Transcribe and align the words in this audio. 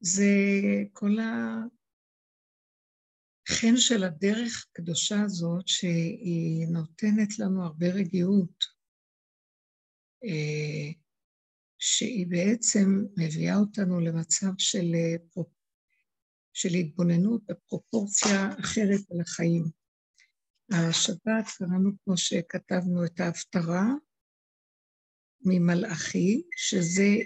זה 0.00 0.24
כל 0.92 1.16
החן 3.48 3.76
של 3.76 4.04
הדרך 4.04 4.66
הקדושה 4.70 5.22
הזאת, 5.22 5.68
שהיא 5.68 6.66
נותנת 6.68 7.38
לנו 7.38 7.64
הרבה 7.64 7.86
רגיעות, 7.86 8.64
אה, 10.24 10.92
שהיא 11.78 12.26
בעצם 12.26 13.04
מביאה 13.16 13.56
אותנו 13.56 14.00
למצב 14.00 14.50
של, 14.58 14.94
אה, 14.94 15.16
של 16.52 16.68
התבוננות 16.68 17.42
בפרופורציה 17.48 18.50
אחרת 18.60 19.00
על 19.10 19.20
החיים. 19.20 19.64
השבת 20.72 21.44
קראנו 21.58 21.90
כמו 22.04 22.16
שכתבנו 22.16 23.04
את 23.04 23.20
ההפטרה 23.20 23.84
ממלאכי, 25.44 26.42
שזה, 26.56 27.16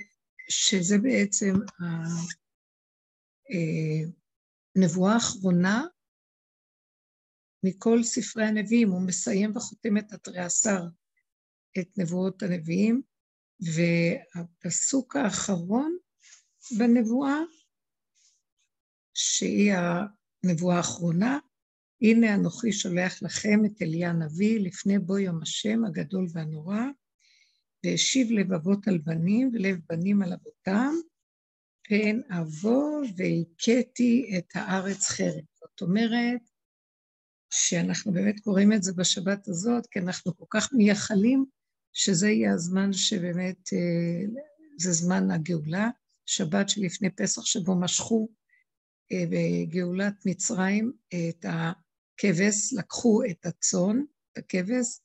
שזה 0.49 0.99
בעצם 0.99 1.55
הנבואה 3.51 5.11
אה, 5.11 5.15
האחרונה 5.15 5.85
מכל 7.65 8.03
ספרי 8.03 8.45
הנביאים, 8.45 8.91
הוא 8.91 9.07
מסיים 9.07 9.57
וחותם 9.57 9.99
את 9.99 10.13
התריעשר, 10.13 10.83
את 11.79 11.99
נבואות 11.99 12.43
הנביאים, 12.43 13.03
והפסוק 13.61 15.17
האחרון 15.17 15.97
בנבואה, 16.79 17.39
שהיא 19.15 19.73
הנבואה 20.45 20.77
האחרונה, 20.77 21.39
הנה 22.03 22.35
אנוכי 22.35 22.73
שולח 22.73 23.23
לכם 23.23 23.65
את 23.67 23.83
אליה 23.83 24.11
הנביא 24.11 24.61
לפני 24.61 24.99
בוא 24.99 25.19
יום 25.19 25.43
השם 25.43 25.85
הגדול 25.85 26.27
והנורא, 26.33 26.81
והשיב 27.85 28.31
לבבות 28.31 28.89
על 28.89 28.99
בנים 28.99 29.51
ולב 29.53 29.79
בנים 29.89 30.23
על 30.23 30.33
אבותם, 30.33 30.95
פן 31.89 32.21
אבוא 32.41 33.05
והכיתי 33.17 34.35
את 34.39 34.45
הארץ 34.55 35.09
חרב. 35.09 35.45
זאת 35.55 35.81
אומרת, 35.81 36.41
שאנחנו 37.51 38.13
באמת 38.13 38.41
קוראים 38.41 38.73
את 38.73 38.83
זה 38.83 38.93
בשבת 38.93 39.49
הזאת, 39.49 39.87
כי 39.87 39.99
אנחנו 39.99 40.37
כל 40.37 40.45
כך 40.51 40.73
מייחלים 40.73 41.45
שזה 41.93 42.29
יהיה 42.29 42.53
הזמן 42.53 42.93
שבאמת, 42.93 43.73
אה, 43.73 44.41
זה 44.79 44.93
זמן 44.93 45.31
הגאולה, 45.31 45.89
שבת 46.27 46.69
שלפני 46.69 47.11
פסח 47.11 47.45
שבו 47.45 47.75
משכו 47.75 48.29
אה, 49.13 49.25
בגאולת 49.31 50.15
מצרים 50.27 50.93
את 51.09 51.45
הכבש, 51.49 52.73
לקחו 52.73 53.23
את 53.31 53.47
הצאן, 53.47 54.03
את 54.33 54.39
הכבש, 54.39 55.01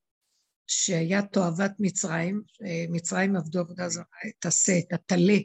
שהיה 0.67 1.21
תועבת 1.21 1.71
מצרים, 1.79 2.41
מצרים 2.89 3.35
עבדו 3.35 3.59
עבודה 3.59 3.89
זרה, 3.89 4.03
את 4.27 4.45
השה, 4.45 4.79
את 4.79 4.93
הטלה, 4.93 5.37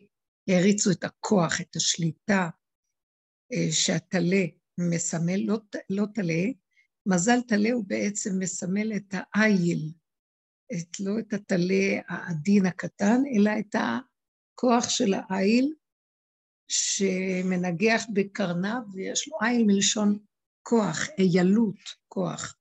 העריצו 0.48 0.90
את 0.90 1.04
הכוח, 1.04 1.60
את 1.60 1.76
השליטה, 1.76 2.48
אה, 3.52 3.72
שהטלה 3.72 4.44
מסמל, 4.78 5.36
לא, 5.36 5.58
לא 5.90 6.04
טלה, 6.14 6.44
מזל 7.06 7.40
טלה 7.48 7.72
הוא 7.72 7.84
בעצם 7.86 8.30
מסמל 8.38 8.92
את 8.96 9.14
העיל, 9.34 9.92
את, 10.72 11.00
לא 11.00 11.18
את 11.18 11.32
הטלה 11.32 12.00
העדין 12.08 12.66
הקטן, 12.66 13.22
אלא 13.36 13.50
את 13.58 13.74
הכוח 13.74 14.88
של 14.88 15.14
העיל 15.28 15.74
שמנגח 16.68 18.02
בקרניו, 18.14 18.80
ויש 18.92 19.28
לו 19.28 19.38
עיל 19.40 19.64
מלשון 19.66 20.18
כוח, 20.62 21.08
איילות, 21.18 21.80
כוח. 22.08 22.56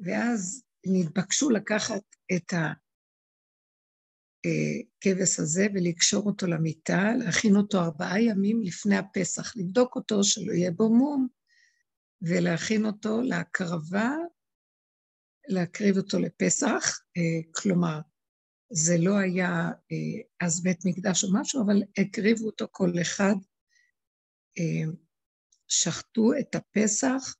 ואז 0.00 0.64
נתבקשו 0.86 1.50
לקחת 1.50 2.02
את 2.36 2.52
הכבש 4.44 5.40
הזה 5.40 5.66
ולקשור 5.74 6.26
אותו 6.26 6.46
למיטה, 6.46 7.12
להכין 7.18 7.56
אותו 7.56 7.80
ארבעה 7.80 8.22
ימים 8.22 8.62
לפני 8.62 8.96
הפסח, 8.96 9.56
לבדוק 9.56 9.96
אותו 9.96 10.24
שלא 10.24 10.52
יהיה 10.52 10.70
בו 10.70 10.94
מום, 10.94 11.28
ולהכין 12.22 12.86
אותו 12.86 13.22
להקרבה, 13.22 14.10
להקריב 15.48 15.96
אותו 15.96 16.18
לפסח, 16.18 17.00
אה, 17.16 17.52
כלומר, 17.54 18.00
זה 18.72 18.94
לא 18.98 19.18
היה 19.18 19.70
אה, 19.92 20.46
אז 20.46 20.62
בית 20.62 20.78
מקדש 20.84 21.24
או 21.24 21.28
משהו, 21.32 21.62
אבל 21.62 21.82
הקריבו 21.98 22.46
אותו 22.46 22.66
כל 22.70 22.92
אחד, 23.02 23.34
אה, 24.58 24.92
שחטו 25.68 26.32
את 26.40 26.54
הפסח 26.54 27.34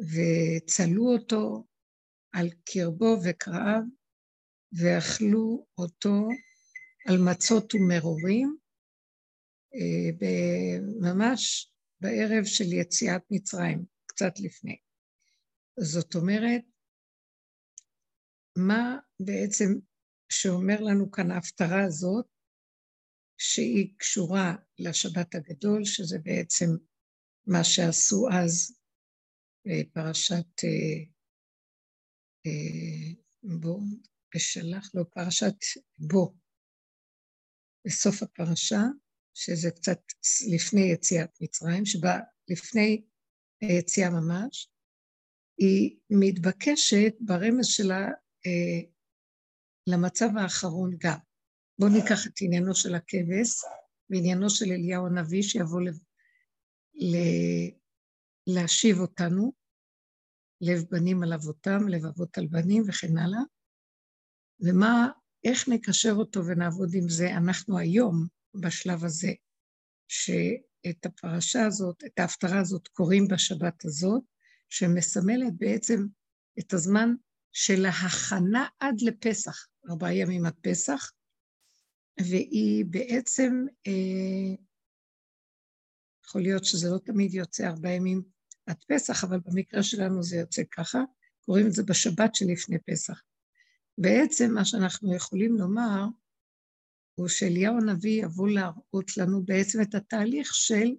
וצלו 0.00 1.12
אותו 1.12 1.64
על 2.32 2.48
קרבו 2.64 3.16
וקרעיו, 3.24 3.82
ואכלו 4.72 5.66
אותו 5.78 6.28
על 7.08 7.16
מצות 7.18 7.74
ומרורים, 7.74 8.56
ממש 11.00 11.72
בערב 12.00 12.44
של 12.44 12.72
יציאת 12.72 13.22
מצרים, 13.30 13.84
קצת 14.06 14.32
לפני. 14.40 14.76
זאת 15.80 16.14
אומרת, 16.14 16.62
מה 18.58 18.98
בעצם 19.20 19.64
שאומר 20.32 20.80
לנו 20.80 21.10
כאן 21.10 21.30
ההפטרה 21.30 21.84
הזאת, 21.84 22.26
שהיא 23.38 23.94
קשורה 23.96 24.54
לשבת 24.78 25.34
הגדול, 25.34 25.84
שזה 25.84 26.18
בעצם 26.18 26.66
מה 27.46 27.64
שעשו 27.64 28.28
אז 28.32 28.76
אה, 29.66 29.82
אה, 32.46 33.12
בו, 33.42 33.80
ושלח 34.34 34.94
לו 34.94 35.10
פרשת 35.10 35.54
בו, 35.98 36.34
בסוף 37.86 38.22
הפרשה, 38.22 38.82
שזה 39.34 39.70
קצת 39.70 40.00
לפני 40.54 40.80
יציאת 40.80 41.30
מצרים, 41.40 41.86
שבה 41.86 42.18
לפני 42.48 43.04
היציאה 43.60 44.10
ממש, 44.10 44.68
היא 45.58 45.96
מתבקשת 46.10 47.14
ברמז 47.20 47.66
שלה 47.66 48.08
אה, 48.46 48.80
למצב 49.86 50.28
האחרון 50.36 50.96
גם. 50.98 51.18
בואו 51.78 51.90
ניקח 51.90 52.26
את 52.26 52.32
עניינו 52.40 52.74
של 52.74 52.94
הכבש 52.94 53.50
ועניינו 54.10 54.50
של 54.50 54.64
אליהו 54.72 55.06
הנביא 55.06 55.42
שיבוא 55.42 55.80
ל... 55.80 55.88
ל... 56.94 57.16
להשיב 58.46 58.98
אותנו, 58.98 59.52
לב 60.60 60.84
בנים 60.90 61.22
על 61.22 61.32
אבותם, 61.32 61.88
לב 61.88 62.06
אבות 62.06 62.38
על 62.38 62.46
בנים 62.46 62.82
וכן 62.88 63.18
הלאה, 63.18 63.40
ומה, 64.60 65.08
איך 65.44 65.68
נקשר 65.68 66.12
אותו 66.12 66.46
ונעבוד 66.46 66.94
עם 66.94 67.08
זה 67.08 67.30
אנחנו 67.36 67.78
היום, 67.78 68.26
בשלב 68.54 69.04
הזה, 69.04 69.32
שאת 70.08 71.06
הפרשה 71.06 71.66
הזאת, 71.66 72.04
את 72.04 72.18
ההפטרה 72.18 72.60
הזאת 72.60 72.88
קוראים 72.88 73.28
בשבת 73.28 73.84
הזאת, 73.84 74.22
שמסמלת 74.68 75.52
בעצם 75.56 76.06
את 76.58 76.72
הזמן 76.72 77.14
של 77.52 77.86
ההכנה 77.86 78.66
עד 78.80 79.00
לפסח, 79.00 79.66
ארבעה 79.90 80.14
ימים 80.14 80.46
עד 80.46 80.54
פסח, 80.62 81.12
והיא 82.20 82.84
בעצם, 82.84 83.64
אה, 83.86 84.56
יכול 86.24 86.42
להיות 86.42 86.64
שזה 86.64 86.90
לא 86.90 86.98
תמיד 86.98 87.34
יוצא 87.34 87.66
ארבעה 87.66 87.92
ימים 87.92 88.22
עד 88.66 88.84
פסח, 88.88 89.24
אבל 89.24 89.40
במקרה 89.44 89.82
שלנו 89.82 90.22
זה 90.22 90.36
יוצא 90.36 90.62
ככה, 90.70 90.98
קוראים 91.44 91.66
את 91.66 91.72
זה 91.72 91.82
בשבת 91.82 92.34
שלפני 92.34 92.78
פסח. 92.78 93.20
בעצם 94.00 94.54
מה 94.54 94.64
שאנחנו 94.64 95.16
יכולים 95.16 95.56
לומר, 95.56 96.04
הוא 97.14 97.28
שאליהו 97.28 97.76
הנביא 97.76 98.24
יבוא 98.24 98.48
להראות 98.48 99.16
לנו 99.16 99.42
בעצם 99.44 99.78
את 99.82 99.94
התהליך 99.94 100.54
של 100.54 100.96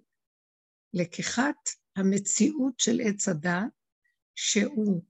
לקיחת 0.94 1.56
המציאות 1.96 2.80
של 2.80 3.00
עץ 3.04 3.28
הדת, 3.28 3.72
שהוא 4.34 5.02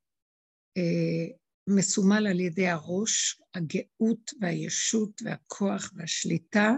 אה, 0.77 1.37
מסומל 1.77 2.27
על 2.27 2.41
ידי 2.41 2.69
הראש, 2.69 3.43
הגאות 3.55 4.31
והישות 4.41 5.23
והכוח 5.25 5.93
והשליטה 5.95 6.71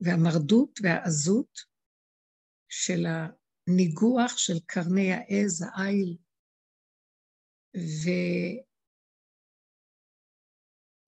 והמרדות 0.00 0.80
והעזות 0.82 1.58
של 2.68 3.06
הניגוח 3.06 4.38
של 4.38 4.60
קרני 4.66 5.12
העז, 5.12 5.64
העיל, 5.74 6.16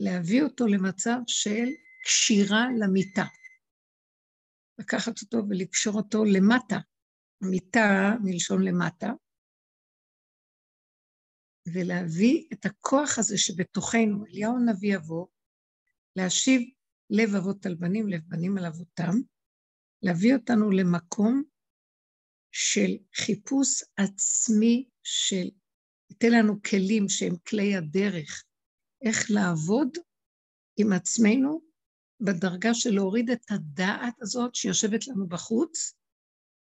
ולהביא 0.00 0.43
אותו 0.43 0.66
למצב 0.66 1.19
של 1.26 1.66
קשירה 2.04 2.64
למיטה. 2.81 3.25
לקחת 4.78 5.22
אותו 5.22 5.38
ולקשור 5.48 5.94
אותו 5.94 6.25
למטה, 6.25 6.76
מיטה 7.40 8.12
מלשון 8.25 8.62
למטה, 8.62 9.12
ולהביא 11.75 12.44
את 12.52 12.66
הכוח 12.66 13.19
הזה 13.19 13.38
שבתוכנו, 13.38 14.26
אליהו 14.26 14.56
הנביא 14.56 14.94
יבוא, 14.94 15.26
להשיב 16.16 16.62
לב 17.10 17.34
אבות 17.34 17.66
על 17.66 17.75
בנים, 17.75 18.08
לב 18.08 18.20
בנים 18.28 18.58
על 18.58 18.66
אבותם, 18.66 19.12
להביא 20.02 20.34
אותנו 20.34 20.70
למקום 20.70 21.42
של 22.52 22.90
חיפוש 23.14 23.82
עצמי 23.96 24.88
של, 25.02 25.50
ייתן 26.10 26.32
לנו 26.38 26.62
כלים 26.62 27.08
שהם 27.08 27.34
כלי 27.49 27.76
הדרך, 27.76 28.44
איך 29.06 29.30
לעבוד 29.30 29.88
עם 30.76 30.92
עצמנו 30.92 31.60
בדרגה 32.20 32.74
של 32.74 32.90
להוריד 32.90 33.30
את 33.30 33.50
הדעת 33.50 34.14
הזאת 34.22 34.54
שיושבת 34.54 35.06
לנו 35.06 35.28
בחוץ, 35.28 35.94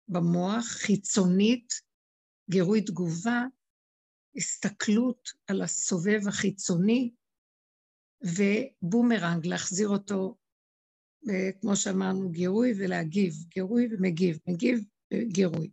במוח, 0.08 0.64
חיצונית, 0.64 1.72
גירוי 2.50 2.84
תגובה, 2.84 3.42
הסתכלות 4.36 5.28
על 5.46 5.62
הסובב 5.62 6.20
החיצוני, 6.28 7.12
ובומרנג, 8.22 9.46
להחזיר 9.46 9.88
אותו, 9.88 10.36
כמו 11.60 11.76
שאמרנו, 11.76 12.30
גירוי 12.30 12.72
ולהגיב, 12.78 13.34
גירוי 13.48 13.88
ומגיב, 13.90 14.38
מגיב 14.48 14.78
וגירוי. 15.14 15.70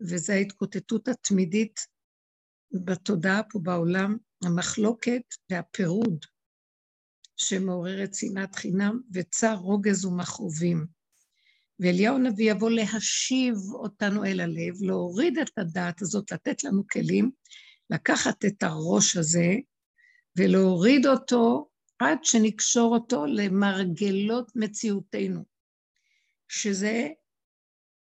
וזו 0.00 0.32
ההתקוטטות 0.32 1.08
התמידית 1.08 1.80
בתודעה 2.84 3.42
פה 3.50 3.58
בעולם, 3.62 4.16
המחלוקת 4.44 5.22
והפירוד 5.50 6.24
שמעוררת 7.36 8.14
שנאת 8.14 8.54
חינם 8.54 9.00
וצר 9.12 9.54
רוגז 9.54 10.04
ומכאובים. 10.04 10.86
ואליהו 11.80 12.16
הנביא 12.16 12.50
יבוא 12.50 12.70
להשיב 12.70 13.56
אותנו 13.72 14.24
אל 14.24 14.40
הלב, 14.40 14.82
להוריד 14.82 15.38
את 15.38 15.58
הדעת 15.58 16.02
הזאת, 16.02 16.32
לתת 16.32 16.64
לנו 16.64 16.86
כלים, 16.92 17.30
לקחת 17.90 18.44
את 18.44 18.62
הראש 18.62 19.16
הזה 19.16 19.54
ולהוריד 20.38 21.06
אותו 21.06 21.68
עד 21.98 22.18
שנקשור 22.24 22.94
אותו 22.94 23.26
למרגלות 23.26 24.52
מציאותנו, 24.54 25.44
שזה 26.48 27.08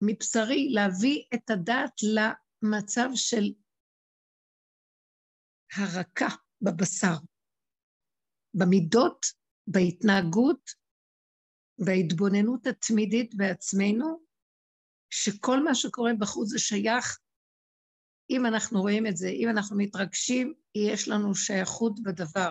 מבשרי 0.02 0.68
להביא 0.70 1.22
את 1.34 1.50
הדעת 1.50 2.00
למצב 2.02 3.08
של 3.14 3.52
הרקה 5.74 6.28
בבשר, 6.62 7.14
במידות, 8.54 9.26
בהתנהגות, 9.66 10.70
בהתבוננות 11.78 12.66
התמידית 12.66 13.34
בעצמנו, 13.34 14.20
שכל 15.10 15.64
מה 15.64 15.74
שקורה 15.74 16.10
בחוץ 16.18 16.48
זה 16.48 16.58
שייך, 16.58 17.18
אם 18.30 18.46
אנחנו 18.46 18.80
רואים 18.80 19.06
את 19.06 19.16
זה, 19.16 19.28
אם 19.28 19.48
אנחנו 19.48 19.76
מתרגשים, 19.76 20.54
יש 20.74 21.08
לנו 21.08 21.34
שייכות 21.34 22.02
בדבר. 22.02 22.50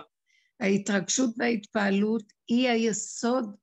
ההתרגשות 0.60 1.30
וההתפעלות 1.38 2.32
היא 2.48 2.68
היסוד 2.68 3.56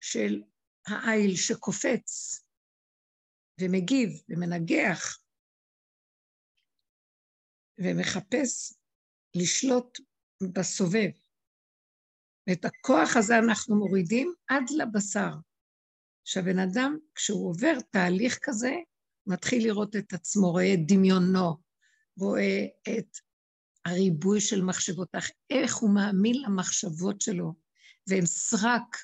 של 0.00 0.42
העיל 0.86 1.36
שקופץ 1.36 2.40
ומגיב 3.60 4.08
ומנגח 4.28 5.21
ומחפש 7.78 8.74
לשלוט 9.36 9.98
בסובב. 10.52 11.10
ואת 12.46 12.64
הכוח 12.64 13.16
הזה 13.16 13.38
אנחנו 13.38 13.76
מורידים 13.76 14.34
עד 14.48 14.62
לבשר. 14.76 15.30
שהבן 16.24 16.58
אדם, 16.58 16.98
כשהוא 17.14 17.48
עובר 17.48 17.80
תהליך 17.90 18.38
כזה, 18.42 18.74
מתחיל 19.26 19.64
לראות 19.66 19.96
את 19.96 20.12
עצמו, 20.12 20.50
רואה 20.50 20.74
את 20.74 20.78
דמיונו, 20.86 21.56
רואה 22.18 22.66
את 22.88 23.16
הריבוי 23.84 24.40
של 24.40 24.62
מחשבות, 24.62 25.08
איך 25.50 25.76
הוא 25.76 25.94
מאמין 25.94 26.42
למחשבות 26.42 27.20
שלו, 27.20 27.54
והן 28.06 28.26
סרק, 28.26 28.96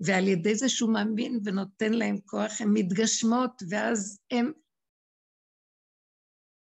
ועל 0.00 0.28
ידי 0.28 0.54
זה 0.54 0.68
שהוא 0.68 0.92
מאמין 0.92 1.40
ונותן 1.44 1.92
להם 1.92 2.16
כוח, 2.20 2.60
הן 2.60 2.68
מתגשמות, 2.72 3.62
ואז 3.70 4.20
הן 4.30 4.52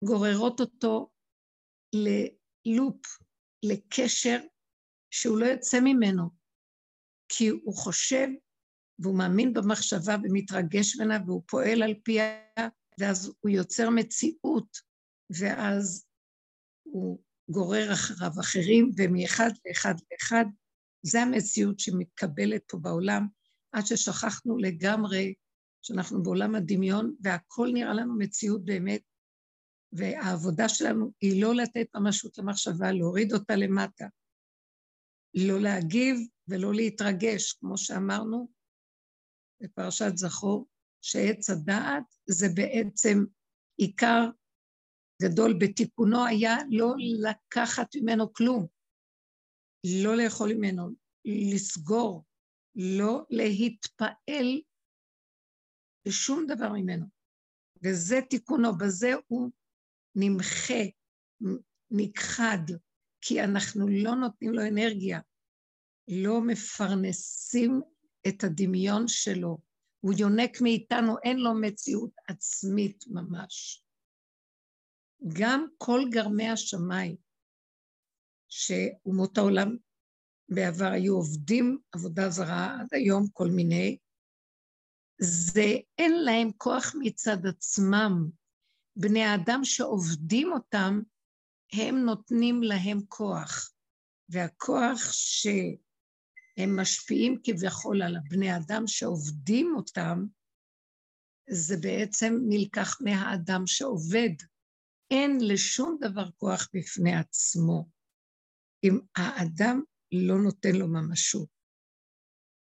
גוררות 0.04 0.60
אותו 0.60 1.10
ללופ, 1.96 3.06
לקשר 3.62 4.38
שהוא 5.10 5.38
לא 5.38 5.46
יוצא 5.46 5.80
ממנו, 5.80 6.30
כי 7.28 7.48
הוא 7.48 7.74
חושב 7.74 8.28
והוא 8.98 9.18
מאמין 9.18 9.52
במחשבה 9.52 10.16
ומתרגש 10.22 10.96
ממנה 10.96 11.18
והוא 11.26 11.42
פועל 11.48 11.82
על 11.82 11.94
פיה, 12.04 12.40
ואז 13.00 13.32
הוא 13.40 13.50
יוצר 13.50 13.90
מציאות, 13.90 14.76
ואז 15.40 16.06
הוא 16.82 17.22
גורר 17.50 17.92
אחריו 17.92 18.30
אחרים, 18.40 18.90
ומאחד 18.96 19.50
לאחד 19.68 19.94
לאחד, 20.12 20.44
זה 21.02 21.22
המציאות 21.22 21.80
שמתקבלת 21.80 22.62
פה 22.68 22.78
בעולם, 22.78 23.26
עד 23.72 23.86
ששכחנו 23.86 24.58
לגמרי 24.58 25.34
שאנחנו 25.82 26.22
בעולם 26.22 26.54
הדמיון, 26.54 27.14
והכל 27.20 27.70
נראה 27.74 27.94
לנו 27.94 28.18
מציאות 28.18 28.64
באמת, 28.64 29.00
והעבודה 29.96 30.68
שלנו 30.68 31.12
היא 31.20 31.42
לא 31.42 31.54
לתת 31.54 31.86
ממשות 31.94 32.38
למחשבה, 32.38 32.92
להוריד 32.92 33.32
אותה 33.32 33.56
למטה, 33.56 34.06
לא 35.34 35.60
להגיב 35.60 36.16
ולא 36.48 36.74
להתרגש, 36.74 37.52
כמו 37.52 37.78
שאמרנו 37.78 38.48
בפרשת 39.62 40.16
זכור, 40.16 40.66
שעץ 41.02 41.50
הדעת 41.50 42.04
זה 42.26 42.46
בעצם 42.54 43.24
עיקר 43.76 44.30
גדול 45.22 45.58
בתיקונו 45.60 46.26
היה 46.26 46.56
לא 46.70 46.94
לקחת 46.98 47.96
ממנו 47.96 48.32
כלום, 48.32 48.66
לא 50.02 50.16
לאכול 50.16 50.52
ממנו, 50.54 50.90
לסגור, 51.24 52.24
לא 52.76 53.24
להתפעל 53.30 54.62
בשום 56.08 56.46
דבר 56.46 56.72
ממנו. 56.72 57.06
וזה 57.82 58.16
תיקונו, 58.30 58.78
בזה 58.78 59.12
הוא 59.26 59.50
נמחה, 60.16 60.82
נכחד, 61.90 62.58
כי 63.20 63.44
אנחנו 63.44 63.88
לא 63.88 64.14
נותנים 64.14 64.52
לו 64.52 64.62
אנרגיה, 64.62 65.20
לא 66.08 66.40
מפרנסים 66.40 67.80
את 68.28 68.44
הדמיון 68.44 69.08
שלו. 69.08 69.58
הוא 70.00 70.12
יונק 70.18 70.60
מאיתנו, 70.60 71.16
אין 71.24 71.38
לו 71.38 71.54
מציאות 71.54 72.10
עצמית 72.28 73.04
ממש. 73.06 73.82
גם 75.38 75.66
כל 75.78 76.00
גרמי 76.10 76.48
השמיים, 76.48 77.16
שאומות 78.48 79.38
העולם 79.38 79.76
בעבר 80.48 80.90
היו 80.92 81.14
עובדים 81.14 81.78
עבודה 81.92 82.30
זרה, 82.30 82.80
עד 82.80 82.86
היום 82.92 83.26
כל 83.32 83.48
מיני, 83.48 83.98
זה 85.20 85.74
אין 85.98 86.12
להם 86.24 86.50
כוח 86.56 86.94
מצד 86.98 87.46
עצמם. 87.46 88.30
בני 88.96 89.24
האדם 89.24 89.60
שעובדים 89.64 90.52
אותם, 90.52 91.00
הם 91.72 91.96
נותנים 91.96 92.62
להם 92.62 92.98
כוח. 93.08 93.72
והכוח 94.28 95.12
שהם 95.12 96.80
משפיעים 96.80 97.40
כביכול 97.44 98.02
על 98.02 98.16
הבני 98.16 98.56
אדם 98.56 98.82
שעובדים 98.86 99.74
אותם, 99.76 100.26
זה 101.50 101.76
בעצם 101.82 102.34
נלקח 102.48 103.00
מהאדם 103.00 103.62
שעובד. 103.66 104.34
אין 105.10 105.38
לשום 105.40 105.98
דבר 106.00 106.30
כוח 106.36 106.68
בפני 106.74 107.16
עצמו, 107.16 107.88
אם 108.84 108.98
האדם 109.16 109.82
לא 110.12 110.42
נותן 110.42 110.76
לו 110.76 110.88
ממשות. 110.88 111.48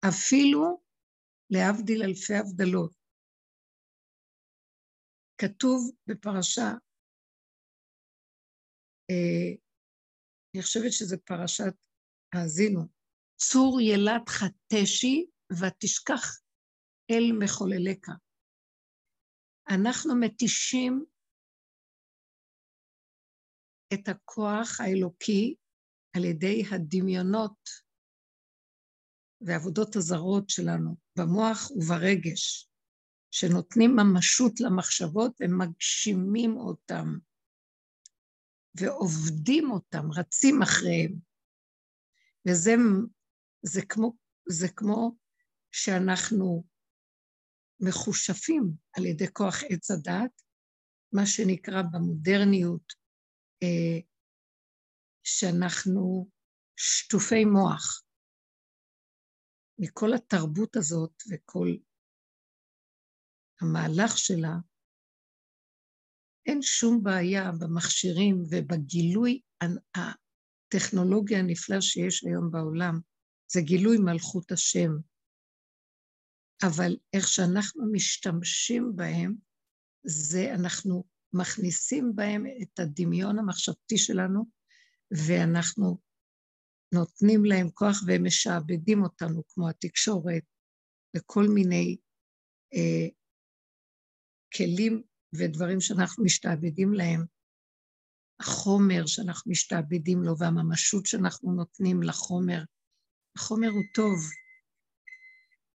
אפילו 0.09 0.83
להבדיל 1.51 2.03
אלפי 2.03 2.35
הבדלות. 2.35 3.02
כתוב 5.43 5.91
בפרשה, 6.07 6.69
אה, 9.11 9.51
אני 10.55 10.63
חושבת 10.63 10.93
שזה 10.93 11.17
פרשת 11.19 11.75
האזינו, 12.35 12.81
צור 13.37 13.81
ילת 13.81 14.29
חתשי 14.29 15.27
ותשכח 15.53 16.43
אל 17.11 17.45
מחולליך. 17.45 18.09
אנחנו 19.71 20.15
מתישים 20.21 21.05
את 23.95 24.09
הכוח 24.09 24.81
האלוקי 24.81 25.55
על 26.17 26.25
ידי 26.25 26.63
הדמיונות 26.71 27.59
ועבודות 29.41 29.97
הזרות 29.97 30.45
שלנו, 30.49 30.97
במוח 31.19 31.71
וברגש, 31.71 32.72
שנותנים 33.33 33.91
ממשות 33.97 34.61
למחשבות 34.61 35.41
ומגשימים 35.41 36.57
אותם, 36.57 37.07
ועובדים 38.75 39.71
אותם, 39.71 40.13
רצים 40.13 40.63
אחריהם. 40.63 41.13
וזה 42.49 42.75
זה 43.63 43.81
כמו, 43.89 44.17
זה 44.49 44.69
כמו 44.77 45.17
שאנחנו 45.73 46.65
מחושפים 47.81 48.63
על 48.97 49.07
ידי 49.07 49.33
כוח 49.33 49.63
עץ 49.69 49.91
הדת, 49.91 50.43
מה 51.13 51.27
שנקרא 51.27 51.83
במודרניות 51.93 52.93
אה, 53.63 54.01
שאנחנו 55.25 56.31
שטופי 56.77 57.45
מוח. 57.45 58.03
מכל 59.79 60.15
התרבות 60.15 60.77
הזאת 60.77 61.23
וכל 61.31 61.69
המהלך 63.63 64.19
שלה, 64.19 64.57
אין 66.47 66.63
שום 66.63 67.03
בעיה 67.03 67.51
במכשירים 67.61 68.43
ובגילוי 68.51 69.41
הטכנולוגיה 69.95 71.39
הנפלא 71.39 71.81
שיש 71.81 72.25
היום 72.25 72.51
בעולם. 72.51 73.01
זה 73.53 73.61
גילוי 73.61 73.99
מלכות 73.99 74.53
השם. 74.53 74.91
אבל 76.67 76.97
איך 77.13 77.29
שאנחנו 77.29 77.93
משתמשים 77.93 78.93
בהם, 78.97 79.35
זה 80.07 80.55
אנחנו 80.55 81.05
מכניסים 81.33 82.17
בהם 82.17 82.45
את 82.63 82.79
הדמיון 82.79 83.39
המחשבתי 83.39 83.99
שלנו, 83.99 84.45
ואנחנו 85.11 85.99
נותנים 86.95 87.45
להם 87.45 87.71
כוח 87.71 88.03
והם 88.07 88.25
משעבדים 88.25 89.03
אותנו, 89.03 89.43
כמו 89.49 89.69
התקשורת, 89.69 90.43
לכל 91.15 91.45
מיני 91.55 91.97
אה, 92.75 93.09
כלים 94.57 95.03
ודברים 95.39 95.81
שאנחנו 95.81 96.25
משתעבדים 96.25 96.95
להם. 96.95 97.25
החומר 98.41 99.07
שאנחנו 99.07 99.51
משתעבדים 99.51 100.23
לו 100.23 100.39
והממשות 100.39 101.07
שאנחנו 101.07 101.53
נותנים 101.53 102.03
לחומר, 102.03 102.63
החומר 103.37 103.69
הוא 103.69 103.85
טוב. 103.95 104.19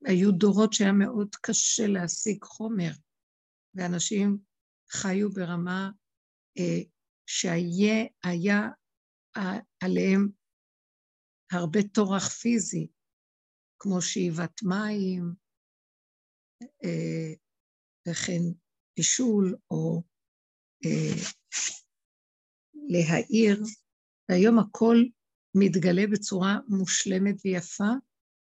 היו 0.04 0.32
דורות 0.32 0.72
שהיה 0.72 0.92
מאוד 0.92 1.28
קשה 1.42 1.86
להשיג 1.86 2.44
חומר, 2.44 2.90
ואנשים 3.74 4.38
חיו 4.90 5.30
ברמה 5.30 5.90
אה, 6.58 6.82
שהיה 7.26 8.04
היה 8.24 8.68
עליהם 9.80 10.28
הרבה 11.52 11.80
טורח 11.94 12.28
פיזי, 12.28 12.88
כמו 13.78 14.02
שאיבת 14.02 14.62
מים, 14.62 15.34
אה, 16.84 17.34
וכן 18.08 18.63
בישול 18.96 19.56
או 19.70 20.02
אה, 20.84 21.30
להעיר, 22.74 23.62
והיום 24.28 24.58
הכל 24.58 24.96
מתגלה 25.54 26.02
בצורה 26.12 26.58
מושלמת 26.68 27.34
ויפה, 27.44 27.90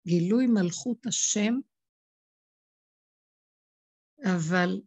גילוי 0.06 0.46
מלכות 0.46 1.06
השם, 1.06 1.54
אבל 4.24 4.80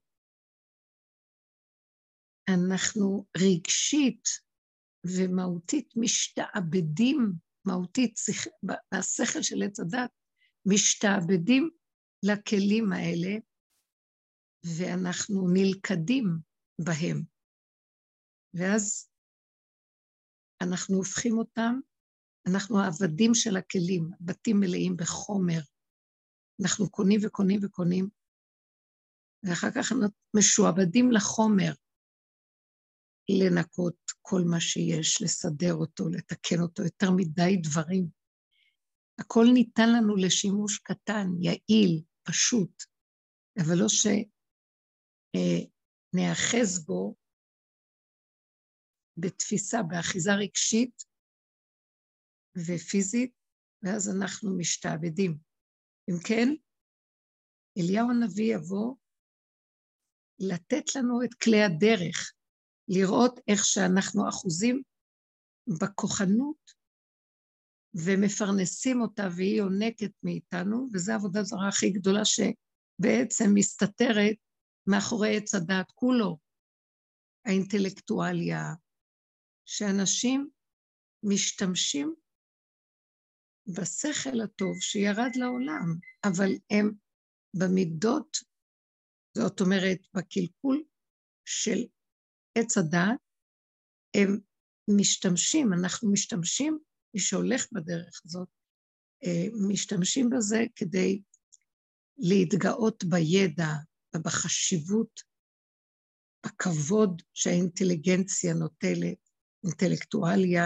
אנחנו 2.49 3.25
רגשית 3.37 4.23
ומהותית 5.05 5.93
משתעבדים, 5.95 7.33
מהותית, 7.65 8.19
בשכל 8.63 9.41
של 9.41 9.63
עץ 9.63 9.79
הדת, 9.79 10.11
משתעבדים 10.65 11.69
לכלים 12.23 12.93
האלה, 12.93 13.29
ואנחנו 14.63 15.47
נלכדים 15.53 16.39
בהם. 16.79 17.23
ואז 18.53 19.09
אנחנו 20.61 20.97
הופכים 20.97 21.37
אותם, 21.37 21.79
אנחנו 22.47 22.79
העבדים 22.79 23.33
של 23.33 23.57
הכלים, 23.57 24.09
בתים 24.21 24.59
מלאים 24.59 24.97
בחומר. 24.97 25.59
אנחנו 26.61 26.89
קונים 26.89 27.19
וקונים 27.23 27.59
וקונים, 27.63 28.09
ואחר 29.43 29.71
כך 29.71 29.91
אנחנו 29.91 30.07
משועבדים 30.37 31.11
לחומר, 31.11 31.73
לנקות 33.29 33.95
כל 34.21 34.41
מה 34.49 34.59
שיש, 34.59 35.21
לסדר 35.21 35.73
אותו, 35.73 36.09
לתקן 36.09 36.61
אותו, 36.61 36.83
יותר 36.83 37.11
מדי 37.15 37.57
דברים. 37.63 38.07
הכל 39.19 39.45
ניתן 39.53 39.89
לנו 39.93 40.15
לשימוש 40.15 40.77
קטן, 40.77 41.27
יעיל, 41.39 42.01
פשוט, 42.23 42.83
אבל 43.59 43.75
לא 43.75 43.87
שנאחז 45.37 46.85
בו 46.85 47.15
בתפיסה, 49.17 49.83
באחיזה 49.83 50.31
רגשית 50.33 51.03
ופיזית, 52.57 53.31
ואז 53.83 54.09
אנחנו 54.17 54.57
משתעבדים. 54.57 55.37
אם 56.09 56.15
כן, 56.27 56.49
אליהו 57.77 58.11
הנביא 58.11 58.55
יבוא 58.55 58.95
לתת 60.39 60.95
לנו 60.95 61.23
את 61.23 61.33
כלי 61.33 61.63
הדרך, 61.63 62.33
לראות 62.87 63.39
איך 63.47 63.65
שאנחנו 63.65 64.29
אחוזים 64.29 64.81
בכוחנות 65.79 66.71
ומפרנסים 67.93 69.01
אותה 69.01 69.23
והיא 69.37 69.57
יונקת 69.57 70.11
מאיתנו, 70.23 70.87
וזו 70.93 71.11
העבודה 71.11 71.43
זרה 71.43 71.67
הכי 71.67 71.89
גדולה 71.89 72.21
שבעצם 72.25 73.45
מסתתרת 73.53 74.37
מאחורי 74.87 75.37
עץ 75.37 75.55
הדעת 75.55 75.91
כולו, 75.91 76.37
האינטלקטואליה, 77.45 78.61
שאנשים 79.65 80.49
משתמשים 81.23 82.15
בשכל 83.67 84.41
הטוב 84.43 84.79
שירד 84.79 85.31
לעולם, 85.35 85.95
אבל 86.23 86.49
הם 86.69 86.91
במידות, 87.59 88.37
זאת 89.37 89.61
אומרת, 89.61 89.97
בקלקול 90.13 90.83
של 91.45 91.77
עץ 92.57 92.77
הדעת, 92.77 93.19
הם 94.17 94.39
משתמשים, 94.99 95.73
אנחנו 95.73 96.11
משתמשים, 96.11 96.79
מי 97.13 97.19
שהולך 97.19 97.67
בדרך 97.71 98.21
הזאת, 98.25 98.47
אה, 99.23 99.47
משתמשים 99.69 100.29
בזה 100.29 100.59
כדי 100.75 101.21
להתגאות 102.17 103.03
בידע 103.03 103.73
ובחשיבות, 104.15 105.21
בכבוד 106.45 107.21
שהאינטליגנציה 107.33 108.53
נוטלת, 108.53 109.29
אינטלקטואליה, 109.65 110.63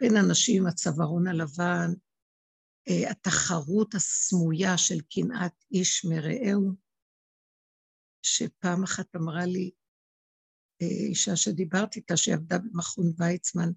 בין 0.00 0.16
אנשים 0.16 0.62
עם 0.62 0.68
הצווארון 0.68 1.26
הלבן, 1.26 1.90
אה, 2.88 3.10
התחרות 3.10 3.94
הסמויה 3.94 4.78
של 4.78 5.00
קנאת 5.00 5.64
איש 5.72 6.04
מרעהו, 6.04 6.72
שפעם 8.22 8.82
אחת 8.84 9.16
אמרה 9.16 9.46
לי, 9.46 9.70
אה, 10.82 11.06
אישה 11.08 11.36
שדיברתי 11.36 12.00
איתה, 12.00 12.16
שעבדה 12.16 12.58
במכון 12.58 13.12
ויצמן, 13.18 13.68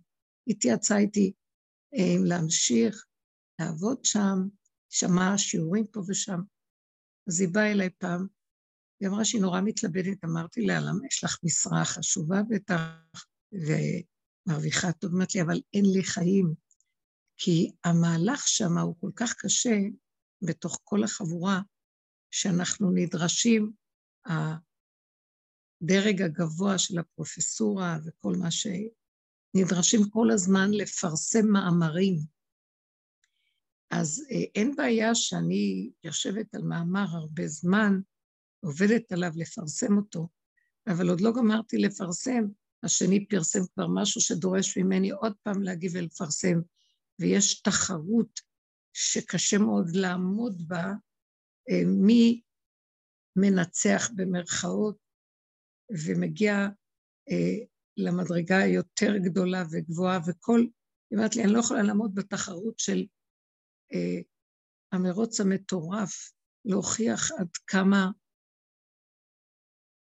התייעצה 0.47 0.97
איתי 0.97 1.33
אה, 1.93 2.15
אם 2.17 2.23
להמשיך 2.25 3.05
לעבוד 3.59 4.05
שם, 4.05 4.37
שמעה 4.89 5.37
שיעורים 5.37 5.87
פה 5.87 6.01
ושם. 6.07 6.39
אז 7.27 7.41
היא 7.41 7.49
באה 7.49 7.71
אליי 7.71 7.89
פעם, 7.89 8.27
היא 9.01 9.09
אמרה 9.09 9.25
שהיא 9.25 9.41
נורא 9.41 9.61
מתלבטת, 9.61 10.23
אמרתי 10.25 10.61
לה, 10.61 10.79
למה 10.79 11.07
יש 11.07 11.23
לך 11.23 11.37
משרה 11.43 11.85
חשובה 11.85 12.41
בטח, 12.49 13.25
ומרוויחה 13.51 14.91
טוב, 14.91 15.15
אמרתי 15.15 15.37
לי, 15.37 15.43
אבל 15.43 15.61
אין 15.73 15.85
לי 15.93 16.03
חיים, 16.03 16.53
כי 17.37 17.71
המהלך 17.83 18.47
שם 18.47 18.77
הוא 18.77 18.95
כל 18.99 19.11
כך 19.15 19.33
קשה, 19.33 19.77
בתוך 20.41 20.79
כל 20.83 21.03
החבורה, 21.03 21.61
שאנחנו 22.31 22.91
נדרשים, 22.91 23.71
הדרג 24.25 26.21
הגבוה 26.21 26.77
של 26.77 26.99
הפרופסורה 26.99 27.97
וכל 28.05 28.33
מה 28.39 28.49
שנדרשים 28.51 30.09
כל 30.09 30.31
הזמן 30.31 30.71
לפרסם 30.71 31.47
מאמרים. 31.47 32.19
אז 33.91 34.25
אה, 34.31 34.43
אין 34.55 34.75
בעיה 34.75 35.15
שאני 35.15 35.91
יושבת 36.03 36.55
על 36.55 36.61
מאמר 36.61 37.05
הרבה 37.11 37.47
זמן, 37.47 37.99
עובדת 38.63 39.11
עליו 39.11 39.31
לפרסם 39.35 39.97
אותו, 39.97 40.27
אבל 40.87 41.09
עוד 41.09 41.21
לא 41.21 41.31
גמרתי 41.37 41.77
לפרסם, 41.77 42.43
השני 42.83 43.27
פרסם 43.27 43.59
כבר 43.73 43.87
משהו 43.93 44.21
שדורש 44.21 44.77
ממני 44.77 45.11
עוד 45.11 45.33
פעם 45.43 45.61
להגיב 45.61 45.91
ולפרסם, 45.95 46.61
ויש 47.19 47.61
תחרות 47.61 48.39
שקשה 48.93 49.57
מאוד 49.57 49.95
לעמוד 49.95 50.67
בה, 50.67 50.93
אה, 51.69 51.81
מי 51.85 52.41
מנצח 53.35 54.09
במרכאות 54.15 54.97
ומגיע 56.05 56.67
אה, 57.29 57.65
למדרגה 57.97 58.57
היותר 58.57 59.17
גדולה 59.17 59.63
וגבוהה, 59.71 60.19
וכל, 60.27 60.59
היא 60.59 61.17
אומרת 61.17 61.35
לי, 61.35 61.43
אני 61.43 61.51
לא 61.53 61.59
יכולה 61.59 61.83
לעמוד 61.83 62.15
בתחרות 62.15 62.79
של 62.79 63.05
אה, 63.93 64.19
המרוץ 64.91 65.39
המטורף, 65.39 66.31
להוכיח 66.65 67.31
עד 67.31 67.49
כמה 67.67 68.09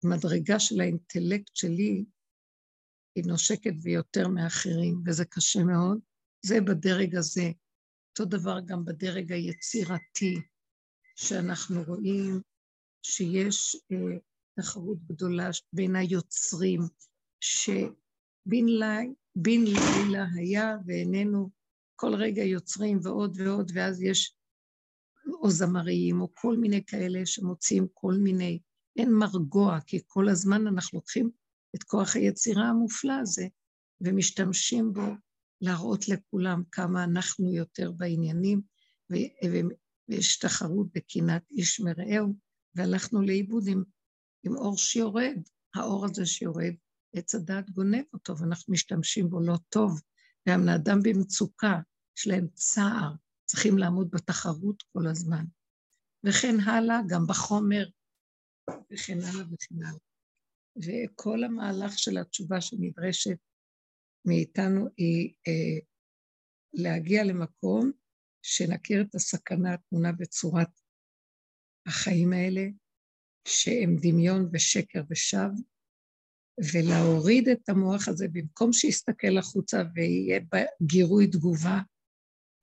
מדרגה 0.04 0.60
של 0.60 0.80
האינטלקט 0.80 1.56
שלי 1.56 2.04
היא 3.14 3.24
נושקת 3.26 3.74
ויותר 3.82 4.28
מאחרים, 4.28 5.02
וזה 5.06 5.24
קשה 5.24 5.64
מאוד. 5.64 5.98
זה 6.46 6.60
בדרג 6.60 7.16
הזה. 7.16 7.50
אותו 8.10 8.24
דבר 8.24 8.60
גם 8.66 8.84
בדרג 8.84 9.32
היצירתי, 9.32 10.34
שאנחנו 11.16 11.82
רואים 11.86 12.40
שיש 13.02 13.76
אה, 13.92 14.18
תחרות 14.60 14.98
גדולה 15.06 15.50
בין 15.72 15.96
היוצרים, 15.96 16.80
שבן 17.40 18.66
לי, 19.44 19.74
לילה 19.74 20.26
היה 20.34 20.76
ואיננו 20.86 21.50
כל 21.96 22.14
רגע 22.14 22.42
יוצרים 22.42 22.98
ועוד 23.02 23.40
ועוד, 23.40 23.72
ואז 23.74 24.02
יש 24.02 24.36
או 25.42 25.50
זמרים 25.50 26.20
או 26.20 26.34
כל 26.34 26.56
מיני 26.56 26.84
כאלה 26.86 27.26
שמוצאים 27.26 27.86
כל 27.94 28.14
מיני, 28.14 28.58
אין 28.96 29.12
מרגוע, 29.12 29.78
כי 29.86 30.00
כל 30.06 30.28
הזמן 30.28 30.66
אנחנו 30.66 30.98
לוקחים 30.98 31.30
את 31.76 31.82
כוח 31.82 32.16
היצירה 32.16 32.68
המופלא 32.68 33.12
הזה 33.12 33.46
ומשתמשים 34.00 34.92
בו 34.92 35.06
להראות 35.60 36.08
לכולם 36.08 36.62
כמה 36.72 37.04
אנחנו 37.04 37.52
יותר 37.52 37.92
בעניינים 37.92 38.60
ויש 39.10 40.38
תחרות 40.38 40.86
בקנאת 40.94 41.42
איש 41.50 41.80
מרעהו, 41.80 42.34
והלכנו 42.74 43.22
לאיבוד 43.22 43.64
עם, 43.66 43.82
עם 44.44 44.56
אור 44.56 44.78
שיורד. 44.78 45.36
האור 45.74 46.04
הזה 46.04 46.26
שיורד, 46.26 46.74
עץ 47.14 47.34
הדעת 47.34 47.70
גונב 47.70 48.04
אותו, 48.12 48.38
ואנחנו 48.38 48.72
משתמשים 48.72 49.30
בו 49.30 49.40
לא 49.40 49.56
טוב. 49.68 50.00
גם 50.48 50.66
לאדם 50.66 50.98
במצוקה, 51.02 51.80
יש 52.18 52.26
להם 52.26 52.46
צער, 52.54 53.12
צריכים 53.44 53.78
לעמוד 53.78 54.10
בתחרות 54.10 54.82
כל 54.92 55.06
הזמן. 55.06 55.44
וכן 56.24 56.60
הלאה, 56.60 57.00
גם 57.08 57.26
בחומר, 57.26 57.86
וכן 58.70 59.18
הלאה 59.18 59.44
וכן 59.52 59.74
הלאה. 59.84 59.98
וכל 60.76 61.44
המהלך 61.44 61.98
של 61.98 62.18
התשובה 62.18 62.60
שנדרשת 62.60 63.38
מאיתנו 64.24 64.88
היא 64.96 65.34
אה, 65.48 65.78
להגיע 66.72 67.24
למקום 67.24 67.92
שנכיר 68.42 69.02
את 69.02 69.14
הסכנה 69.14 69.74
הטמונה 69.74 70.12
בצורת 70.12 70.68
החיים 71.86 72.32
האלה, 72.32 72.62
שהם 73.48 73.96
דמיון 74.00 74.48
ושקר 74.52 75.02
ושווא, 75.10 75.62
ולהוריד 76.72 77.48
את 77.48 77.68
המוח 77.68 78.08
הזה, 78.08 78.28
במקום 78.32 78.72
שיסתכל 78.72 79.38
החוצה 79.38 79.82
ויהיה 79.94 80.40
גירוי 80.82 81.26
תגובה, 81.26 81.80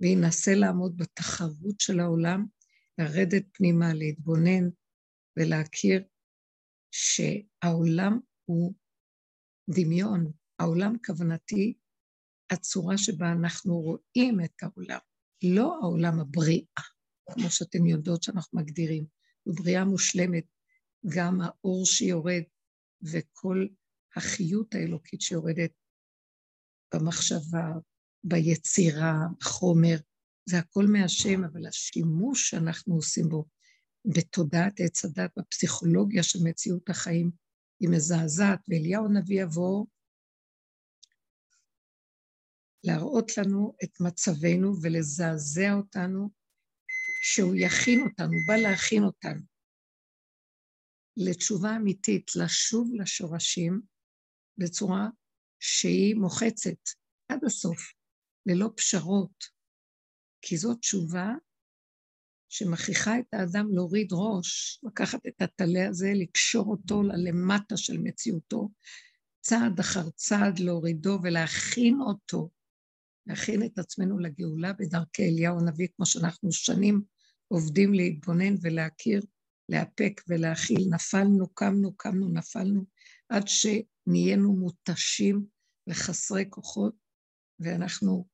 וינסה 0.01 0.55
לעמוד 0.55 0.97
בתחרות 0.97 1.79
של 1.79 1.99
העולם, 1.99 2.45
לרדת 2.97 3.43
פנימה, 3.53 3.93
להתבונן 3.93 4.69
ולהכיר 5.39 6.03
שהעולם 6.91 8.19
הוא 8.45 8.73
דמיון. 9.69 10.31
העולם 10.59 10.95
כוונתי, 11.05 11.77
הצורה 12.49 12.97
שבה 12.97 13.31
אנחנו 13.31 13.79
רואים 13.79 14.39
את 14.45 14.63
העולם, 14.63 14.99
לא 15.43 15.79
העולם 15.81 16.19
הבריאה, 16.19 16.83
כמו 17.33 17.49
שאתם 17.49 17.85
יודעות 17.85 18.23
שאנחנו 18.23 18.59
מגדירים. 18.59 19.05
זו 19.45 19.53
בריאה 19.53 19.85
מושלמת, 19.85 20.45
גם 21.15 21.41
האור 21.41 21.85
שיורד 21.85 22.43
וכל 23.01 23.67
החיות 24.15 24.75
האלוקית 24.75 25.21
שיורדת 25.21 25.71
במחשבה, 26.93 27.71
ביצירה, 28.23 29.13
בחומר, 29.39 29.95
זה 30.49 30.59
הכל 30.59 30.85
מהשם, 30.87 31.43
אבל 31.43 31.67
השימוש 31.67 32.49
שאנחנו 32.49 32.95
עושים 32.95 33.29
בו 33.29 33.45
בתודעת 34.05 34.79
עץ 34.79 35.05
הדת, 35.05 35.31
בפסיכולוגיה 35.37 36.23
של 36.23 36.39
מציאות 36.43 36.89
החיים, 36.89 37.31
היא 37.79 37.89
מזעזעת, 37.89 38.59
ואליהו 38.69 39.05
הנביא 39.05 39.43
יבוא 39.43 39.85
להראות 42.83 43.37
לנו 43.37 43.75
את 43.83 44.01
מצבנו 44.01 44.73
ולזעזע 44.81 45.73
אותנו, 45.73 46.29
שהוא 47.23 47.55
יכין 47.55 47.99
אותנו, 48.01 48.33
בא 48.47 48.55
להכין 48.55 49.03
אותנו 49.03 49.41
לתשובה 51.17 51.75
אמיתית, 51.75 52.31
לשוב 52.35 52.91
לשורשים 52.93 53.81
בצורה 54.57 55.07
שהיא 55.59 56.15
מוחצת 56.15 56.79
עד 57.29 57.43
הסוף, 57.45 57.79
ללא 58.45 58.69
פשרות, 58.77 59.43
כי 60.41 60.57
זאת 60.57 60.79
תשובה 60.79 61.27
שמכריחה 62.49 63.19
את 63.19 63.33
האדם 63.33 63.67
להוריד 63.71 64.07
ראש, 64.11 64.79
לקחת 64.83 65.19
את 65.27 65.41
הטלה 65.41 65.87
הזה, 65.87 66.11
לקשור 66.15 66.65
אותו 66.65 67.03
ללמטה 67.03 67.77
של 67.77 67.97
מציאותו, 67.97 68.69
צעד 69.41 69.79
אחר 69.79 70.09
צעד 70.09 70.59
להורידו 70.59 71.19
ולהכין 71.23 72.01
אותו, 72.01 72.49
להכין 73.27 73.63
את 73.63 73.79
עצמנו 73.79 74.19
לגאולה 74.19 74.73
בדרכי 74.73 75.23
אליהו 75.23 75.59
הנביא, 75.59 75.87
כמו 75.95 76.05
שאנחנו 76.05 76.51
שנים 76.51 77.01
עובדים 77.47 77.93
להתבונן 77.93 78.55
ולהכיר, 78.61 79.21
לאפק 79.69 80.21
ולהכיל. 80.27 80.87
נפלנו, 80.89 81.53
קמנו, 81.53 81.95
קמנו, 81.95 82.29
נפלנו, 82.29 82.85
עד 83.29 83.43
שנהיינו 83.47 84.53
מותשים 84.53 85.45
וחסרי 85.89 86.45
כוחות, 86.49 86.93
ואנחנו 87.59 88.27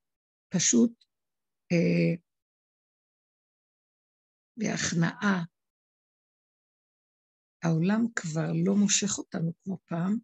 פשוט 0.49 0.91
אה, 1.71 2.15
בהכנעה. 4.57 5.43
העולם 7.63 8.05
כבר 8.15 8.51
לא 8.65 8.75
מושך 8.75 9.17
אותנו 9.17 9.53
כמו 9.63 9.77
פעם, 9.85 10.17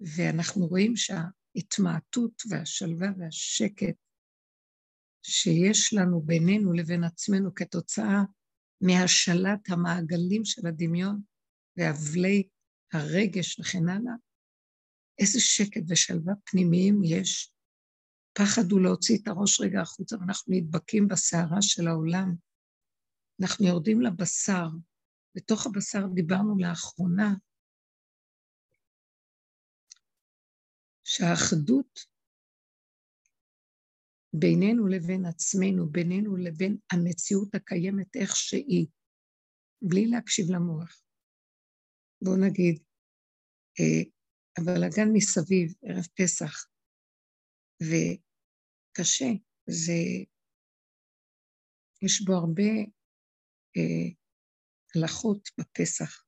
ואנחנו 0.00 0.66
רואים 0.66 0.92
שההתמעטות 0.96 2.42
והשלווה 2.48 3.08
והשקט 3.18 3.96
שיש 5.22 5.94
לנו 5.94 6.20
בינינו 6.20 6.72
לבין 6.72 7.04
עצמנו 7.04 7.54
כתוצאה 7.54 8.22
מהשלט 8.80 9.70
המעגלים 9.70 10.44
של 10.44 10.66
הדמיון 10.66 11.22
ואבלי 11.76 12.48
הרגש 12.92 13.60
וכן 13.60 13.88
הלאה, 13.88 14.12
איזה 15.18 15.40
שקט 15.40 15.82
ושלווה 15.88 16.34
פנימיים 16.44 17.00
יש. 17.04 17.52
פחד 18.38 18.70
הוא 18.70 18.80
להוציא 18.80 19.18
את 19.22 19.28
הראש 19.28 19.60
רגע 19.60 19.80
החוצה, 19.80 20.16
ואנחנו 20.16 20.54
נדבקים 20.54 21.08
בסערה 21.08 21.62
של 21.62 21.88
העולם. 21.88 22.34
אנחנו 23.40 23.66
יורדים 23.66 24.00
לבשר. 24.00 24.66
בתוך 25.36 25.66
הבשר 25.66 26.06
דיברנו 26.14 26.58
לאחרונה 26.58 27.34
שהאחדות 31.04 31.98
בינינו 34.32 34.86
לבין 34.86 35.24
עצמנו, 35.24 35.90
בינינו 35.90 36.36
לבין 36.36 36.76
המציאות 36.92 37.54
הקיימת 37.54 38.16
איך 38.16 38.36
שהיא, 38.36 38.86
בלי 39.82 40.06
להקשיב 40.06 40.46
למוח. 40.50 41.02
בואו 42.24 42.36
נגיד, 42.36 42.82
אה, 43.80 44.02
אבל 44.58 44.84
הגן 44.84 45.08
מסביב, 45.12 45.74
ערב 45.82 46.06
פסח, 46.16 46.66
וקשה, 47.82 49.30
זה, 49.66 49.92
יש 52.02 52.24
בו 52.24 52.32
הרבה 52.32 52.99
אה, 53.76 54.10
הלכות 54.94 55.48
בפסח, 55.58 56.24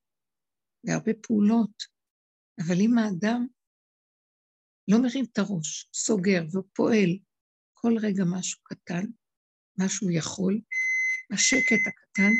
והרבה 0.84 1.12
פעולות, 1.22 1.82
אבל 2.60 2.80
אם 2.80 2.98
האדם 2.98 3.46
לא 4.88 5.02
מרים 5.02 5.24
את 5.32 5.38
הראש, 5.38 5.88
סוגר 5.94 6.44
ופועל 6.52 7.18
כל 7.74 7.92
רגע 8.02 8.24
משהו 8.26 8.60
קטן, 8.62 9.04
משהו 9.78 10.10
יכול, 10.10 10.60
השקט 11.32 11.86
הקטן 11.86 12.32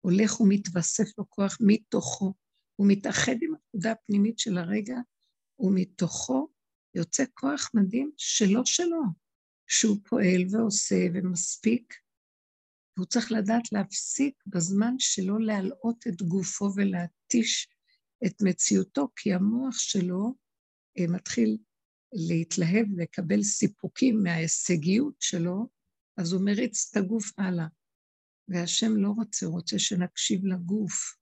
הולך 0.00 0.40
ומתווסף 0.40 1.18
לו 1.18 1.30
כוח 1.30 1.58
מתוכו, 1.60 2.34
הוא 2.76 2.86
מתאחד 2.88 3.32
עם 3.42 3.54
הנקודה 3.54 3.92
הפנימית 3.92 4.38
של 4.38 4.58
הרגע, 4.58 4.96
ומתוכו 5.58 6.48
יוצא 6.94 7.24
כוח 7.34 7.70
מדהים 7.74 8.12
שלא 8.16 8.62
שלו, 8.64 9.02
שהוא 9.66 9.96
פועל 10.08 10.42
ועושה 10.50 11.06
ומספיק, 11.14 11.94
והוא 12.96 13.06
צריך 13.06 13.32
לדעת 13.32 13.72
להפסיק 13.72 14.42
בזמן 14.46 14.94
שלו 14.98 15.38
להלאות 15.38 16.06
את 16.08 16.22
גופו 16.22 16.70
ולהתיש 16.76 17.68
את 18.26 18.42
מציאותו, 18.42 19.08
כי 19.16 19.32
המוח 19.32 19.78
שלו 19.78 20.34
אה, 20.98 21.06
מתחיל 21.08 21.58
להתלהב, 22.12 22.86
לקבל 22.96 23.42
סיפוקים 23.42 24.22
מההישגיות 24.22 25.14
שלו, 25.20 25.68
אז 26.16 26.32
הוא 26.32 26.44
מריץ 26.44 26.90
את 26.90 26.96
הגוף 26.96 27.38
הלאה. 27.38 27.66
והשם 28.48 28.96
לא 28.96 29.08
רוצה, 29.08 29.46
רוצה 29.46 29.78
שנקשיב 29.78 30.44
לגוף. 30.44 31.16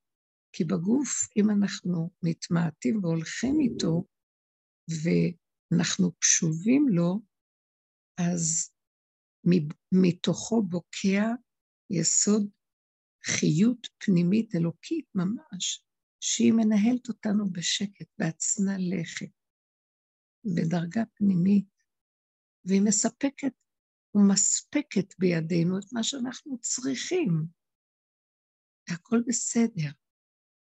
כי 0.53 0.65
בגוף, 0.65 1.29
אם 1.37 1.51
אנחנו 1.51 2.11
מתמעטים 2.23 3.05
והולכים 3.05 3.61
איתו, 3.61 4.05
ואנחנו 4.91 6.13
קשובים 6.13 6.89
לו, 6.89 7.21
אז 8.19 8.71
מתוכו 9.93 10.63
בוקע 10.63 11.27
יסוד 11.91 12.51
חיות 13.25 13.87
פנימית 13.99 14.55
אלוקית 14.55 15.07
ממש, 15.15 15.85
שהיא 16.21 16.53
מנהלת 16.53 17.09
אותנו 17.09 17.51
בשקט, 17.53 18.07
בהצנע 18.19 18.77
לכת, 18.79 19.31
בדרגה 20.45 21.03
פנימית, 21.15 21.69
והיא 22.65 22.83
מספקת 22.83 23.53
ומספקת 24.15 25.19
בידינו 25.19 25.79
את 25.79 25.93
מה 25.93 26.03
שאנחנו 26.03 26.59
צריכים. 26.59 27.47
והכל 28.89 29.21
בסדר. 29.27 29.91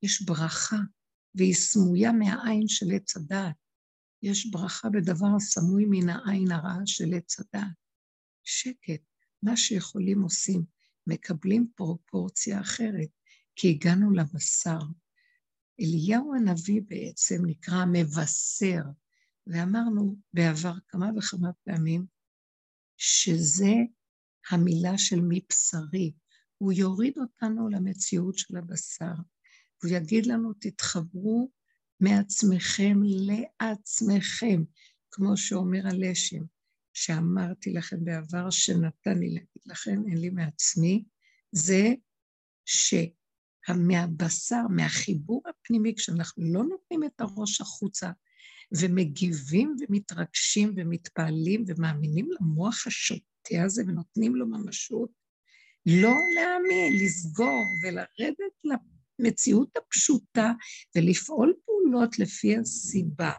יש 0.04 0.22
ברכה, 0.22 0.78
והיא 1.36 1.54
סמויה 1.54 2.12
מהעין 2.12 2.68
של 2.68 2.86
עץ 2.96 3.18
הדעת. 3.18 3.56
יש 4.24 4.52
ברכה 4.52 4.90
בדבר 4.90 5.36
הסמוי 5.36 5.86
מן 5.90 6.10
העין 6.10 6.52
הרעה 6.52 6.86
של 6.86 7.14
עץ 7.18 7.40
הדעת. 7.40 7.78
שקט, 8.44 9.02
מה 9.44 9.58
שיכולים 9.58 10.22
עושים. 10.22 10.77
מקבלים 11.08 11.68
פרופורציה 11.76 12.62
אחרת, 12.62 13.10
כי 13.56 13.70
הגענו 13.70 14.12
לבשר. 14.12 14.80
אליהו 15.82 16.36
הנביא 16.36 16.82
בעצם 16.88 17.46
נקרא 17.46 17.86
מבשר, 17.86 18.82
ואמרנו 19.48 20.16
בעבר 20.34 20.74
כמה 20.88 21.10
וכמה 21.18 21.50
פעמים 21.64 22.06
שזה 22.98 23.74
המילה 24.50 24.98
של 24.98 25.20
מבשרי. 25.22 26.14
הוא 26.58 26.74
יוריד 26.74 27.18
אותנו 27.18 27.70
למציאות 27.70 28.38
של 28.38 28.58
הבשר. 28.58 29.14
הוא 29.84 29.92
יגיד 29.92 30.26
לנו, 30.26 30.54
תתחברו 30.60 31.52
מעצמכם 32.00 33.00
לעצמכם, 33.04 34.64
כמו 35.12 35.38
שאומר 35.38 35.88
הלשם, 35.88 36.44
שאמרתי 37.00 37.74
לכם 37.74 38.06
בעבר, 38.06 38.50
שנתן 38.50 39.20
לי 39.20 39.30
להגיד 39.30 39.64
לכם, 39.66 40.04
אין 40.10 40.18
לי 40.18 40.30
מעצמי, 40.30 41.04
זה 41.52 41.94
שמהבשר, 43.66 44.62
מהחיבור 44.70 45.42
הפנימי, 45.50 45.96
כשאנחנו 45.96 46.44
לא 46.54 46.64
נותנים 46.64 47.04
את 47.04 47.22
הראש 47.22 47.62
החוצה 47.62 48.12
ומגיבים 48.72 49.76
ומתרגשים 49.80 50.74
ומתפעלים 50.76 51.64
ומאמינים 51.68 52.30
למוח 52.40 52.88
השוטה 52.88 53.64
הזה 53.66 53.84
ונותנים 53.88 54.36
לו 54.36 54.48
ממשות, 54.48 55.12
לא 55.86 56.14
להאמין, 56.36 56.94
לסגור 57.04 57.64
ולרדת 57.84 58.80
למציאות 59.20 59.78
הפשוטה 59.78 60.52
ולפעול 60.96 61.54
פעולות 61.66 62.20
לפי 62.20 62.58
הסיבה. 62.58 63.32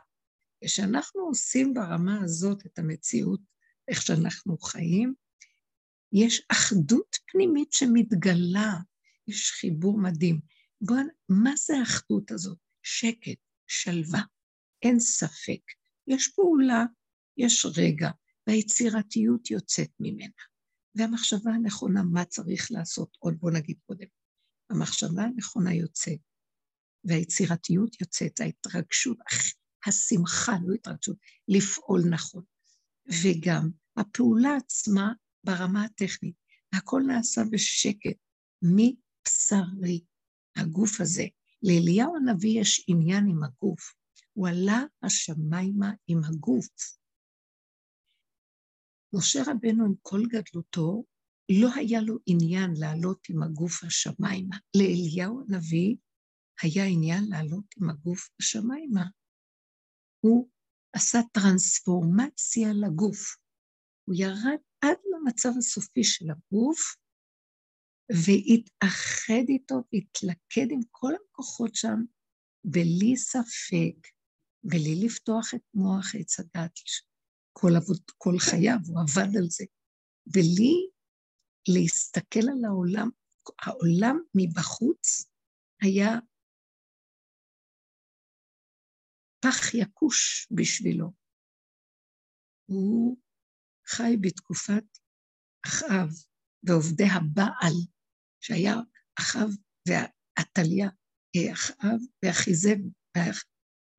כשאנחנו 0.65 1.21
עושים 1.21 1.75
ברמה 1.75 2.21
הזאת 2.25 2.67
את 2.67 2.79
המציאות, 2.79 3.41
איך 3.89 4.03
שאנחנו 4.03 4.59
חיים, 4.59 5.15
יש 6.13 6.43
אחדות 6.49 7.17
פנימית 7.33 7.73
שמתגלה, 7.73 8.73
יש 9.27 9.51
חיבור 9.51 9.99
מדהים. 10.01 10.41
בואו, 10.81 10.99
מה 11.29 11.51
זה 11.57 11.79
האחדות 11.79 12.31
הזאת? 12.31 12.59
שקט, 12.83 13.39
שלווה, 13.67 14.21
אין 14.83 15.01
ספק. 15.01 15.61
יש 16.07 16.29
פעולה, 16.29 16.85
יש 17.37 17.67
רגע, 17.77 18.11
והיצירתיות 18.47 19.51
יוצאת 19.51 19.91
ממנה. 20.01 20.27
והמחשבה 20.95 21.51
הנכונה, 21.51 22.03
מה 22.03 22.25
צריך 22.25 22.71
לעשות 22.71 23.17
עוד, 23.19 23.35
בואו 23.41 23.53
נגיד 23.53 23.77
קודם. 23.87 24.07
המחשבה 24.71 25.23
הנכונה 25.23 25.75
יוצאת, 25.75 26.19
והיצירתיות 27.05 28.01
יוצאת, 28.01 28.41
ההתרגשות, 28.41 29.19
השמחה, 29.87 30.53
לא 30.67 30.75
התרגשות, 30.75 31.17
לפעול 31.49 32.01
נכון. 32.11 32.43
וגם 33.23 33.71
הפעולה 33.97 34.57
עצמה 34.57 35.13
ברמה 35.45 35.85
הטכנית, 35.85 36.35
הכל 36.73 37.03
נעשה 37.07 37.43
בשקט, 37.51 38.17
מבשרי, 38.63 40.05
הגוף 40.57 41.01
הזה. 41.01 41.25
לאליהו 41.63 42.17
הנביא 42.17 42.61
יש 42.61 42.85
עניין 42.89 43.29
עם 43.29 43.45
הגוף, 43.45 43.95
הוא 44.33 44.49
עלה 44.49 44.83
השמיימה 45.03 45.93
עם 46.07 46.25
הגוף. 46.25 46.69
משה 49.13 49.43
רבנו 49.47 49.85
עם 49.85 49.95
כל 50.03 50.23
גדלותו, 50.29 51.05
לא 51.61 51.69
היה 51.75 52.01
לו 52.01 52.19
עניין 52.27 52.71
לעלות 52.77 53.27
עם 53.29 53.43
הגוף 53.43 53.85
השמיימה. 53.85 54.57
לאליהו 54.77 55.41
הנביא 55.49 55.97
היה 56.63 56.85
עניין 56.85 57.25
לעלות 57.29 57.65
עם 57.81 57.91
הגוף 57.91 58.29
השמיימה. 58.41 59.05
הוא 60.21 60.49
עשה 60.93 61.19
טרנספורמציה 61.33 62.69
לגוף. 62.73 63.37
הוא 64.05 64.15
ירד 64.19 64.59
עד 64.81 64.97
למצב 65.13 65.49
הסופי 65.59 66.05
של 66.05 66.25
הגוף, 66.31 66.97
והתאחד 68.11 69.49
איתו 69.49 69.75
והתלכד 69.93 70.71
עם 70.71 70.81
כל 70.91 71.13
הכוחות 71.15 71.75
שם, 71.75 72.05
בלי 72.65 73.17
ספק, 73.17 74.09
בלי 74.65 75.05
לפתוח 75.05 75.55
את 75.55 75.63
מוח 75.75 76.15
עץ 76.15 76.41
הדת, 76.41 76.73
כל, 77.53 77.71
עבוד, 77.77 78.01
כל 78.19 78.39
חייו, 78.39 78.79
הוא 78.87 79.01
עבד 79.01 79.37
על 79.37 79.47
זה, 79.51 79.65
בלי 80.27 80.89
להסתכל 81.69 82.49
על 82.53 82.65
העולם. 82.65 83.11
העולם 83.63 84.19
מבחוץ 84.35 85.25
היה 85.83 86.19
פח 89.41 89.75
יקוש 89.75 90.49
בשבילו. 90.51 91.13
הוא 92.67 93.19
חי 93.87 94.17
בתקופת 94.21 94.85
אחאב 95.67 96.09
ועובדי 96.63 97.05
הבעל, 97.05 97.75
שהיה 98.41 98.75
אחאב 99.21 99.51
ועתליה, 99.89 100.89
אה, 101.37 101.53
אחאב 101.53 102.01
ואחיזבל, 102.25 102.91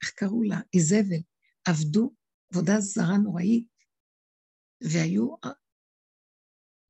איך 0.02 0.12
קראו 0.16 0.44
לה? 0.44 0.60
איזבל, 0.74 1.22
עבדו 1.68 2.16
עבודה 2.52 2.80
זרה 2.80 3.18
נוראית, 3.24 3.68
והיו 4.94 5.36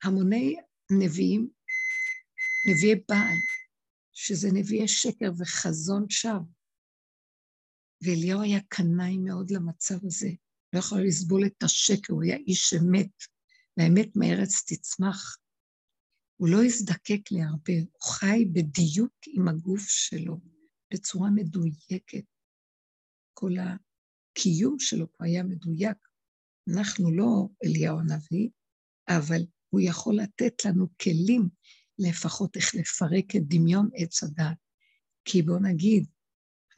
המוני 0.04 0.56
נביאים, 0.92 1.50
נביאי 2.72 2.96
בעל, 3.10 3.38
שזה 4.14 4.48
נביאי 4.54 4.88
שקר 4.88 5.32
וחזון 5.38 6.10
שווא. 6.10 6.59
ואליהו 8.02 8.42
היה 8.42 8.60
קנאי 8.68 9.18
מאוד 9.18 9.52
למצב 9.52 10.06
הזה, 10.06 10.30
לא 10.74 10.80
יכול 10.80 11.08
לסבול 11.08 11.46
את 11.46 11.64
השקר, 11.64 12.14
הוא 12.14 12.24
היה 12.24 12.36
איש 12.36 12.74
אמת, 12.74 13.12
והאמת 13.78 14.16
מארץ 14.16 14.64
תצמח. 14.68 15.38
הוא 16.40 16.50
לא 16.50 16.64
הזדקק 16.64 17.32
להרבה, 17.32 17.74
הוא 17.92 18.02
חי 18.04 18.46
בדיוק 18.54 19.14
עם 19.28 19.48
הגוף 19.48 19.88
שלו, 19.88 20.40
בצורה 20.94 21.30
מדויקת. 21.30 22.26
כל 23.34 23.52
הקיום 23.60 24.80
שלו 24.80 25.14
כבר 25.14 25.26
היה 25.26 25.44
מדויק. 25.44 25.98
אנחנו 26.70 27.12
לא 27.12 27.48
אליהו 27.66 28.00
הנביא, 28.00 28.50
אבל 29.10 29.42
הוא 29.70 29.82
יכול 29.84 30.16
לתת 30.16 30.66
לנו 30.66 30.88
כלים 31.02 31.50
לפחות 32.00 32.56
איך 32.56 32.76
לפרק 32.76 33.36
את 33.36 33.42
דמיון 33.48 33.90
עץ 33.94 34.24
הדת. 34.24 34.58
כי 35.26 35.42
בואו 35.42 35.60
נגיד, 35.60 36.08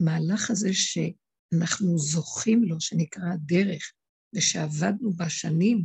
המהלך 0.02 0.50
הזה 0.50 0.68
שאנחנו 0.72 1.98
זוכים 1.98 2.64
לו, 2.64 2.80
שנקרא 2.80 3.24
הדרך, 3.34 3.92
ושעבדנו 4.34 5.12
בשנים 5.12 5.84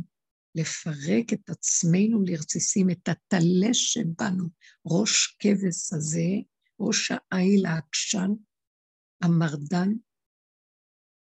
לפרק 0.54 1.32
את 1.32 1.50
עצמנו 1.50 2.22
לרציסים, 2.22 2.90
את 2.90 3.08
הטלה 3.08 3.68
שבנו, 3.72 4.48
ראש 4.86 5.36
כבש 5.38 5.92
הזה, 5.92 6.28
ראש 6.80 7.12
העיל 7.32 7.66
העקשן, 7.66 8.30
המרדן, 9.22 9.88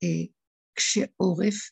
אה, 0.03 0.25
קשה 0.73 1.05
עורף, 1.17 1.71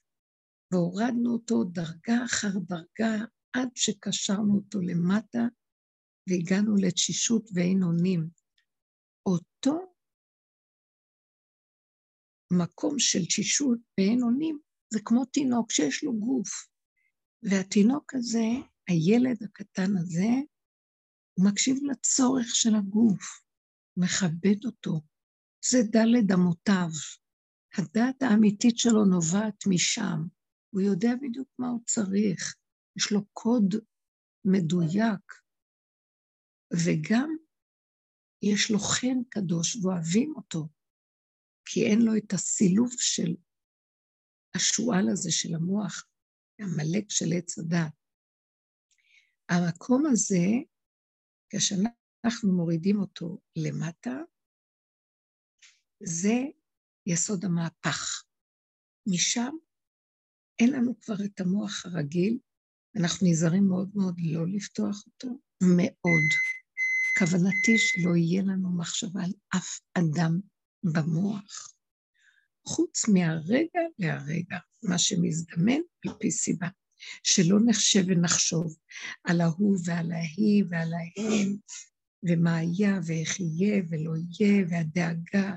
והורדנו 0.71 1.33
אותו 1.33 1.63
דרגה 1.63 2.25
אחר 2.25 2.59
דרגה 2.67 3.25
עד 3.53 3.69
שקשרנו 3.75 4.55
אותו 4.55 4.81
למטה 4.81 5.43
והגענו 6.29 6.75
לתשישות 6.75 7.49
ואין 7.53 7.83
אונים. 7.83 8.29
אותו 9.25 9.88
מקום 12.53 12.99
של 12.99 13.25
תשישות 13.25 13.79
ואין 13.97 14.23
אונים 14.23 14.59
זה 14.93 14.99
כמו 15.05 15.25
תינוק 15.25 15.71
שיש 15.71 16.03
לו 16.03 16.19
גוף. 16.19 16.49
והתינוק 17.43 18.15
הזה, 18.15 18.45
הילד 18.87 19.43
הקטן 19.43 19.97
הזה, 19.97 20.29
הוא 21.33 21.45
מקשיב 21.45 21.77
לצורך 21.91 22.47
של 22.55 22.75
הגוף, 22.75 23.41
מכבד 23.97 24.65
אותו. 24.65 25.01
זה 25.65 25.77
דלת 25.91 26.31
אמותיו. 26.33 26.89
הדעת 27.77 28.21
האמיתית 28.21 28.77
שלו 28.77 29.05
נובעת 29.05 29.63
משם. 29.67 30.27
הוא 30.69 30.81
יודע 30.81 31.09
בדיוק 31.21 31.47
מה 31.59 31.69
הוא 31.69 31.81
צריך. 31.85 32.55
יש 32.97 33.11
לו 33.11 33.25
קוד 33.33 33.75
מדויק. 34.45 35.33
וגם 36.73 37.35
יש 38.41 38.71
לו 38.71 38.79
חן 38.79 39.23
קדוש 39.29 39.75
ואוהבים 39.75 40.33
אותו. 40.35 40.67
כי 41.71 41.85
אין 41.85 42.01
לו 42.01 42.11
את 42.17 42.33
הסילוף 42.33 42.91
של 42.99 43.35
השועל 44.55 45.09
הזה 45.11 45.31
של 45.31 45.55
המוח, 45.55 46.07
המלק 46.59 47.05
של 47.09 47.25
עץ 47.37 47.59
הדת. 47.59 47.93
המקום 49.49 50.03
הזה, 50.11 50.45
כשאנחנו 51.49 52.53
מורידים 52.53 52.99
אותו 52.99 53.39
למטה, 53.55 54.17
זה 56.03 56.35
יסוד 57.05 57.45
המהפך. 57.45 58.23
משם 59.07 59.51
אין 60.59 60.73
לנו 60.73 60.99
כבר 61.01 61.25
את 61.25 61.39
המוח 61.39 61.85
הרגיל, 61.85 62.39
אנחנו 62.99 63.27
נזהרים 63.27 63.67
מאוד 63.67 63.91
מאוד 63.95 64.15
לא 64.19 64.47
לפתוח 64.47 65.03
אותו, 65.05 65.27
מאוד. 65.75 66.29
כוונתי 67.19 67.77
שלא 67.77 68.15
יהיה 68.15 68.43
לנו 68.43 68.77
מחשבה 68.77 69.21
על 69.23 69.31
אף 69.57 69.79
אדם 69.93 70.39
במוח, 70.83 71.73
חוץ 72.65 73.07
מהרגע 73.07 73.79
להרגע, 73.99 74.57
מה 74.83 74.97
שמזדמן 74.97 75.79
על 76.07 76.13
פי 76.19 76.31
סיבה. 76.31 76.67
שלא 77.23 77.57
נחשב 77.65 78.03
ונחשוב 78.07 78.77
על 79.23 79.41
ההוא 79.41 79.77
ועל 79.85 80.11
ההיא 80.11 80.63
ועל 80.69 80.93
ההם, 80.93 81.55
ומה 82.23 82.57
היה 82.57 82.99
ואיך 83.05 83.39
יהיה 83.39 83.83
ולא 83.89 84.11
יהיה, 84.29 84.65
והדאגה 84.69 85.55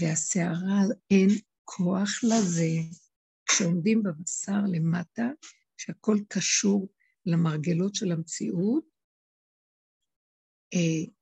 והסערה, 0.00 0.80
אין 1.10 1.28
כוח 1.64 2.10
לזה. 2.24 2.70
כשעומדים 3.46 4.02
בבשר 4.02 4.60
למטה, 4.72 5.28
שהכל 5.76 6.16
קשור 6.28 6.88
למרגלות 7.26 7.94
של 7.94 8.12
המציאות, 8.12 8.84
אה, 10.74 11.12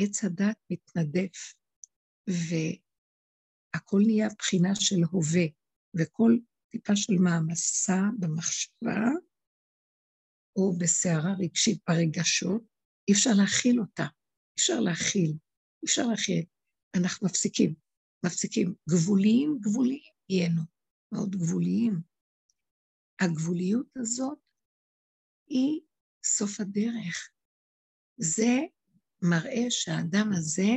עץ 0.00 0.24
הדת 0.24 0.56
מתנדף, 0.70 1.54
והכל 2.28 4.00
נהיה 4.06 4.28
בחינה 4.38 4.74
של 4.74 5.02
הווה, 5.10 5.44
וכל 5.96 6.36
טיפה 6.72 6.96
של 6.96 7.12
מעמסה 7.12 8.00
במחשבה, 8.18 9.00
או 10.56 10.72
בסערה 10.78 11.34
רגשית 11.38 11.78
ברגשות, 11.88 12.62
אי 13.08 13.12
אפשר 13.12 13.30
להכיל 13.40 13.80
אותה, 13.80 14.02
אי 14.02 14.54
אפשר 14.58 14.80
להכיל, 14.80 15.30
אי 15.30 15.86
אפשר 15.86 16.06
להכיל. 16.06 16.44
אנחנו 16.96 17.26
מפסיקים, 17.26 17.74
מפסיקים. 18.26 18.74
גבוליים, 18.90 19.58
גבוליים 19.60 20.12
יהיינו, 20.28 20.62
מאוד 21.12 21.36
גבוליים. 21.36 22.00
הגבוליות 23.20 23.86
הזאת 23.96 24.38
היא 25.48 25.80
סוף 26.24 26.60
הדרך. 26.60 27.30
זה 28.16 28.56
מראה 29.24 29.70
שהאדם 29.70 30.30
הזה 30.36 30.72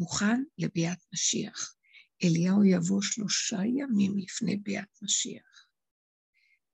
מוכן 0.00 0.42
לביאת 0.58 0.98
משיח. 1.12 1.76
אליהו 2.24 2.64
יבוא 2.64 3.02
שלושה 3.02 3.56
ימים 3.56 4.18
לפני 4.18 4.56
ביאת 4.56 5.02
משיח. 5.02 5.66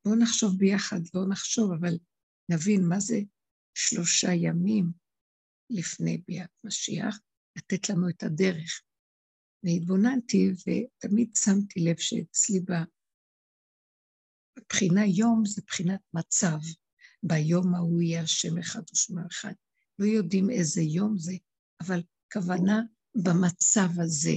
בואו 0.05 0.17
נחשוב 0.17 0.59
ביחד, 0.59 1.01
לא 1.15 1.29
נחשוב, 1.29 1.73
אבל 1.81 1.99
נבין 2.49 2.89
מה 2.89 3.01
זה 3.01 3.21
שלושה 3.75 4.29
ימים 4.33 4.93
לפני 5.71 6.23
ביאת 6.29 6.51
משיח, 6.65 7.19
לתת 7.57 7.89
לנו 7.89 8.09
את 8.09 8.23
הדרך. 8.23 8.83
והתבוננתי, 9.65 10.51
ותמיד 10.51 11.31
שמתי 11.37 11.81
לב 11.81 11.97
שאצלי 11.99 12.61
בבחינה 14.59 15.07
יום 15.07 15.43
זה 15.47 15.63
בחינת 15.67 16.01
מצב. 16.15 16.59
ביום 17.23 17.75
ההוא 17.75 18.03
יהיה 18.03 18.23
השם 18.23 18.59
אחד 18.59 18.83
ושמו 18.93 19.21
אחד. 19.31 19.53
לא 20.01 20.05
יודעים 20.05 20.51
איזה 20.51 20.83
יום 20.83 21.19
זה, 21.19 21.33
אבל 21.81 22.03
כוונה 22.33 22.81
במצב 23.15 24.01
הזה, 24.03 24.35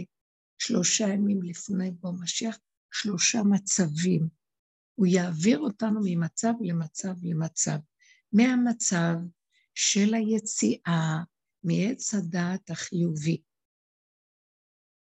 שלושה 0.59 1.07
ימים 1.07 1.43
לפני 1.43 1.91
בוא 1.91 2.13
משיח, 2.21 2.57
שלושה 2.93 3.43
מצבים. 3.43 4.27
הוא 4.95 5.07
יעביר 5.07 5.59
אותנו 5.59 5.99
ממצב 6.03 6.53
למצב 6.61 7.13
למצב. 7.21 7.77
מהמצב 8.33 9.15
של 9.75 10.13
היציאה 10.13 11.23
מעץ 11.63 12.13
הדעת 12.13 12.69
החיובי. 12.69 13.41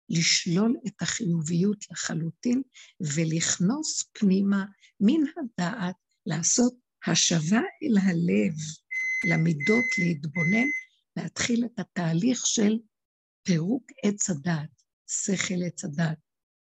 לשלול 0.09 0.77
את 0.87 1.01
החיוביות 1.01 1.85
לחלוטין 1.91 2.61
ולכנוס 2.99 4.03
פנימה 4.13 4.65
מן 4.99 5.23
הדעת, 5.37 5.95
לעשות 6.25 6.73
השבה 7.07 7.59
אל 7.83 7.97
הלב, 7.97 8.55
למידות 9.25 9.85
להתבונן, 9.97 10.67
להתחיל 11.17 11.65
את 11.65 11.79
התהליך 11.79 12.45
של 12.45 12.79
פירוק 13.45 13.83
עץ 14.03 14.29
הדת, 14.29 14.83
שכל 15.07 15.63
עץ 15.67 15.85
הדת, 15.85 16.17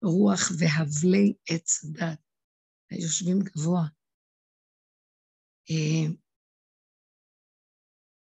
רוח 0.02 0.40
והבלי 0.58 1.34
עץ 1.48 1.84
הדת, 1.84 2.18
היושבים 2.90 3.38
גבוה. 3.38 3.82
אה, 5.70 6.12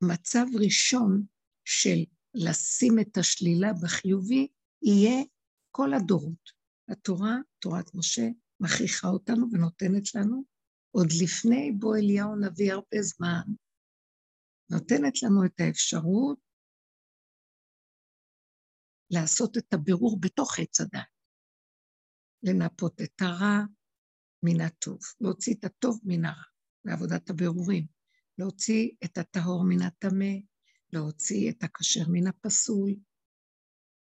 מצב 0.02 0.46
ראשון 0.64 1.26
של 1.66 2.00
לשים 2.34 3.00
את 3.02 3.18
השלילה 3.18 3.74
בחיובי, 3.84 4.48
יהיה 4.82 5.24
כל 5.72 5.94
הדורות. 5.94 6.64
התורה, 6.90 7.36
תורת 7.60 7.96
משה, 7.96 8.28
מכריחה 8.60 9.08
אותנו 9.08 9.48
ונותנת 9.52 10.16
לנו, 10.16 10.44
עוד 10.92 11.08
לפני 11.24 11.72
בוא 11.80 11.98
אליהו 11.98 12.36
נביא 12.36 12.74
הרבה 12.74 13.02
זמן, 13.02 13.42
נותנת 14.70 15.24
לנו 15.24 15.46
את 15.46 15.60
האפשרות 15.60 16.40
לעשות 19.10 19.58
את 19.58 19.74
הבירור 19.74 20.20
בתוך 20.22 20.60
עץ 20.60 20.82
הדת, 20.82 21.02
לנפות 22.44 23.02
את 23.02 23.22
הרע 23.22 23.60
מן 24.44 24.62
הטוב, 24.62 25.00
להוציא 25.22 25.54
את 25.60 25.64
הטוב 25.64 26.00
מן 26.04 26.26
הרע, 26.26 26.44
בעבודת 26.86 27.30
הבירורים, 27.30 27.88
להוציא 28.38 28.90
את 29.06 29.18
הטהור 29.18 29.64
מן 29.70 29.82
הטמא, 29.82 30.34
להוציא 30.94 31.52
את 31.52 31.64
הכשר 31.64 32.04
מן 32.12 32.28
הפסול, 32.28 32.96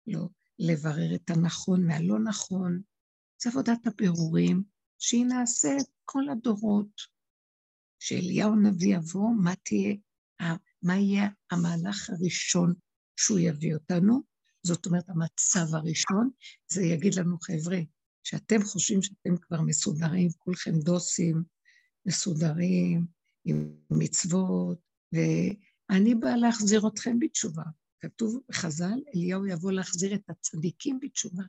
לא, 0.06 0.28
לברר 0.58 1.14
את 1.14 1.30
הנכון 1.30 1.86
מהלא 1.86 2.18
נכון, 2.24 2.82
זה 3.42 3.50
עבודת 3.50 3.86
הבירורים 3.86 4.62
שהיא 4.98 5.26
נעשית 5.26 5.88
כל 6.04 6.28
הדורות. 6.32 7.12
שאליהו 7.98 8.56
נביא 8.56 8.96
יבוא, 8.96 9.30
מה 9.42 9.56
תהיה 9.56 9.94
מה 10.82 10.96
יהיה 10.96 11.28
המהלך 11.50 12.10
הראשון 12.10 12.74
שהוא 13.16 13.38
יביא 13.38 13.74
אותנו? 13.74 14.22
זאת 14.66 14.86
אומרת, 14.86 15.08
המצב 15.08 15.74
הראשון, 15.74 16.30
זה 16.68 16.82
יגיד 16.82 17.14
לנו, 17.14 17.36
חבר'ה, 17.40 17.78
שאתם 18.22 18.62
חושבים 18.62 19.02
שאתם 19.02 19.36
כבר 19.36 19.60
מסודרים, 19.60 20.28
כולכם 20.38 20.78
דוסים, 20.78 21.42
מסודרים, 22.06 23.06
עם 23.44 23.74
מצוות, 23.90 24.78
ואני 25.12 26.14
באה 26.14 26.36
להחזיר 26.36 26.88
אתכם 26.88 27.18
בתשובה. 27.18 27.62
כתוב 28.00 28.40
בחז"ל, 28.48 28.98
אליהו 29.14 29.46
יבוא 29.46 29.72
להחזיר 29.72 30.14
את 30.14 30.30
הצדיקים 30.30 30.98
בתשובה, 31.02 31.42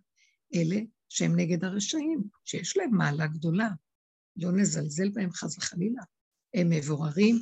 אלה 0.56 0.82
שהם 1.10 1.40
נגד 1.40 1.64
הרשעים, 1.64 2.24
שיש 2.46 2.78
להם 2.78 2.98
מעלה 2.98 3.28
גדולה. 3.28 3.70
לא 4.38 4.52
נזלזל 4.52 5.10
בהם 5.10 5.32
חס 5.32 5.58
וחלילה. 5.58 6.02
הם 6.54 6.70
מבוררים, 6.70 7.42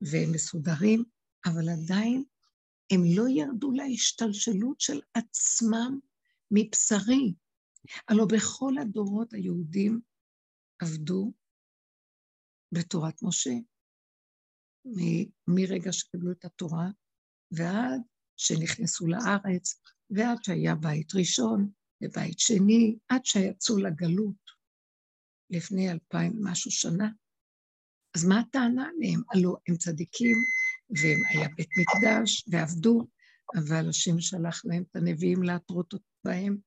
והם 0.00 0.32
מסודרים, 0.32 1.04
אבל 1.46 1.68
עדיין 1.68 2.24
הם 2.92 3.00
לא 3.16 3.28
ירדו 3.28 3.70
להשתלשלות 3.70 4.80
של 4.80 5.00
עצמם 5.14 5.98
מבשרי. 6.50 7.34
הלוא 8.08 8.26
בכל 8.32 8.78
הדורות 8.82 9.32
היהודים 9.32 10.00
עבדו 10.78 11.32
בתורת 12.72 13.22
משה, 13.22 13.54
מרגע 15.48 15.92
שקיבלו 15.92 16.32
את 16.32 16.44
התורה 16.44 16.88
ועד 17.50 18.00
שנכנסו 18.36 19.06
לארץ, 19.06 19.80
ועד 20.10 20.44
שהיה 20.44 20.74
בית 20.74 21.14
ראשון 21.14 21.70
ובית 22.00 22.38
שני, 22.38 22.98
עד 23.08 23.24
שיצאו 23.24 23.78
לגלות 23.78 24.50
לפני 25.50 25.90
אלפיים 25.90 26.32
משהו 26.42 26.70
שנה. 26.70 27.08
אז 28.16 28.24
מה 28.24 28.40
הטענה 28.40 28.88
עליהם? 28.88 29.22
הלוא 29.32 29.56
הם 29.68 29.76
צדיקים, 29.76 30.36
והם 30.90 31.20
היה 31.28 31.48
בית 31.56 31.68
מקדש, 31.78 32.44
ועבדו, 32.48 33.06
אבל 33.56 33.88
השם 33.88 34.20
שלח 34.20 34.62
להם 34.64 34.82
את 34.82 34.96
הנביאים 34.96 35.42
להתרות 35.42 35.94
בהם. 36.24 36.58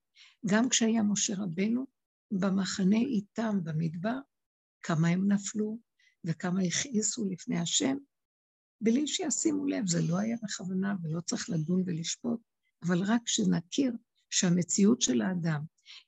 גם 0.45 0.69
כשהיה 0.69 1.03
משה 1.03 1.35
רבנו 1.38 1.88
במחנה 2.31 2.97
איתם 2.97 3.59
במדבר, 3.63 4.19
כמה 4.81 5.07
הם 5.07 5.31
נפלו 5.31 5.79
וכמה 6.23 6.62
הכעיסו 6.62 7.25
לפני 7.29 7.59
השם, 7.59 7.97
בלי 8.81 9.07
שישימו 9.07 9.65
לב, 9.65 9.88
זה 9.88 10.01
לא 10.01 10.17
היה 10.17 10.38
בכוונה 10.43 10.95
ולא 11.03 11.21
צריך 11.21 11.49
לדון 11.49 11.83
ולשפוט, 11.85 12.39
אבל 12.83 13.01
רק 13.03 13.27
שנכיר 13.27 13.93
שהמציאות 14.29 15.01
של 15.01 15.21
האדם, 15.21 15.62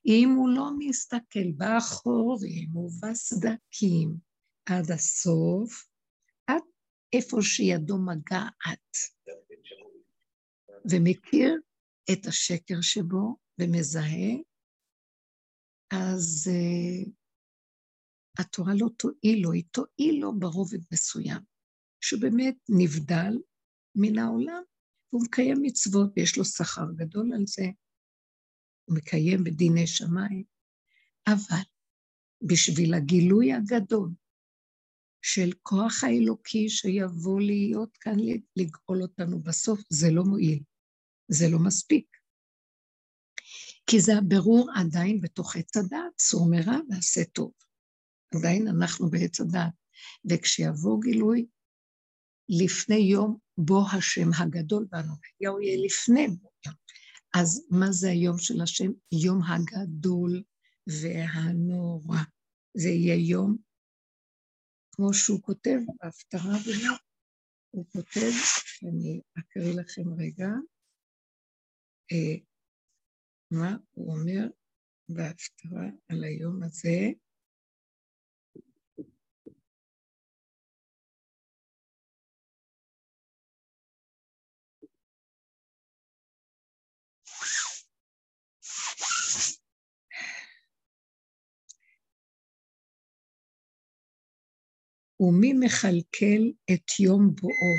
אם 0.06 0.30
הוא 0.38 0.50
לא 0.50 0.72
מסתכל 0.80 1.52
באחורים 1.58 2.76
ובסדקים, 2.76 4.31
עד 4.66 4.92
הסוף, 4.92 5.88
עד 6.48 6.62
איפה 7.14 7.38
שידו 7.42 7.98
מגעת, 7.98 8.98
ומכיר 10.92 11.60
את 12.12 12.26
השקר 12.26 12.82
שבו 12.82 13.38
ומזהה, 13.60 14.34
אז 15.92 16.50
uh, 16.50 17.10
התורה 18.40 18.74
לא 18.80 18.88
תועיל 18.98 19.44
לו, 19.44 19.52
היא 19.52 19.64
תועיל 19.72 20.22
לו 20.22 20.40
ברובד 20.40 20.80
מסוים, 20.92 21.42
שבאמת 22.02 22.56
נבדל 22.70 23.38
מן 23.96 24.20
העולם, 24.20 24.64
והוא 25.14 25.24
מקיים 25.26 25.58
מצוות 25.62 26.12
ויש 26.16 26.38
לו 26.38 26.46
שכר 26.46 26.92
גדול 26.96 27.34
על 27.34 27.44
זה, 27.48 27.66
הוא 28.86 28.98
מקיים 28.98 29.44
בדיני 29.44 29.88
שמיים, 29.88 30.44
אבל 31.28 31.64
בשביל 32.42 32.94
הגילוי 32.94 33.54
הגדול 33.54 34.10
של 35.22 35.52
כוח 35.64 36.04
האלוקי 36.04 36.70
שיבוא 36.70 37.42
להיות 37.42 37.98
כאן 37.98 38.18
לגאול 38.56 39.02
אותנו 39.02 39.40
בסוף, 39.40 39.80
זה 39.90 40.12
לא 40.12 40.24
מועיל, 40.24 40.60
זה 41.28 41.50
לא 41.50 41.60
מספיק. 41.60 42.18
כי 43.88 44.00
זה 44.00 44.18
הבירור 44.18 44.70
עדיין 44.76 45.22
בתוך 45.22 45.56
עץ 45.56 45.78
הדעת, 45.78 46.20
סור 46.20 46.50
מרע 46.50 46.78
ועשה 46.90 47.26
טוב. 47.26 47.52
עדיין 48.36 48.68
אנחנו 48.68 49.10
בעץ 49.10 49.42
הדעת. 49.42 49.74
וכשיבוא 50.30 51.02
גילוי, 51.02 51.46
לפני 52.50 52.96
יום 52.96 53.38
בו 53.58 53.84
השם 53.94 54.30
הגדול 54.38 54.88
והנורא, 54.92 55.18
יהיה 55.62 55.86
לפני 55.86 56.28
בו 56.28 56.50
יום. 56.66 56.76
אז 57.34 57.68
מה 57.70 57.92
זה 57.92 58.10
היום 58.10 58.38
של 58.38 58.62
השם? 58.62 58.92
יום 59.12 59.42
הגדול 59.44 60.44
והנורא. 60.88 62.18
זה 62.78 62.90
יהיה 62.90 63.16
יום 63.16 63.58
כמו 64.92 65.14
שהוא 65.14 65.42
כותב 65.42 65.78
בהפטרה 66.00 66.54
באמת, 66.66 67.00
הוא 67.70 67.86
כותב, 67.92 68.32
אני 68.90 69.22
אקריא 69.40 69.74
לכם 69.82 70.14
רגע, 70.18 70.50
אה, 72.12 72.36
מה 73.52 73.78
הוא 73.92 74.14
אומר 74.18 74.48
בהפטרה 75.10 75.86
על 76.10 76.24
היום 76.24 76.64
הזה. 76.64 77.12
ומי 95.22 95.54
מכלכל 95.54 96.52
את 96.72 97.00
יום 97.00 97.36
בואו, 97.36 97.76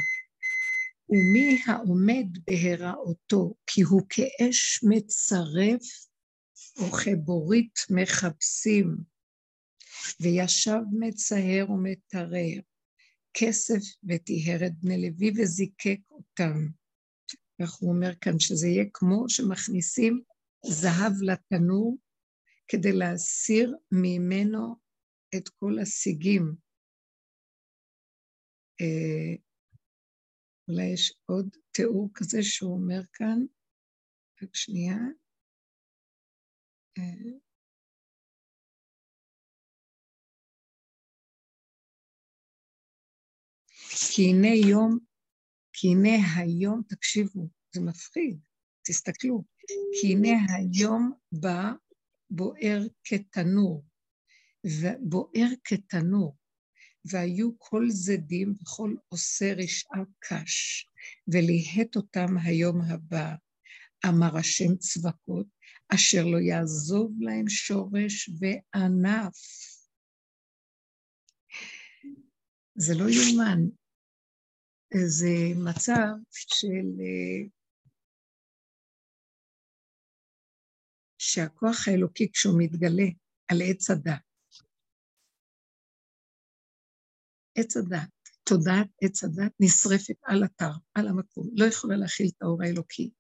ומי 1.09 1.63
העומד 1.67 2.39
בהיראותו, 2.47 3.55
כי 3.67 3.83
הוא 3.83 4.03
כאש 4.09 4.81
מצרף 4.89 5.83
וכבורית 6.79 7.79
מחפשים, 7.91 8.97
וישב 10.21 10.81
מצער 10.93 11.71
ומטרר, 11.71 12.61
כסף 13.35 13.81
וטיהרת 14.09 14.73
בני 14.83 15.11
לוי 15.11 15.33
וזיקק 15.37 16.01
אותם. 16.11 16.67
כך 17.63 17.73
הוא 17.73 17.93
אומר 17.93 18.15
כאן, 18.21 18.39
שזה 18.39 18.69
יהיה 18.69 18.85
כמו 18.95 19.29
שמכניסים 19.29 20.23
זהב 20.67 21.13
לתנור 21.23 21.99
כדי 22.69 22.93
להסיר 22.93 23.77
ממנו 23.93 24.77
את 25.37 25.49
כל 25.49 25.79
הסיגים. 25.79 26.55
אה, 28.83 29.35
אולי 30.69 30.93
יש 30.95 31.15
עוד 31.27 31.57
תיאור 31.73 32.11
כזה 32.15 32.43
שהוא 32.43 32.75
אומר 32.75 33.01
כאן, 33.13 33.39
רק 34.43 34.57
שנייה. 34.57 34.97
אה, 36.99 37.33
כי 44.15 44.23
הנה 44.23 44.71
יום, 44.71 44.99
כי 45.73 45.89
הנה 45.89 46.37
היום, 46.37 46.83
תקשיבו, 46.89 47.49
זה 47.75 47.81
מפחיד, 47.81 48.39
תסתכלו, 48.87 49.45
כי 50.01 50.13
הנה 50.13 50.55
היום 50.57 51.13
בא 51.33 51.73
בוער 52.31 52.81
כתנור, 53.05 53.85
ובוער 54.67 55.49
כתנור, 55.65 56.37
והיו 57.05 57.59
כל 57.59 57.85
זדים 57.89 58.55
וכל 58.63 58.95
עושה 59.09 59.55
רשעה 59.55 60.03
קש, 60.19 60.87
וליהט 61.29 61.97
אותם 61.97 62.39
היום 62.45 62.81
הבא, 62.81 63.35
אמר 64.09 64.37
השם 64.39 64.77
צבקות, 64.77 65.47
אשר 65.95 66.25
לא 66.25 66.39
יעזוב 66.39 67.13
להם 67.21 67.49
שורש 67.49 68.31
וענף. 68.39 69.37
זה 72.75 72.95
לא 72.95 73.05
יאומן, 73.11 73.61
זה 74.95 75.35
מצב 75.65 76.13
של... 76.31 76.87
שהכוח 81.19 81.89
האלוקי 81.89 82.33
כשהוא 82.33 82.55
מתגלה 82.59 83.09
על 83.49 83.59
עץ 83.65 83.91
הדת, 83.91 84.32
עץ 87.55 87.77
הדת, 87.77 88.11
תודעת 88.45 88.89
עץ 89.03 89.25
הדת 89.25 89.53
נשרפת 89.61 90.17
על 90.23 90.45
אתר, 90.45 90.73
על 90.95 91.09
המקום, 91.09 91.49
לא 91.57 91.65
יכולה 91.65 91.97
להכיל 91.97 92.27
את 92.37 92.43
האור 92.43 92.63
האלוקי. 92.63 93.11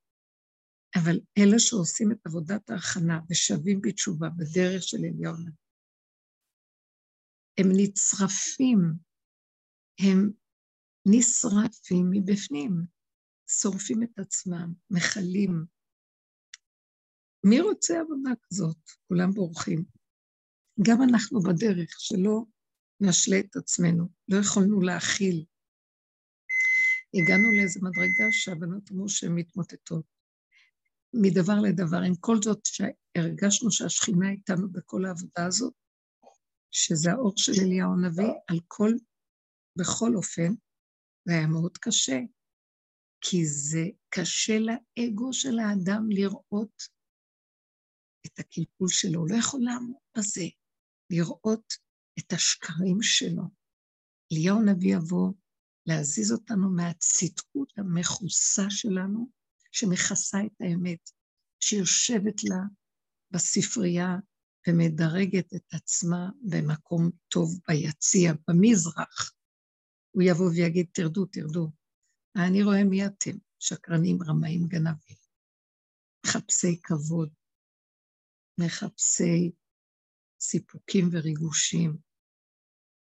אבל 0.96 1.20
אלה 1.38 1.58
שעושים 1.58 2.12
את 2.12 2.26
עבודת 2.26 2.70
ההכנה 2.70 3.20
ושבים 3.30 3.80
בתשובה 3.80 4.28
בדרך 4.36 4.82
של 4.82 4.96
אליהו 5.04 5.34
הם 7.58 7.66
נצרפים, 7.76 8.78
הם 10.00 10.30
נשרפים 11.06 12.06
מבפנים, 12.10 12.72
שורפים 13.48 14.02
את 14.02 14.18
עצמם, 14.18 14.72
מכלים. 14.90 15.64
מי 17.44 17.60
רוצה 17.60 18.00
עבודה 18.00 18.30
כזאת? 18.42 18.76
כולם 19.08 19.30
בורחים. 19.30 19.84
גם 20.86 21.02
אנחנו 21.02 21.40
בדרך, 21.40 21.90
שלא 21.98 22.44
נשלה 23.02 23.38
את 23.40 23.56
עצמנו, 23.56 24.08
לא 24.28 24.36
יכולנו 24.40 24.80
להכיל. 24.80 25.44
הגענו 27.14 27.56
לאיזו 27.56 27.80
מדרגה 27.82 28.26
שהבנות 28.30 28.90
אמרו 28.90 29.08
שהן 29.08 29.32
מתמוטטות. 29.34 30.04
מדבר 31.14 31.60
לדבר, 31.62 32.02
עם 32.06 32.14
כל 32.20 32.36
זאת 32.42 32.60
שהרגשנו 32.64 33.70
שהשכינה 33.70 34.30
איתנו 34.30 34.72
בכל 34.72 35.04
העבודה 35.04 35.46
הזאת, 35.46 35.74
שזה 36.70 37.10
האור 37.12 37.32
של 37.36 37.52
אליהו 37.62 37.92
הנביא, 37.92 38.32
על 38.48 38.60
כל, 38.68 38.90
בכל 39.78 40.14
אופן, 40.16 40.54
זה 41.24 41.32
היה 41.32 41.46
מאוד 41.46 41.78
קשה, 41.78 42.18
כי 43.20 43.46
זה 43.46 43.84
קשה 44.08 44.58
לאגו 44.58 45.32
של 45.32 45.58
האדם 45.58 46.10
לראות 46.10 46.82
את 48.26 48.38
הקלקול 48.38 48.88
שלו, 48.88 49.26
לא 49.26 49.36
יכול 49.36 49.60
לעמוד 49.64 49.96
בזה, 50.16 50.46
לראות 51.10 51.72
את 52.18 52.32
השקרים 52.32 53.02
שלו. 53.02 53.42
אליהו 54.32 54.58
הנביא 54.58 54.96
יבוא 54.96 55.32
להזיז 55.86 56.32
אותנו 56.32 56.70
מהצדקות 56.70 57.72
המכוסה 57.76 58.70
שלנו, 58.70 59.30
שמכסה 59.72 60.38
את 60.46 60.60
האמת, 60.60 61.10
שיושבת 61.60 62.44
לה 62.44 62.60
בספרייה 63.30 64.16
ומדרגת 64.68 65.54
את 65.54 65.74
עצמה 65.74 66.30
במקום 66.42 67.10
טוב 67.28 67.60
ביציע, 67.68 68.32
במזרח. 68.48 69.32
הוא 70.10 70.22
יבוא 70.22 70.50
ויגיד, 70.50 70.86
תרדו, 70.92 71.26
תרדו. 71.26 71.72
אני 72.36 72.62
רואה 72.62 72.84
מי 72.84 73.06
אתם, 73.06 73.36
שקרנים, 73.58 74.18
רמאים, 74.22 74.68
גנבים, 74.68 75.16
מחפשי 76.26 76.80
כבוד, 76.82 77.34
מחפשי 78.60 79.52
סיפוקים 80.42 81.08
וריגושים, 81.12 81.96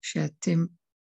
שאתם 0.02 0.60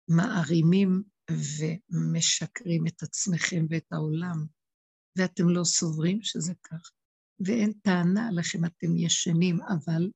מערימים 0.09 1.03
ומשקרים 1.31 2.87
את 2.87 3.03
עצמכם 3.03 3.67
ואת 3.71 3.93
העולם, 3.93 4.47
ואתם 5.19 5.49
לא 5.49 5.65
סוברים 5.65 6.19
שזה 6.23 6.53
כך, 6.63 6.91
ואין 7.47 7.73
טענה 7.73 8.31
לכם, 8.33 8.65
אתם 8.65 8.97
ישנים, 8.97 9.57
אבל 9.63 10.11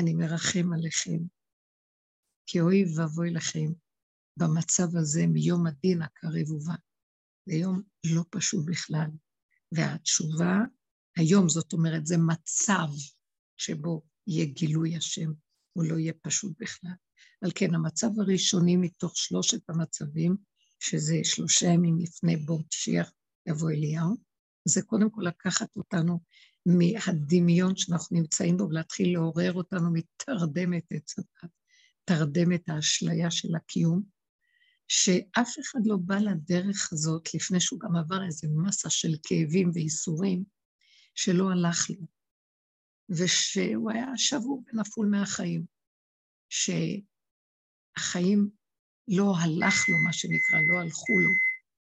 אני 0.00 0.14
מרחם 0.14 0.72
עליכם, 0.72 1.20
כי 2.46 2.60
אוי 2.60 2.84
ואבוי 2.96 3.30
לכם 3.30 3.72
במצב 4.38 4.96
הזה 4.96 5.26
מיום 5.26 5.66
הדין 5.66 6.02
הקרב 6.02 6.50
ובא. 6.50 6.74
זה 7.46 7.54
יום 7.54 7.82
לא 8.14 8.22
פשוט 8.30 8.64
בכלל. 8.66 9.10
והתשובה, 9.72 10.54
היום 11.16 11.48
זאת 11.48 11.72
אומרת, 11.72 12.06
זה 12.06 12.16
מצב 12.18 13.13
שבו 13.56 14.02
יהיה 14.26 14.44
גילוי 14.44 14.96
השם, 14.96 15.32
הוא 15.72 15.84
לא 15.84 15.98
יהיה 15.98 16.12
פשוט 16.22 16.52
בכלל. 16.60 16.90
על 17.44 17.50
כן, 17.54 17.74
המצב 17.74 18.08
הראשוני 18.18 18.76
מתוך 18.76 19.16
שלושת 19.16 19.70
המצבים, 19.70 20.36
שזה 20.80 21.16
שלושה 21.24 21.66
ימים 21.66 21.98
לפני 21.98 22.36
בו 22.36 22.58
משיח 22.68 23.12
יבוא 23.48 23.70
אליהו, 23.70 24.16
זה 24.64 24.82
קודם 24.82 25.10
כל 25.10 25.22
לקחת 25.22 25.76
אותנו 25.76 26.20
מהדמיון 26.66 27.76
שאנחנו 27.76 28.16
נמצאים 28.16 28.56
בו 28.56 28.64
ולהתחיל 28.64 29.12
לעורר 29.12 29.52
אותנו 29.52 29.92
מתרדמת 29.92 30.84
את 30.92 31.10
הדת, 31.18 31.50
תרדמת 32.04 32.68
האשליה 32.68 33.30
של 33.30 33.56
הקיום, 33.56 34.02
שאף 34.88 35.54
אחד 35.60 35.78
לא 35.84 35.96
בא 35.96 36.18
לדרך 36.18 36.92
הזאת 36.92 37.34
לפני 37.34 37.60
שהוא 37.60 37.80
גם 37.80 37.96
עבר 37.96 38.24
איזה 38.26 38.48
מסה 38.50 38.90
של 38.90 39.16
כאבים 39.22 39.70
וייסורים 39.74 40.44
שלא 41.14 41.50
הלך 41.50 41.90
לו. 41.90 42.13
ושהוא 43.08 43.90
היה 43.90 44.06
שבור 44.16 44.62
ונפול 44.66 45.06
מהחיים, 45.06 45.64
שהחיים 47.98 48.50
לא 49.08 49.32
הלך 49.36 49.88
לו, 49.88 49.98
מה 50.04 50.12
שנקרא, 50.12 50.58
לא 50.68 50.80
הלכו 50.80 51.18
לו. 51.18 51.30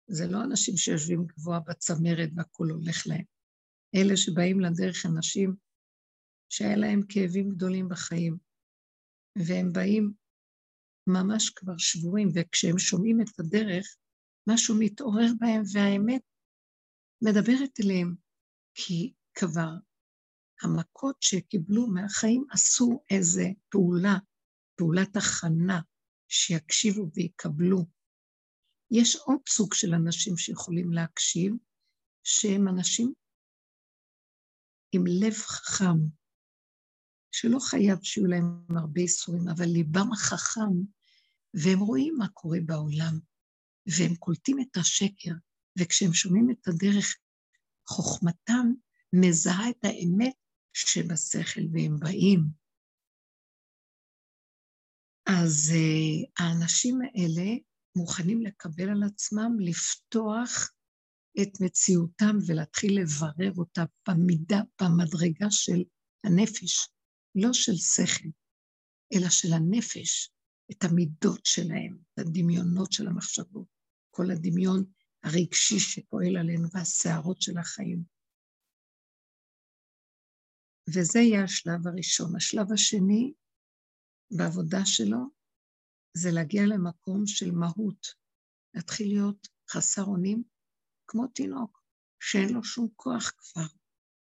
זה 0.09 0.27
לא 0.27 0.45
אנשים 0.45 0.77
שיושבים 0.77 1.27
גבוה 1.27 1.61
בצמרת 1.61 2.29
והכול 2.37 2.71
הולך 2.71 3.07
להם. 3.07 3.25
אלה 3.97 4.17
שבאים 4.17 4.61
לדרך 4.61 5.07
אנשים 5.07 5.57
שהיה 6.49 6.77
להם 6.77 7.01
כאבים 7.09 7.51
גדולים 7.51 7.89
בחיים, 7.89 8.37
והם 9.37 9.73
באים 9.73 10.13
ממש 11.07 11.51
כבר 11.51 11.79
שבורים, 11.79 12.29
וכשהם 12.35 12.79
שומעים 12.79 13.21
את 13.21 13.41
הדרך, 13.41 13.97
משהו 14.49 14.75
מתעורר 14.79 15.29
בהם, 15.41 15.63
והאמת 15.73 16.23
מדברת 17.23 17.81
אליהם, 17.85 18.15
כי 18.75 19.13
כבר 19.35 19.71
המכות 20.63 21.17
שקיבלו 21.21 21.87
מהחיים 21.87 22.45
עשו 22.51 23.05
איזו 23.11 23.49
פעולה 23.69 24.19
פעולת 24.77 25.17
הכנה, 25.17 25.81
שיקשיבו 26.29 27.11
ויקבלו. 27.15 27.87
יש 28.91 29.17
עוד 29.17 29.41
סוג 29.49 29.75
של 29.75 29.95
אנשים 29.95 30.37
שיכולים 30.37 30.93
להקשיב, 30.93 31.53
שהם 32.25 32.69
אנשים 32.69 33.13
עם 34.93 35.05
לב 35.07 35.33
חכם, 35.33 35.99
שלא 37.33 37.59
חייב 37.59 38.03
שיהיו 38.03 38.27
להם 38.27 38.67
הרבה 38.79 39.01
איסורים, 39.01 39.49
אבל 39.49 39.65
ליבם 39.65 40.15
חכם, 40.15 40.73
והם 41.55 41.79
רואים 41.79 42.15
מה 42.19 42.29
קורה 42.29 42.59
בעולם, 42.67 43.19
והם 43.87 44.15
קולטים 44.15 44.61
את 44.61 44.77
השקר, 44.77 45.33
וכשהם 45.79 46.13
שומעים 46.13 46.51
את 46.51 46.69
הדרך, 46.69 47.17
חוכמתם 47.89 48.67
מזהה 49.13 49.71
את 49.71 49.85
האמת 49.85 50.35
שבשכל, 50.77 51.61
והם 51.73 51.97
באים. 52.01 52.41
אז 55.27 55.73
uh, 55.75 56.45
האנשים 56.45 56.99
האלה 57.01 57.51
מוכנים 57.97 58.43
לקבל 58.43 58.89
על 58.89 59.03
עצמם, 59.03 59.57
לפתוח 59.61 60.71
את 61.43 61.61
מציאותם 61.61 62.37
ולהתחיל 62.47 63.01
לברר 63.01 63.53
אותה 63.59 63.85
במידה, 64.09 64.61
במדרגה 64.83 65.51
של 65.51 65.83
הנפש, 66.25 66.89
לא 67.35 67.53
של 67.53 67.77
שכל, 67.77 68.29
אלא 69.15 69.29
של 69.29 69.53
הנפש, 69.53 70.31
את 70.71 70.85
המידות 70.85 71.47
שלהם, 71.47 71.99
את 72.15 72.19
הדמיונות 72.19 72.93
של 72.93 73.07
המחשבות, 73.09 73.67
כל 74.11 74.31
הדמיון 74.31 74.85
הרגשי 75.25 75.81
שפועל 75.81 76.37
עלינו 76.37 76.69
והסערות 76.73 77.43
של 77.43 77.59
החיים. 77.59 78.16
וזה 80.89 81.19
יהיה 81.19 81.45
השלב 81.45 81.87
הראשון. 81.87 82.37
השלב 82.37 82.73
השני 82.73 83.33
בעבודה 84.31 84.81
שלו 84.85 85.19
זה 86.17 86.31
להגיע 86.33 86.63
למקום 86.67 87.27
של 87.27 87.51
מהות, 87.51 88.07
להתחיל 88.75 89.09
להיות 89.09 89.49
חסר 89.71 90.05
אונים 90.05 90.43
כמו 91.07 91.27
תינוק, 91.27 91.83
שאין 92.21 92.53
לו 92.53 92.65
שום 92.65 92.89
כוח 92.97 93.33
כבר, 93.39 93.67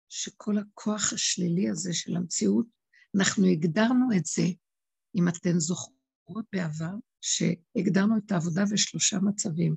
שכל 0.10 0.58
הכוח 0.58 1.14
השלילי 1.14 1.70
הזה 1.70 1.94
של 1.94 2.16
המציאות, 2.16 2.66
אנחנו 3.18 3.46
הגדרנו 3.46 4.08
את 4.18 4.26
זה, 4.26 4.48
אם 5.16 5.28
אתן 5.28 5.60
זוכרות 5.60 6.46
בעבר, 6.54 6.94
שהגדרנו 7.22 8.18
את 8.18 8.32
העבודה 8.32 8.62
בשלושה 8.74 9.20
מצבים. 9.20 9.76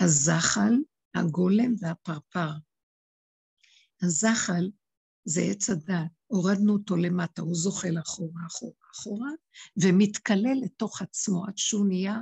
הזחל, 0.00 0.74
הגולם 1.14 1.74
והפרפר. 1.80 2.50
הזחל 4.02 4.70
זה 5.28 5.40
עץ 5.40 5.70
הדת, 5.70 6.10
הורדנו 6.26 6.72
אותו 6.72 6.96
למטה, 6.96 7.42
הוא 7.42 7.54
זוחל 7.54 7.98
אחורה, 7.98 8.42
אחורה, 8.46 8.72
אחורה, 8.94 9.30
ומתכלה 9.82 10.50
לתוך 10.64 11.02
עצמו 11.02 11.46
עד 11.46 11.58
שהוא 11.58 11.86
נהיה 11.86 12.14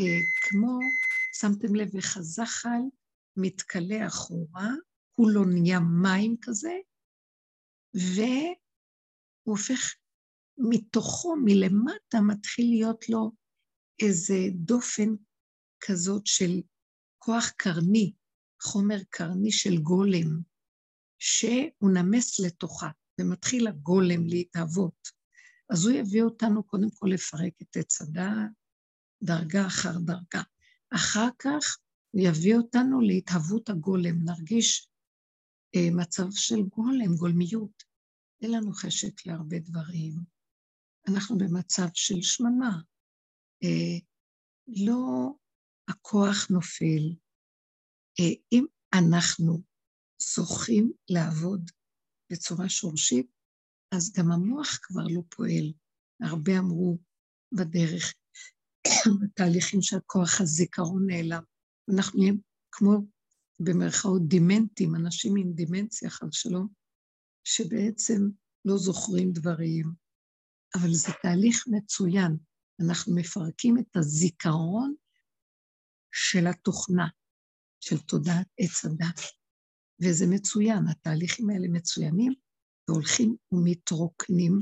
אה, 0.00 0.20
כמו, 0.42 0.78
שמתם 1.40 1.74
לב 1.74 1.96
איך 1.96 2.16
הזחל 2.16 2.80
מתכלה 3.36 4.06
אחורה, 4.06 4.68
הוא 5.16 5.30
לא 5.30 5.46
נהיה 5.46 5.80
מים 5.80 6.36
כזה, 6.42 6.72
והוא 7.94 8.56
הופך, 9.42 9.94
מתוכו, 10.58 11.36
מלמטה, 11.44 12.20
מתחיל 12.20 12.66
להיות 12.70 13.08
לו 13.08 13.32
איזה 14.02 14.34
דופן 14.54 15.08
כזאת 15.80 16.26
של 16.26 16.60
כוח 17.18 17.50
קרני, 17.56 18.12
חומר 18.62 18.98
קרני 19.10 19.52
של 19.52 19.78
גולם, 19.78 20.49
שהוא 21.20 21.90
נמס 21.94 22.40
לתוכה, 22.40 22.90
ומתחיל 23.20 23.68
הגולם 23.68 24.26
להתהוות. 24.26 25.08
אז 25.70 25.86
הוא 25.86 25.96
יביא 25.96 26.22
אותנו 26.22 26.62
קודם 26.62 26.90
כל 26.90 27.06
לפרק 27.12 27.52
את 27.62 27.76
עץ 27.76 28.02
הדעת, 28.02 28.50
דרגה 29.22 29.66
אחר 29.66 29.98
דרגה. 29.98 30.42
אחר 30.94 31.28
כך 31.38 31.78
הוא 32.10 32.22
יביא 32.24 32.56
אותנו 32.56 33.00
להתהוות 33.00 33.68
הגולם, 33.68 34.24
נרגיש 34.24 34.90
אה, 35.74 35.88
מצב 35.92 36.26
של 36.30 36.62
גולם, 36.62 37.16
גולמיות. 37.16 37.82
אין 38.42 38.50
לנו 38.52 38.72
חשק 38.72 39.26
להרבה 39.26 39.58
דברים. 39.58 40.12
אנחנו 41.08 41.38
במצב 41.38 41.88
של 41.94 42.22
שממה. 42.22 42.80
אה, 43.62 43.98
לא 44.66 45.32
הכוח 45.88 46.50
נופל. 46.50 47.14
אה, 48.20 48.34
אם 48.52 48.66
אנחנו 48.94 49.69
זוכים 50.22 50.92
לעבוד 51.08 51.70
בצורה 52.32 52.68
שורשית, 52.68 53.26
אז 53.94 54.12
גם 54.12 54.32
המוח 54.32 54.78
כבר 54.82 55.04
לא 55.10 55.22
פועל. 55.28 55.72
הרבה 56.20 56.58
אמרו 56.58 56.98
בדרך, 57.52 58.14
בתהליכים 59.20 59.82
של 59.82 59.96
כוח 60.06 60.40
הזיכרון 60.40 61.06
נעלם. 61.06 61.42
אנחנו 61.94 62.18
נהיים 62.18 62.40
כמו 62.72 63.06
במרכאות 63.60 64.28
דימנטים, 64.28 64.94
אנשים 64.94 65.36
עם 65.36 65.52
דימנציה, 65.52 66.10
חל 66.10 66.26
שלום, 66.32 66.68
שבעצם 67.44 68.28
לא 68.64 68.76
זוכרים 68.76 69.32
דברים, 69.32 69.92
אבל 70.74 70.92
זה 70.92 71.12
תהליך 71.22 71.64
מצוין. 71.66 72.36
אנחנו 72.80 73.14
מפרקים 73.14 73.78
את 73.78 73.96
הזיכרון 73.96 74.94
של 76.12 76.46
התוכנה, 76.46 77.08
של 77.80 77.98
תודעת 77.98 78.46
עץ 78.58 78.84
הדת. 78.84 79.39
וזה 80.02 80.26
מצוין, 80.30 80.88
התהליכים 80.90 81.50
האלה 81.50 81.68
מצוינים, 81.68 82.32
והולכים 82.88 83.36
ומתרוקנים 83.52 84.58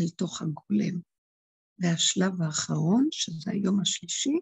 אל 0.00 0.08
תוך 0.16 0.42
הגולם. 0.42 1.00
והשלב 1.78 2.42
האחרון, 2.42 3.08
שזה 3.10 3.50
היום 3.50 3.80
השלישי, 3.80 4.38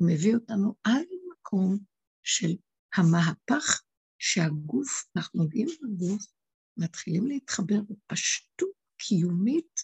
מביא 0.00 0.34
אותנו 0.34 0.74
עד 0.84 1.06
למקום 1.10 1.78
של 2.22 2.56
המהפך 2.96 3.82
שהגוף, 4.18 5.06
אנחנו 5.16 5.42
נוגעים 5.42 5.68
בגוף, 5.82 6.26
מתחילים 6.76 7.26
להתחבר 7.26 7.80
בפשטות 7.82 8.70
קיומית 8.98 9.80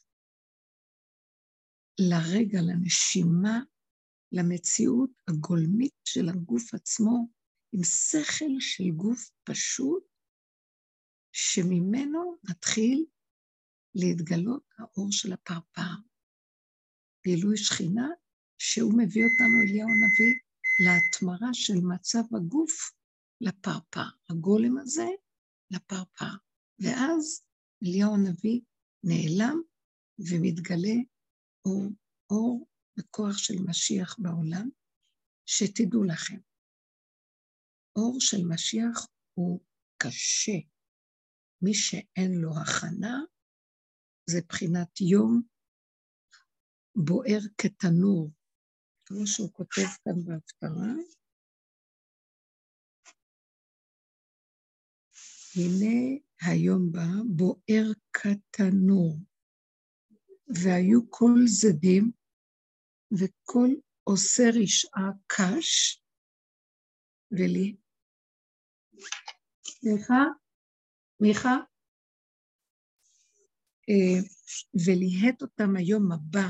לרגע, 2.01 2.61
לנשימה, 2.63 3.61
למציאות 4.33 5.11
הגולמית 5.29 5.95
של 6.05 6.29
הגוף 6.29 6.75
עצמו, 6.75 7.29
עם 7.73 7.85
שכל 7.85 8.61
של 8.61 8.85
גוף 8.97 9.31
פשוט, 9.45 10.05
שממנו 11.33 12.37
מתחיל 12.51 13.07
להתגלות 13.95 14.65
האור 14.79 15.09
של 15.11 15.33
הפרפר. 15.33 15.95
גילוי 17.25 17.57
שכינה, 17.57 18.09
שהוא 18.59 18.93
מביא 18.99 19.25
אותנו, 19.25 19.63
אליהו 19.63 19.89
הנביא, 19.89 20.35
להתמרה 20.85 21.55
של 21.55 21.81
מצב 21.83 22.37
הגוף 22.37 22.93
לפרפר. 23.41 24.09
הגולם 24.31 24.79
הזה 24.79 25.07
לפרפר. 25.71 26.35
ואז 26.79 27.45
אליהו 27.83 28.15
הנביא 28.15 28.61
נעלם 29.05 29.61
ומתגלה 30.19 30.97
אור, 31.65 31.91
אור 32.31 32.69
וכוח 32.99 33.39
של 33.39 33.55
משיח 33.69 34.17
בעולם, 34.19 34.69
שתדעו 35.47 36.05
לכם, 36.05 36.39
אור 37.97 38.17
של 38.21 38.45
משיח 38.49 39.07
הוא 39.35 39.61
קשה. 39.97 40.59
מי 41.63 41.75
שאין 41.75 42.33
לו 42.41 42.51
הכנה, 42.63 43.19
זה 44.31 44.41
בחינת 44.49 45.01
יום 45.01 45.43
בוער 46.97 47.41
כתנור, 47.59 48.31
כמו 49.05 49.27
שהוא 49.27 49.53
כותב 49.53 49.89
כאן 50.05 50.25
בהפטרה. 50.25 50.93
הנה 55.57 56.21
היום 56.41 56.93
בא 56.93 57.07
בוער 57.37 57.93
כתנור, 58.13 59.19
והיו 60.65 61.11
כל 61.11 61.39
זדים 61.47 62.13
וכל 63.13 63.69
עושה 64.05 64.43
רשעה 64.63 65.11
קש, 65.27 66.03
ולי, 67.31 67.77
סליחה, 69.85 70.25
מיכה, 71.21 71.57
אה, 73.89 74.21
וליהט 74.87 75.43
אותם 75.43 75.77
היום 75.77 76.13
הבא, 76.13 76.49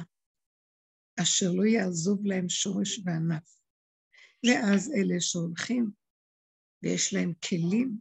אשר 1.22 1.52
לא 1.52 1.64
יעזוב 1.64 2.26
להם 2.26 2.48
שורש 2.48 3.00
וענף. 3.04 3.56
ואז 4.46 4.92
אלה 4.96 5.20
שהולכים 5.20 5.90
ויש 6.82 7.14
להם 7.14 7.32
כלים, 7.48 7.98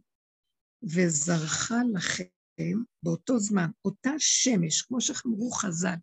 וזרחה 0.82 1.76
לכם 1.94 2.82
באותו 3.02 3.38
זמן, 3.38 3.70
אותה 3.84 4.10
שמש, 4.18 4.82
כמו 4.82 5.00
שאמרו 5.00 5.50
חז"ל, 5.50 5.96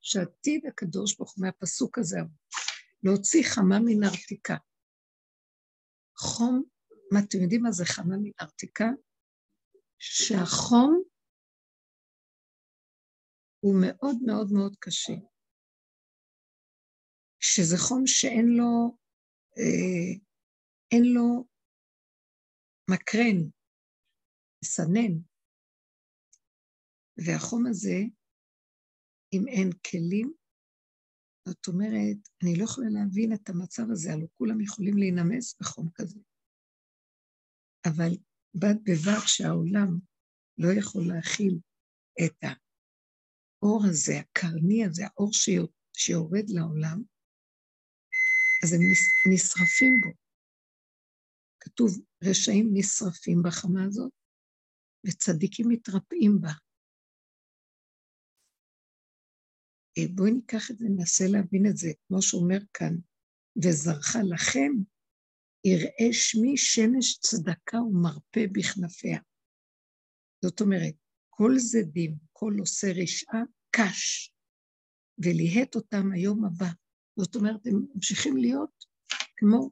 שעתיד 0.00 0.66
הקדוש 0.66 1.16
ברוך 1.16 1.34
הוא 1.36 1.46
מהפסוק 1.46 1.98
הזה, 1.98 2.18
להוציא 3.02 3.44
חמה 3.44 3.78
מן 3.84 4.04
ארתיקה. 4.04 4.56
חום, 6.18 6.75
מה 7.12 7.18
אתם 7.28 7.38
יודעים 7.42 7.62
מה 7.62 7.72
זה 7.72 7.84
חמה 7.84 8.16
מן 8.22 8.30
ארתיקה? 8.40 8.88
שהחום 9.98 11.02
הוא 13.60 13.74
מאוד 13.86 14.16
מאוד 14.26 14.48
מאוד 14.52 14.76
קשה. 14.78 15.12
שזה 17.40 17.76
חום 17.88 18.02
שאין 18.06 18.46
לו, 18.58 18.96
אה, 19.58 20.12
אין 20.92 21.04
לו 21.14 21.44
מקרן, 22.90 23.38
מסנן. 24.64 25.12
והחום 27.26 27.66
הזה, 27.66 27.98
אם 29.32 29.48
אין 29.48 29.70
כלים, 29.90 30.32
זאת 31.48 31.66
אומרת, 31.68 32.18
אני 32.42 32.58
לא 32.58 32.64
יכולה 32.64 32.86
להבין 32.90 33.32
את 33.32 33.48
המצב 33.48 33.82
הזה, 33.92 34.12
הלוא 34.12 34.28
כולם 34.38 34.60
יכולים 34.60 34.96
להינמס 34.98 35.56
בחום 35.60 35.88
כזה. 35.94 36.20
אבל 37.88 38.10
בד 38.54 38.76
בבד 38.84 39.22
שהעולם 39.26 39.98
לא 40.58 40.68
יכול 40.78 41.02
להכיל 41.08 41.58
את 42.24 42.36
האור 42.42 43.82
הזה, 43.88 44.12
הקרני 44.20 44.84
הזה, 44.84 45.02
האור 45.06 45.30
שיורד 45.96 46.44
לעולם, 46.48 47.02
אז 48.64 48.72
הם 48.72 48.80
נשרפים 49.32 49.92
בו. 50.04 50.10
כתוב, 51.60 51.90
רשעים 52.24 52.70
נשרפים 52.72 53.42
בחמה 53.44 53.84
הזאת, 53.84 54.12
וצדיקים 55.06 55.66
מתרפאים 55.68 56.40
בה. 56.40 56.52
אה, 59.98 60.04
בואי 60.14 60.30
ניקח 60.30 60.70
את 60.70 60.78
זה, 60.78 60.84
ננסה 60.88 61.24
להבין 61.32 61.66
את 61.70 61.76
זה, 61.76 61.88
כמו 62.08 62.22
שאומר 62.22 62.58
כאן, 62.74 62.94
וזרחה 63.62 64.18
לכם, 64.34 64.72
יראה 65.66 66.12
שמי 66.12 66.56
שמש 66.56 67.18
צדקה 67.18 67.78
ומרפא 67.80 68.46
בכנפיה. 68.52 69.18
זאת 70.44 70.60
אומרת, 70.60 70.94
כל 71.30 71.52
זדים, 71.58 72.16
כל 72.32 72.54
עושה 72.58 72.86
רשעה, 73.02 73.42
קש, 73.70 74.32
וליהט 75.18 75.74
אותם 75.74 76.12
היום 76.12 76.44
הבא. 76.44 76.70
זאת 77.18 77.36
אומרת, 77.36 77.66
הם 77.66 77.86
ממשיכים 77.94 78.36
להיות 78.36 78.84
כמו 79.36 79.70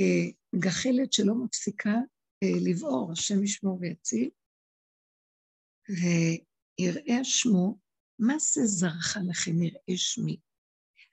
אה, 0.00 0.58
גחלת 0.60 1.12
שלא 1.12 1.34
מפסיקה 1.34 1.94
אה, 2.42 2.70
לבעור, 2.70 3.12
השם 3.12 3.44
ישמור 3.44 3.78
ויציל, 3.80 4.30
ויראה 5.88 7.24
שמו, 7.24 7.78
מה 8.18 8.34
זה 8.38 8.66
זרחה 8.66 9.20
לכם 9.20 9.62
יראה 9.62 9.96
שמי? 9.96 10.36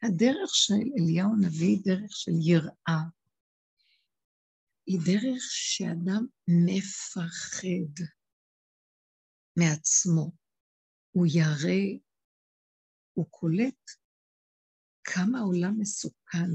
הדרך 0.03 0.55
של 0.55 0.73
אליהו 0.97 1.29
הנביא 1.33 1.67
היא 1.67 1.81
דרך 1.83 2.11
של 2.11 2.31
יראה. 2.41 3.20
היא 4.91 4.99
דרך 5.05 5.43
שאדם 5.49 6.25
מפחד 6.47 8.03
מעצמו. 9.59 10.31
הוא 11.11 11.27
ירא, 11.27 11.99
הוא 13.13 13.25
קולט 13.29 13.91
כמה 15.03 15.39
העולם 15.39 15.79
מסוכן. 15.79 16.51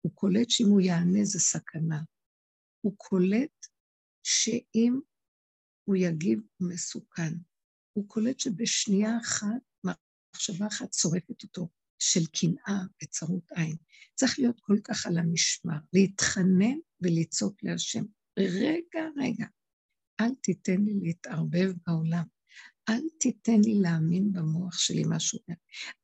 הוא 0.00 0.12
קולט 0.14 0.50
שאם 0.50 0.66
הוא 0.66 0.80
יענה 0.80 1.24
זה 1.24 1.38
סכנה. 1.38 2.00
הוא 2.80 2.94
קולט 2.96 3.66
שאם 4.22 5.00
הוא 5.84 5.96
יגיב 5.96 6.40
הוא 6.56 6.68
מסוכן. 6.72 7.32
הוא 7.92 8.08
קולט 8.08 8.40
שבשנייה 8.40 9.18
אחת, 9.22 9.62
מחשבה 10.34 10.66
אחת 10.66 10.90
צורפת 10.90 11.42
אותו, 11.42 11.68
של 11.98 12.26
קנאה 12.26 12.80
וצרות 13.02 13.52
עין. 13.52 13.76
צריך 14.14 14.38
להיות 14.38 14.60
כל 14.60 14.76
כך 14.84 15.06
על 15.06 15.18
המשמר, 15.18 15.78
להתחנן 15.92 16.78
ולצעוק 17.02 17.62
להשם. 17.62 18.04
רגע, 18.38 19.08
רגע, 19.16 19.46
אל 20.20 20.34
תיתן 20.42 20.84
לי 20.84 20.94
להתערבב 21.02 21.72
בעולם. 21.86 22.24
אל 22.88 23.02
תיתן 23.20 23.60
לי 23.64 23.74
להאמין 23.74 24.32
במוח 24.32 24.78
שלי 24.78 25.02
משהו 25.08 25.38
אומר. 25.38 25.58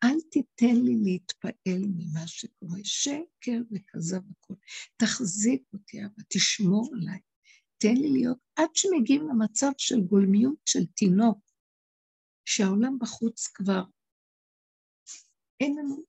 אל 0.05 0.17
תיתן 0.31 0.77
לי 0.85 0.97
להתפעל 1.05 1.83
ממה 1.87 2.27
שקורה. 2.27 2.79
שקר 2.83 3.61
וכזב 3.73 4.21
הכול. 4.31 4.57
תחזיק 4.97 5.63
אותי, 5.73 6.05
אבא, 6.05 6.23
תשמור 6.29 6.91
עליי. 6.95 7.19
תן 7.79 7.95
לי 7.95 8.11
להיות, 8.11 8.39
עד 8.57 8.69
שמגיעים 8.75 9.29
למצב 9.29 9.71
של 9.79 10.01
גולמיות 10.01 10.59
של 10.65 10.87
תינוק, 10.87 11.39
שהעולם 12.45 12.99
בחוץ 13.01 13.47
כבר 13.47 13.83
אין 15.61 15.77
לנו, 15.79 16.05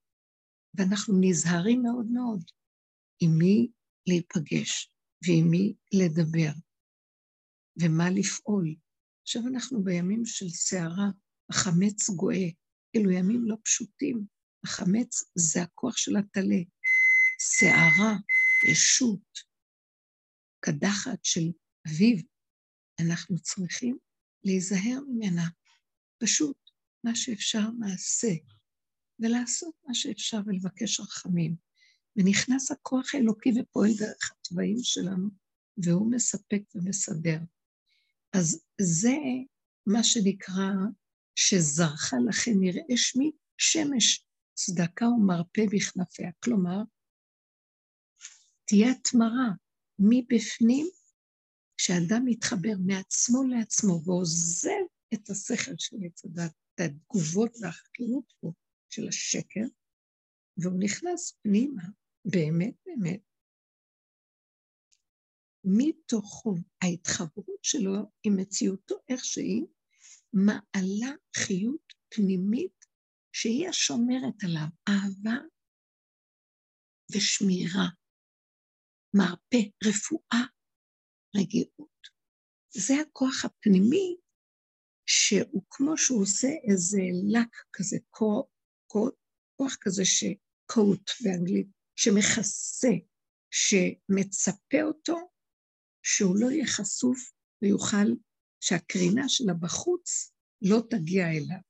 ואנחנו 0.74 1.18
נזהרים 1.22 1.82
מאוד 1.82 2.06
מאוד 2.06 2.44
עם 3.20 3.32
מי 3.38 3.72
להיפגש 4.08 4.92
ועם 5.28 5.48
מי 5.52 5.74
לדבר 5.94 6.52
ומה 7.82 8.10
לפעול. 8.10 8.76
עכשיו 9.22 9.42
אנחנו 9.48 9.84
בימים 9.84 10.26
של 10.26 10.50
סערה, 10.50 11.10
החמץ 11.50 12.10
גואה, 12.10 12.48
אלו 12.96 13.12
ימים 13.12 13.42
לא 13.46 13.56
פשוטים. 13.64 14.26
החמץ 14.64 15.24
זה 15.36 15.62
הכוח 15.62 15.98
של 15.98 16.16
הטלה. 16.16 16.62
סערה, 17.40 18.16
ישות, 18.72 19.40
קדחת 20.60 21.20
של 21.24 21.52
אביב, 21.88 22.22
אנחנו 23.02 23.40
צריכים 23.40 23.98
להיזהר 24.44 25.00
ממנה. 25.08 25.48
פשוט, 26.24 26.58
מה 27.04 27.16
שאפשר 27.16 27.70
נעשה, 27.80 28.34
ולעשות 29.20 29.76
מה 29.88 29.94
שאפשר 29.94 30.38
ולבקש 30.46 31.00
רחמים. 31.00 31.56
ונכנס 32.18 32.72
הכוח 32.72 33.16
האלוקי 33.16 33.50
ופועל 33.60 33.92
דרך 33.98 34.32
התוואים 34.32 34.78
שלנו, 34.82 35.30
והוא 35.78 36.12
מספק 36.12 36.62
ומסדר. 36.76 37.40
אז 38.34 38.62
זה 38.82 39.16
מה 39.86 40.04
שנקרא, 40.04 40.72
שזרחה 41.36 42.18
לכם 42.30 42.64
יראה 42.64 42.98
שמי 42.98 43.32
שמש 43.58 44.26
צדקה 44.54 45.08
ומרפא 45.08 45.62
בכנפיה. 45.72 46.32
כלומר, 46.44 46.82
תהיה 48.66 48.92
התמרה 48.92 49.50
מבפנים, 50.00 50.88
כשאדם 51.78 52.26
מתחבר 52.26 52.74
מעצמו 52.86 53.44
לעצמו 53.44 54.02
ועוזב 54.06 54.84
את 55.14 55.30
השכל 55.30 55.72
של 55.78 55.98
עץ 56.06 56.26
את 56.26 56.80
התגובות 56.80 57.52
והחקירות 57.62 58.34
פה 58.40 58.52
של 58.90 59.08
השקר, 59.08 59.66
והוא 60.58 60.80
נכנס 60.80 61.32
פנימה, 61.42 61.84
באמת 62.32 62.74
באמת, 62.86 63.22
מתוכו 65.64 66.56
ההתחברות 66.84 67.64
שלו 67.64 68.12
עם 68.24 68.34
מציאותו 68.38 68.96
איך 69.10 69.26
שהיא, 69.26 69.64
מעלה 70.34 71.16
חיות 71.36 71.94
פנימית 72.10 72.86
שהיא 73.32 73.70
השומרת 73.70 74.44
עליו, 74.44 74.68
אהבה 74.90 75.38
ושמירה, 77.12 77.88
מרפא, 79.14 79.70
רפואה, 79.88 80.44
רגיעות. 81.36 82.08
זה 82.70 82.94
הכוח 83.02 83.46
הפנימי 83.46 84.18
שהוא 85.06 85.64
כמו 85.70 85.98
שהוא 85.98 86.22
עושה 86.22 86.48
איזה 86.72 87.02
לק 87.32 87.56
כזה, 87.74 87.98
כוח 89.56 89.76
כזה 89.82 90.04
שקוט 90.06 91.12
באנגלית, 91.24 91.77
שמכסה, 92.00 92.94
שמצפה 93.52 94.82
אותו 94.84 95.16
שהוא 96.04 96.36
לא 96.40 96.52
יהיה 96.52 96.66
חשוף 96.68 97.32
ויוכל, 97.62 98.08
שהקרינה 98.64 99.30
שלה 99.30 99.54
בחוץ 99.54 100.34
לא 100.62 100.78
תגיע 100.90 101.26
אליו. 101.28 101.62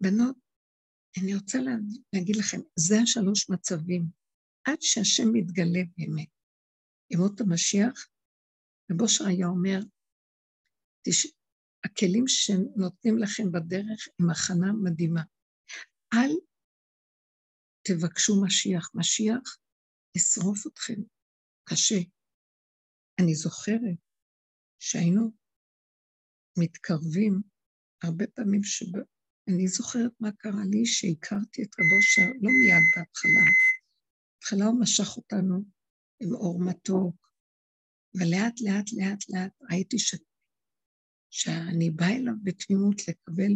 בנות, 0.00 0.36
אני 1.22 1.34
רוצה 1.34 1.58
להגיד 2.12 2.36
לכם, 2.36 2.60
זה 2.78 2.94
השלוש 3.02 3.50
מצבים, 3.50 4.02
עד 4.64 4.78
שהשם 4.80 5.28
מתגלה 5.32 5.80
באמת. 5.96 6.28
ימות 7.10 7.40
המשיח, 7.40 8.08
רבו 8.92 9.04
היה 9.26 9.46
אומר, 9.46 9.78
תש... 11.08 11.26
הכלים 11.84 12.24
שנותנים 12.28 13.18
לכם 13.18 13.52
בדרך 13.52 14.08
הם 14.18 14.30
הכנה 14.30 14.72
מדהימה. 14.82 15.22
אל 16.14 16.30
תבקשו 17.82 18.32
משיח. 18.46 18.90
משיח 18.94 19.58
ישרוף 20.16 20.66
אתכם. 20.66 21.00
קשה. 21.68 22.00
אני 23.20 23.34
זוכרת 23.34 23.98
שהיינו 24.78 25.30
מתקרבים 26.58 27.42
הרבה 28.02 28.26
פעמים 28.26 28.64
שב... 28.64 28.86
אני 29.48 29.68
זוכרת 29.68 30.12
מה 30.20 30.32
קרה 30.32 30.64
לי 30.70 30.86
שהכרתי 30.86 31.62
את 31.62 31.68
רבו 31.78 32.02
שר, 32.02 32.30
לא 32.42 32.50
מיד 32.60 32.84
בהתחלה. 32.96 33.44
בהתחלה 34.34 34.64
הוא 34.64 34.80
משך 34.80 35.16
אותנו 35.16 35.64
עם 36.22 36.34
אור 36.34 36.60
מתוק, 36.68 37.16
ולאט 38.14 38.54
לאט 38.60 38.86
לאט 38.92 39.18
לאט 39.28 39.52
ראיתי 39.70 39.98
ש... 39.98 40.14
שאני 41.30 41.90
באה 41.90 42.16
אליו 42.16 42.34
בתמימות 42.42 43.08
לקבל 43.08 43.52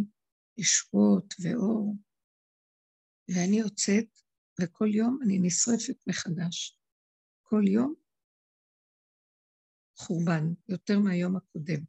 ישועות 0.57 1.33
ואור, 1.41 1.95
ואני 3.29 3.59
יוצאת 3.59 4.19
וכל 4.61 4.87
יום 4.93 5.19
אני 5.23 5.39
נשרפת 5.41 6.07
מחדש. 6.07 6.79
כל 7.43 7.63
יום 7.67 7.93
חורבן, 9.97 10.43
יותר 10.69 10.99
מהיום 10.99 11.35
הקודם. 11.35 11.83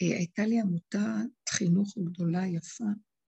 הייתה 0.00 0.42
לי 0.46 0.60
עמותת 0.60 1.48
חינוך 1.48 1.98
גדולה, 1.98 2.46
יפה. 2.46 2.84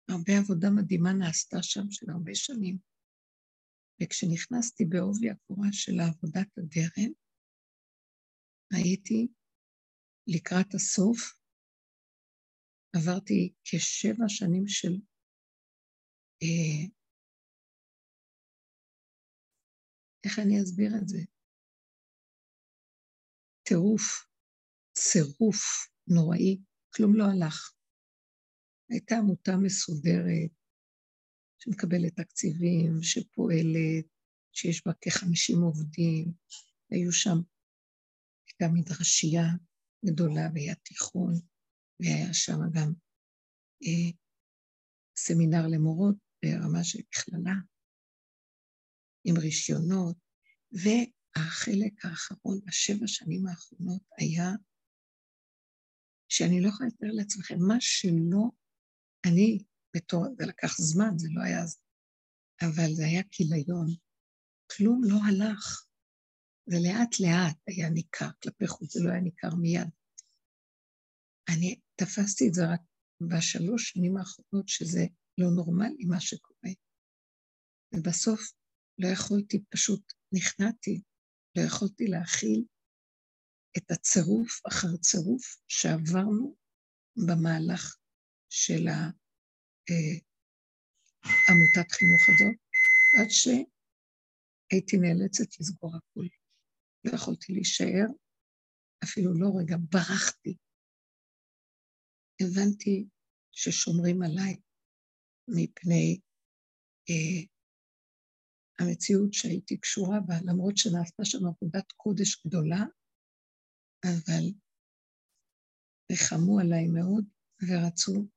הרבה 0.10 0.34
עבודה 0.40 0.68
מדהימה 0.70 1.14
נעשתה 1.14 1.58
שם 1.62 1.92
של 1.92 2.10
הרבה 2.10 2.36
שנים. 2.36 2.78
וכשנכנסתי 4.04 4.86
בעובי 4.86 5.30
הקורה 5.30 5.68
של 5.72 6.00
עבודת 6.00 6.58
הדרן, 6.58 7.12
הייתי 8.74 9.28
לקראת 10.28 10.74
הסוף, 10.74 11.20
עברתי 12.96 13.54
כשבע 13.64 14.26
שנים 14.28 14.68
של 14.68 14.92
אה, 14.92 15.13
איך 20.26 20.40
אני 20.40 20.62
אסביר 20.64 20.92
את 21.02 21.08
זה? 21.08 21.18
טירוף, 23.64 24.28
צירוף 24.94 25.62
נוראי, 26.08 26.62
כלום 26.96 27.16
לא 27.16 27.24
הלך. 27.24 27.74
הייתה 28.90 29.16
עמותה 29.16 29.52
מסודרת, 29.64 30.52
שמקבלת 31.60 32.16
תקציבים, 32.16 32.92
שפועלת, 33.02 34.06
שיש 34.54 34.84
בה 34.86 34.94
כ-50 35.02 35.58
עובדים, 35.64 36.32
היו 36.92 37.12
שם, 37.12 37.38
הייתה 38.48 38.74
מדרשייה 38.74 39.48
גדולה 40.06 40.42
והיה 40.54 40.76
תיכון, 40.76 41.34
והיה 42.00 42.34
שם 42.34 42.60
גם 42.74 42.94
אה, 43.84 44.23
סמינר 45.16 45.68
למורות 45.68 46.16
ברמה 46.46 46.84
של 46.84 47.00
מכללה, 47.00 47.56
עם 49.24 49.38
רישיונות, 49.38 50.18
והחלק 50.72 52.06
האחרון 52.06 52.60
בשבע 52.66 53.08
שנים 53.08 53.48
האחרונות 53.48 54.02
היה 54.18 54.52
שאני 56.30 56.62
לא 56.62 56.68
יכולה 56.68 56.90
לתאר 56.90 57.12
לעצמכם, 57.12 57.56
מה 57.68 57.76
שלא, 57.80 58.50
אני 59.28 59.64
בתור, 59.96 60.26
זה 60.38 60.46
לקח 60.46 60.82
זמן, 60.82 61.18
זה 61.18 61.28
לא 61.32 61.42
היה, 61.44 61.64
אבל 62.62 62.94
זה 62.94 63.06
היה 63.06 63.24
כיליון. 63.32 63.88
כלום 64.72 65.02
לא 65.04 65.18
הלך. 65.28 65.86
זה 66.66 66.78
לאט 66.84 67.20
לאט 67.20 67.58
היה 67.68 67.90
ניכר 67.90 68.30
כלפי 68.44 68.68
חוץ, 68.68 68.94
זה 68.94 69.00
לא 69.04 69.10
היה 69.10 69.22
ניכר 69.22 69.56
מיד. 69.56 69.90
אני 71.50 71.80
תפסתי 71.96 72.48
את 72.48 72.54
זה 72.54 72.62
רק 72.74 72.82
בשלוש 73.22 73.90
שנים 73.90 74.18
האחרונות, 74.18 74.68
שזה 74.68 75.06
לא 75.38 75.48
נורמלי 75.56 76.06
מה 76.06 76.20
שקורה. 76.20 76.72
ובסוף 77.96 78.42
לא 79.00 79.08
יכולתי, 79.08 79.64
פשוט 79.70 80.14
נכנעתי, 80.32 81.02
לא 81.58 81.62
יכולתי 81.62 82.08
להכיל 82.08 82.66
את 83.78 83.92
הצירוף 83.92 84.62
אחר 84.68 84.98
צירוף 84.98 85.58
שעברנו 85.68 86.56
במהלך 87.28 87.98
של 88.50 88.88
אה, 88.88 89.10
חינוך 91.92 92.22
הזאת, 92.30 92.56
עד 93.20 93.30
שהייתי 93.30 94.98
נאלצת 94.98 95.60
לסגור 95.60 95.96
הכול. 95.96 96.30
לא 97.04 97.12
יכולתי 97.16 97.54
להישאר, 97.54 98.08
אפילו 99.04 99.34
לא 99.34 99.48
רגע, 99.60 99.76
ברחתי. 99.90 100.58
הבנתי 102.42 103.08
ששומרים 103.52 104.22
עליי 104.22 104.56
מפני 105.48 106.20
אה, 107.10 107.54
המציאות 108.80 109.34
שהייתי 109.34 109.78
קשורה 109.78 110.20
בה, 110.20 110.36
למרות 110.44 110.78
שנעשתה 110.78 111.26
שם 111.26 111.46
עבודת 111.46 111.92
קודש 111.92 112.48
גדולה, 112.48 112.84
אבל 114.06 114.44
ריחמו 116.12 116.60
עליי 116.60 116.88
מאוד 116.88 117.26
ורצו 117.68 118.28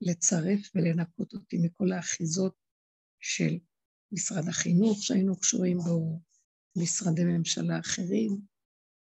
לצרף 0.00 0.60
ולנקות 0.74 1.32
אותי 1.32 1.56
מכל 1.62 1.92
האחיזות 1.92 2.54
של 3.20 3.58
משרד 4.12 4.48
החינוך 4.48 4.98
שהיינו 5.00 5.40
קשורים 5.40 5.78
בו, 5.78 6.20
משרדי 6.76 7.24
ממשלה 7.24 7.80
אחרים, 7.80 8.40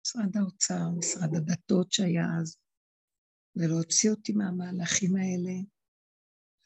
משרד 0.05 0.37
האוצר, 0.37 0.89
משרד 0.97 1.35
הדתות 1.35 1.91
שהיה 1.91 2.25
אז, 2.41 2.57
ולהוציא 3.55 4.09
אותי 4.09 4.33
מהמהלכים 4.33 5.15
האלה 5.15 5.53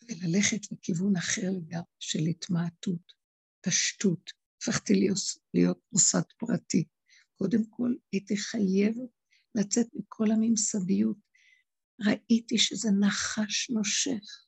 וללכת 0.04 0.72
לכיוון 0.72 1.16
אחר 1.16 1.50
לגמרי 1.52 1.86
של 2.00 2.20
התמעטות, 2.20 3.14
פשטות. 3.62 4.32
הפכתי 4.62 4.94
להיות, 4.94 5.18
להיות 5.54 5.80
מוסד 5.92 6.22
פרטי. 6.38 6.88
קודם 7.36 7.66
כל, 7.70 7.94
הייתי 8.12 8.38
חייבת 8.38 9.10
לצאת 9.56 9.88
מכל 9.94 10.32
הממסדיות. 10.32 11.18
ראיתי 12.08 12.58
שזה 12.58 12.90
נחש 12.92 13.70
נושך. 13.70 14.46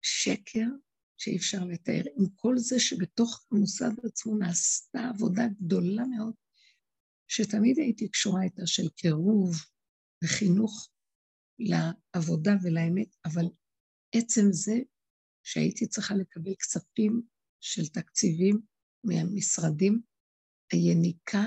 ושקר 0.00 0.68
שאי 1.16 1.36
אפשר 1.36 1.64
לתאר. 1.64 2.02
עם 2.18 2.26
כל 2.34 2.54
זה 2.58 2.80
שבתוך 2.80 3.46
המוסד 3.52 3.92
עצמו 4.04 4.36
נעשתה 4.36 5.08
עבודה 5.08 5.42
גדולה 5.60 6.04
מאוד, 6.16 6.34
שתמיד 7.34 7.78
הייתי 7.78 8.08
קשורה 8.08 8.42
איתה 8.42 8.62
של 8.66 8.88
קירוב 8.88 9.54
וחינוך 10.24 10.88
לעבודה 11.58 12.52
ולאמת, 12.62 13.16
אבל 13.24 13.44
עצם 14.14 14.42
זה 14.50 14.76
שהייתי 15.46 15.86
צריכה 15.88 16.14
לקבל 16.14 16.54
כספים 16.54 17.22
של 17.60 17.88
תקציבים 17.88 18.60
מהמשרדים, 19.04 20.02
היניקה 20.72 21.44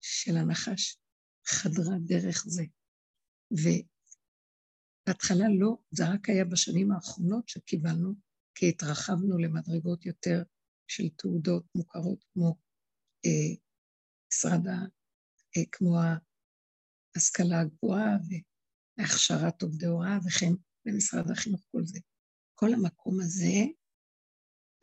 של 0.00 0.36
הנחש 0.36 0.98
חדרה 1.46 1.96
דרך 2.06 2.44
זה. 2.46 2.64
ובהתחלה 5.06 5.44
לא, 5.58 5.76
זה 5.90 6.04
רק 6.14 6.28
היה 6.28 6.44
בשנים 6.44 6.92
האחרונות 6.92 7.48
שקיבלנו, 7.48 8.14
כי 8.54 8.68
התרחבנו 8.68 9.38
למדרגות 9.38 10.06
יותר 10.06 10.42
של 10.90 11.08
תעודות 11.08 11.64
מוכרות 11.74 12.24
כמו 12.32 12.56
אה, 13.26 13.65
משרד 14.36 14.66
ה... 14.66 14.72
אה, 15.56 15.62
כמו 15.72 15.98
ההשכלה 17.14 17.60
הגבוהה 17.60 18.16
והכשרת 18.98 19.62
עובדי 19.62 19.86
הוראה 19.86 20.18
וכן 20.26 20.52
במשרד 20.84 21.30
החינוך 21.30 21.60
כל 21.72 21.84
זה. 21.84 21.98
כל 22.54 22.74
המקום 22.74 23.20
הזה 23.20 23.64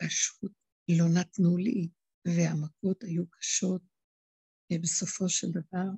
פשוט 0.02 0.52
לא 0.88 1.04
נתנו 1.20 1.56
לי, 1.56 1.88
והמכות 2.26 3.02
היו 3.02 3.30
קשות, 3.30 3.82
ובסופו 4.72 5.28
של 5.28 5.46
דבר 5.50 5.88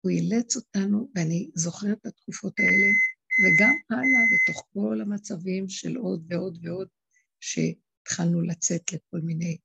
הוא 0.00 0.10
אילץ 0.10 0.56
אותנו, 0.56 1.10
ואני 1.14 1.50
זוכרת 1.54 1.98
את 2.00 2.06
התקופות 2.06 2.52
האלה, 2.58 2.86
וגם 3.42 3.74
הלאה, 3.90 4.22
בתוך 4.34 4.66
כל 4.72 5.00
המצבים 5.00 5.68
של 5.68 5.96
עוד 5.96 6.26
ועוד 6.28 6.58
ועוד, 6.62 6.88
שהתחלנו 7.40 8.40
לצאת 8.40 8.92
לכל 8.92 9.20
מיני 9.22 9.58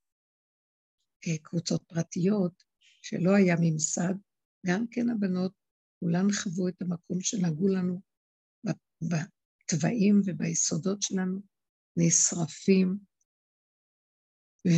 קבוצות 1.44 1.84
פרטיות, 1.88 2.64
שלא 3.02 3.36
היה 3.36 3.56
ממסד, 3.62 4.14
גם 4.66 4.86
כן 4.92 5.10
הבנות, 5.10 5.52
כולן 6.00 6.32
חוו 6.32 6.68
את 6.68 6.82
המקום 6.82 7.22
שנגעו 7.22 7.68
לנו 7.68 8.02
בתוואים 9.02 10.22
וביסודות 10.26 11.02
שלנו, 11.02 11.42
נשרפים, 11.98 12.98
ולא 14.66 14.76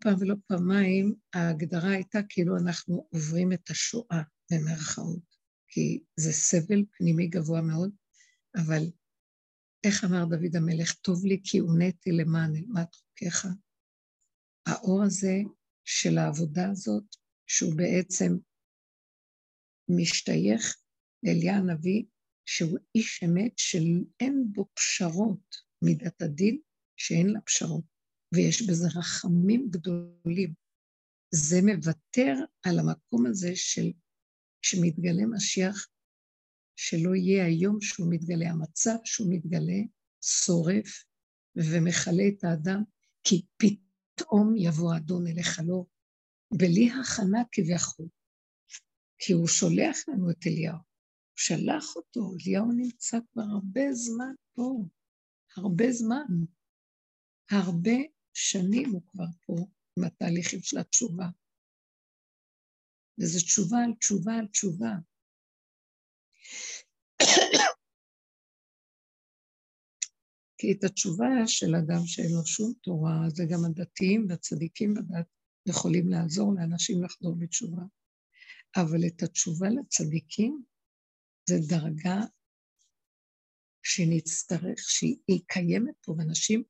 פעם 0.00 0.14
ולא 0.20 0.34
פעמיים 0.46 1.14
ההגדרה 1.34 1.90
הייתה 1.90 2.18
כאילו 2.28 2.56
אנחנו 2.56 3.08
עוברים 3.10 3.52
את 3.52 3.70
השואה, 3.70 4.22
במרכאות, 4.52 5.36
כי 5.68 6.02
זה 6.16 6.32
סבל 6.32 6.84
פנימי 6.98 7.26
גבוה 7.26 7.60
מאוד, 7.60 7.90
אבל 8.56 8.82
איך 9.84 10.04
אמר 10.04 10.24
דוד 10.24 10.56
המלך, 10.56 10.92
טוב 10.92 11.24
לי 11.24 11.40
כי 11.44 11.58
הונאתי 11.58 12.12
למען 12.12 12.56
אלמד 12.56 12.84
חוקיך. 13.14 13.46
האור 14.66 15.02
הזה 15.02 15.36
של 15.84 16.18
העבודה 16.18 16.70
הזאת, 16.70 17.04
שהוא 17.46 17.74
בעצם 17.76 18.32
משתייך 19.88 20.76
לאליה 21.22 21.56
הנביא, 21.56 22.04
שהוא 22.46 22.78
איש 22.94 23.22
אמת 23.24 23.52
שאין 23.56 24.46
בו 24.52 24.66
פשרות, 24.74 25.56
מידת 25.84 26.22
הדין 26.22 26.60
שאין 26.96 27.26
לה 27.30 27.40
פשרות, 27.40 27.84
ויש 28.34 28.62
בזה 28.62 28.88
רחמים 28.98 29.68
גדולים. 29.70 30.54
זה 31.34 31.56
מוותר 31.62 32.34
על 32.62 32.78
המקום 32.78 33.26
הזה 33.26 33.50
של 33.54 33.92
שמתגלה 34.62 35.26
משיח, 35.26 35.88
שלא 36.76 37.14
יהיה 37.14 37.46
היום 37.46 37.80
שהוא 37.80 38.06
מתגלה, 38.10 38.50
המצב 38.50 38.96
שהוא 39.04 39.28
מתגלה 39.30 39.80
שורף 40.20 41.04
ומכלה 41.56 42.22
את 42.28 42.44
האדם, 42.44 42.82
כי 43.24 43.46
פתאום 43.56 44.54
יבוא 44.56 44.94
האדון 44.94 45.26
אליך 45.26 45.60
לא, 45.66 45.84
בלי 46.58 46.90
הכנה 46.90 47.42
כביכול, 47.52 48.08
כי 49.18 49.32
הוא 49.32 49.48
שולח 49.48 49.96
לנו 50.08 50.30
את 50.30 50.46
אליהו. 50.46 50.76
הוא 50.76 51.36
שלח 51.36 51.96
אותו, 51.96 52.34
אליהו 52.40 52.72
נמצא 52.72 53.18
כבר 53.32 53.42
הרבה 53.42 53.92
זמן 53.92 54.34
פה, 54.52 54.84
הרבה 55.56 55.92
זמן. 55.92 56.26
הרבה 57.50 57.96
שנים 58.32 58.90
הוא 58.90 59.02
כבר 59.06 59.26
פה, 59.46 59.54
עם 59.98 60.04
התהליכים 60.04 60.60
של 60.62 60.78
התשובה. 60.78 61.26
וזו 63.18 63.40
תשובה 63.40 63.78
על 63.84 63.94
תשובה 63.94 64.34
על 64.34 64.46
תשובה. 64.46 64.92
כי 70.64 70.72
את 70.72 70.84
התשובה 70.84 71.46
של 71.46 71.74
אדם 71.74 72.06
שאין 72.06 72.32
לו 72.32 72.46
שום 72.46 72.72
תורה, 72.82 73.28
זה 73.28 73.44
גם 73.50 73.64
הדתיים 73.64 74.26
והצדיקים 74.28 74.94
בדת 74.94 75.26
יכולים 75.68 76.08
לעזור 76.08 76.54
לאנשים 76.54 77.04
לחזור 77.04 77.36
בתשובה. 77.38 77.82
אבל 78.76 79.06
את 79.06 79.22
התשובה 79.22 79.68
לצדיקים 79.68 80.62
זה 81.48 81.54
דרגה 81.68 82.20
שנצטרך, 83.82 84.78
שהיא 84.78 85.40
קיימת 85.46 85.94
פה, 86.04 86.14
ואנשים 86.18 86.62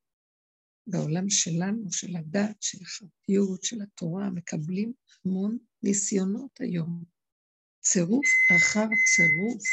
בעולם 0.86 1.30
שלנו, 1.30 1.92
של 1.92 2.16
הדת, 2.16 2.56
של 2.62 2.78
החרטיות, 2.82 3.64
של 3.64 3.82
התורה, 3.82 4.30
מקבלים 4.30 4.92
המון 5.24 5.58
ניסיונות 5.82 6.60
היום. 6.60 7.04
צירוף 7.80 8.26
אחר 8.56 8.86
צירוף. 9.14 9.64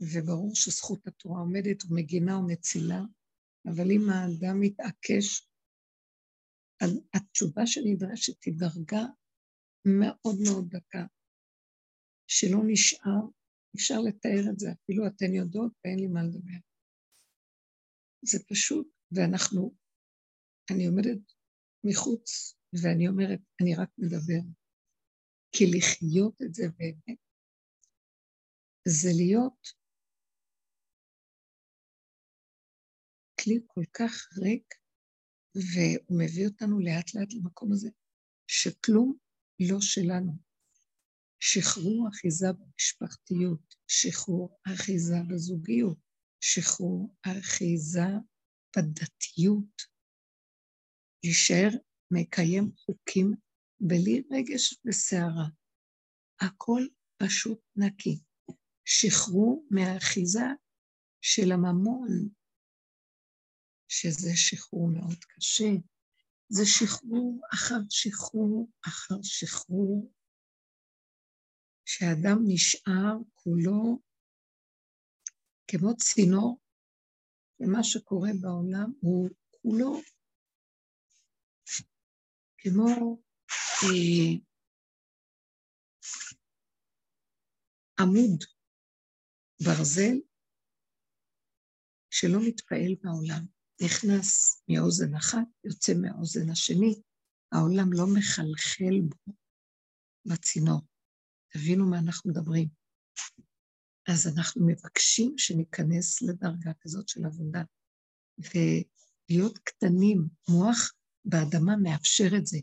וברור 0.00 0.54
שזכות 0.54 1.06
התורה 1.06 1.40
עומדת 1.40 1.84
ומגינה 1.84 2.38
ומצילה, 2.38 3.00
אבל 3.66 3.90
אם 3.90 4.10
האדם 4.10 4.60
מתעקש, 4.60 5.46
התשובה 7.14 7.66
שנדרשת 7.66 8.44
היא 8.44 8.54
דרגה 8.58 9.04
מאוד 9.84 10.36
מאוד 10.44 10.68
דקה, 10.68 11.06
שלא 12.26 12.58
נשאר, 12.66 13.20
אפשר 13.76 14.00
לתאר 14.08 14.52
את 14.52 14.58
זה, 14.58 14.68
אפילו 14.72 15.06
אתן 15.06 15.34
יודעות 15.34 15.72
ואין 15.84 15.98
לי 15.98 16.06
מה 16.06 16.22
לדבר. 16.22 16.60
זה 18.22 18.38
פשוט, 18.48 18.88
ואנחנו, 19.12 19.74
אני 20.70 20.86
עומדת 20.86 21.32
מחוץ, 21.84 22.54
ואני 22.82 23.08
אומרת, 23.08 23.40
אני 23.62 23.74
רק 23.74 23.90
מדבר. 23.98 24.42
כי 25.52 25.64
לחיות 25.76 26.42
את 26.42 26.54
זה 26.54 26.62
באמת, 26.78 27.18
זה 28.88 29.08
להיות 29.16 29.79
כלי 33.44 33.60
כל 33.66 33.84
כך 33.92 34.28
ריק, 34.38 34.74
והוא 35.54 36.18
מביא 36.22 36.46
אותנו 36.46 36.80
לאט 36.80 37.14
לאט 37.14 37.32
למקום 37.32 37.72
הזה, 37.72 37.88
שכלום 38.46 39.16
לא 39.60 39.80
שלנו. 39.80 40.32
שחרור 41.40 42.08
אחיזה 42.08 42.46
במשפחתיות, 42.52 43.74
שחרור 43.88 44.60
אחיזה 44.66 45.16
בזוגיות, 45.30 45.98
שחרור 46.40 47.14
אחיזה 47.22 48.08
בדתיות, 48.76 49.82
להישאר 51.24 51.68
מקיים 52.10 52.72
חוקים 52.76 53.34
בלי 53.80 54.22
רגש 54.30 54.74
וסערה. 54.84 55.48
הכל 56.40 56.82
פשוט 57.16 57.60
נקי. 57.76 58.20
שחרור 58.84 59.66
מהאחיזה 59.70 60.46
של 61.20 61.52
הממון, 61.52 62.28
שזה 63.90 64.30
שחרור 64.34 64.90
מאוד 64.90 65.24
קשה. 65.24 65.70
זה 66.48 66.62
שחרור 66.66 67.40
אחר 67.54 67.80
שחרור 67.90 68.70
אחר 68.88 69.14
שחרור, 69.22 70.12
שאדם 71.84 72.38
נשאר 72.46 73.16
כולו 73.34 74.00
כמו 75.70 75.96
צינור, 75.96 76.60
ומה 77.60 77.78
שקורה 77.82 78.30
בעולם 78.40 78.92
הוא 79.00 79.28
כולו 79.50 80.00
כמו 82.58 83.20
אה, 83.82 84.32
עמוד 88.00 88.44
ברזל 89.64 90.16
שלא 92.10 92.38
מתפעל 92.48 92.94
בעולם. 93.02 93.59
נכנס 93.82 94.62
מאוזן 94.68 95.14
אחת, 95.14 95.46
יוצא 95.64 95.94
מהאוזן 95.94 96.50
השני, 96.50 97.00
העולם 97.52 97.92
לא 97.92 98.06
מחלחל 98.06 99.00
בו 99.00 99.32
בצינור. 100.26 100.80
תבינו 101.52 101.86
מה 101.90 101.98
אנחנו 101.98 102.30
מדברים. 102.30 102.68
אז 104.08 104.26
אנחנו 104.26 104.66
מבקשים 104.66 105.34
שניכנס 105.38 106.22
לדרגה 106.22 106.72
כזאת 106.80 107.08
של 107.08 107.24
עבודה, 107.24 107.62
ולהיות 108.38 109.58
קטנים, 109.58 110.28
מוח 110.48 110.92
באדמה 111.24 111.76
מאפשר 111.76 112.36
את 112.36 112.46
זה. 112.46 112.58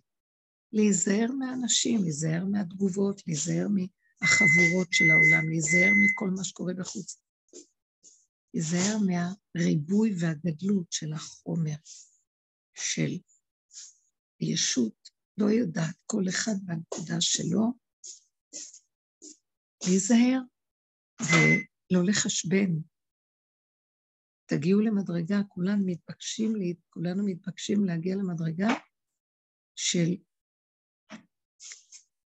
להיזהר 0.73 1.31
מהאנשים, 1.39 2.01
להיזהר 2.03 2.45
מהתגובות, 2.45 3.21
להיזהר 3.27 3.67
מהחבורות 3.67 4.87
של 4.91 5.05
העולם, 5.11 5.49
להיזהר 5.49 5.91
מכל 6.05 6.29
מה 6.29 6.43
שקורה 6.43 6.73
בחוץ. 6.73 7.21
להיזהר 8.57 8.97
מהריבוי 8.97 10.15
והגדלות 10.19 10.91
של 10.91 11.13
החומר, 11.13 11.75
של 12.75 13.17
ישות 14.39 15.09
לא 15.37 15.45
יודעת, 15.45 15.95
כל 16.05 16.23
אחד 16.29 16.53
בנקודה 16.65 17.21
שלו, 17.21 17.73
להיזהר 19.87 20.39
ולא 21.21 22.05
לחשבן. 22.05 22.71
תגיעו 24.45 24.81
למדרגה, 24.81 25.43
כולנו 25.47 25.85
מתבקשים, 25.85 26.53
כולנו 26.89 27.25
מתבקשים 27.25 27.85
להגיע 27.85 28.15
למדרגה 28.15 28.67
של 29.75 30.15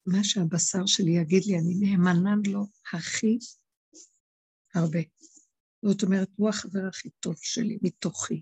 מה 0.07 0.25
שהבשר 0.25 0.87
שלי 0.87 1.11
יגיד 1.11 1.43
לי, 1.47 1.59
אני 1.59 1.75
נאמנה 1.75 2.35
לו 2.53 2.67
הכי 2.93 3.39
הרבה. 4.75 5.01
זאת 5.87 6.03
אומרת, 6.03 6.29
הוא 6.37 6.49
החבר 6.49 6.87
הכי 6.89 7.11
טוב 7.21 7.35
שלי, 7.37 7.79
מתוכי. 7.83 8.41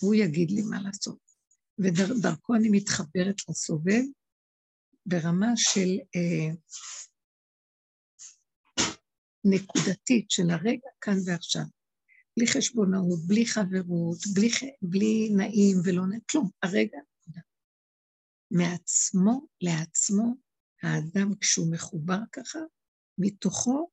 הוא 0.00 0.14
יגיד 0.14 0.50
לי 0.50 0.62
מה 0.62 0.82
לעשות. 0.82 1.18
ודרכו 1.78 2.54
אני 2.54 2.68
מתחברת 2.70 3.36
לסובב 3.48 4.02
ברמה 5.06 5.52
של 5.56 5.88
אה, 6.16 6.54
נקודתית 9.44 10.30
של 10.30 10.50
הרגע 10.50 10.88
כאן 11.00 11.16
ועכשיו. 11.26 11.62
בלי 12.36 12.46
חשבונאות, 12.46 13.18
בלי 13.26 13.46
חברות, 13.46 14.18
בלי, 14.34 14.48
בלי 14.82 15.28
נעים 15.36 15.76
ולא 15.84 16.06
נעים, 16.06 16.20
כלום, 16.30 16.50
הרגע, 16.62 16.98
נקודה. 16.98 17.40
מעצמו 18.50 19.46
לעצמו, 19.60 20.34
האדם 20.82 21.34
כשהוא 21.40 21.72
מחובר 21.72 22.18
ככה, 22.32 22.58
מתוכו 23.18 23.90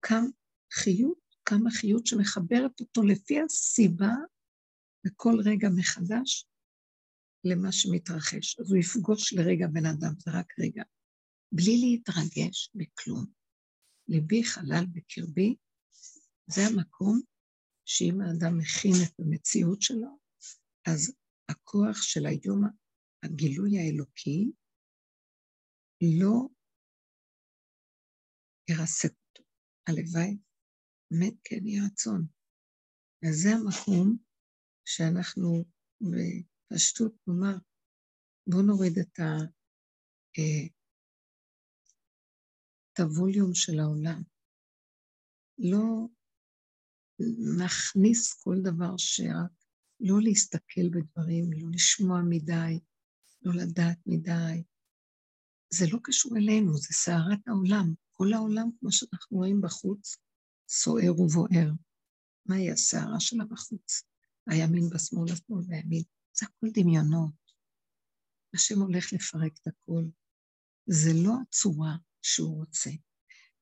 קם 0.00 0.24
חיות 0.72 1.21
כמה 1.52 1.70
חיות 1.70 2.06
שמחברת 2.06 2.80
אותו 2.80 3.02
לפי 3.02 3.40
הסיבה 3.40 4.12
בכל 5.06 5.34
רגע 5.44 5.68
מחדש 5.76 6.46
למה 7.44 7.72
שמתרחש. 7.72 8.60
אז 8.60 8.70
הוא 8.70 8.78
יפגוש 8.78 9.32
לרגע 9.32 9.66
בן 9.66 9.86
אדם, 9.86 10.14
זה 10.18 10.30
רק 10.34 10.52
רגע, 10.58 10.82
בלי 11.52 11.76
להתרגש 11.80 12.70
בכלום. 12.74 13.26
ליבי 14.08 14.44
חלל 14.44 14.84
בקרבי, 14.92 15.56
זה 16.46 16.60
המקום 16.66 17.20
שאם 17.84 18.20
האדם 18.20 18.58
מכין 18.58 18.94
את 19.04 19.20
המציאות 19.20 19.82
שלו, 19.82 20.18
אז 20.86 21.14
הכוח 21.48 22.02
של 22.02 22.26
היום, 22.26 22.64
הגילוי 23.22 23.78
האלוקי, 23.78 24.50
לא 26.18 26.48
ירסק 28.70 29.12
אותו. 29.28 29.42
הלוואי 29.86 30.38
באמת 31.12 31.34
כן 31.44 31.66
יהיה 31.66 31.82
רצון. 31.84 32.26
וזה 33.24 33.48
המקום 33.50 34.16
שאנחנו 34.84 35.64
בפשטות 36.00 37.14
נאמר, 37.26 37.56
בואו 38.46 38.62
נוריד 38.62 38.98
את, 38.98 39.18
ה, 39.18 39.22
אה, 40.38 40.66
את 42.92 43.00
הווליום 43.00 43.54
של 43.54 43.78
העולם. 43.80 44.22
לא 45.58 46.08
נכניס 47.58 48.32
כל 48.42 48.56
דבר 48.62 48.96
שרק 48.96 49.52
לא 50.00 50.16
להסתכל 50.22 50.88
בדברים, 50.92 51.52
לא 51.52 51.68
לשמוע 51.72 52.20
מדי, 52.28 52.80
לא 53.42 53.52
לדעת 53.62 53.98
מדי. 54.06 54.62
זה 55.70 55.84
לא 55.92 55.98
קשור 56.02 56.36
אלינו, 56.36 56.76
זה 56.76 56.88
סערת 56.92 57.48
העולם. 57.48 57.94
כל 58.12 58.32
העולם, 58.32 58.70
כמו 58.80 58.92
שאנחנו 58.92 59.36
רואים 59.36 59.60
בחוץ, 59.60 60.16
סוער 60.74 61.20
ובוער. 61.20 61.70
מהי 62.46 62.70
הסערה 62.70 63.20
שלה 63.20 63.44
בחוץ? 63.44 64.02
הימין 64.46 64.88
בשמאל, 64.94 65.32
השמאל 65.32 65.60
והימין. 65.68 66.02
זה 66.32 66.46
הכל 66.46 66.66
דמיונות. 66.74 67.42
השם 68.54 68.80
הולך 68.80 69.12
לפרק 69.12 69.52
את 69.62 69.66
הכל. 69.66 70.04
זה 70.86 71.10
לא 71.24 71.32
הצורה 71.42 71.96
שהוא 72.22 72.56
רוצה. 72.56 72.90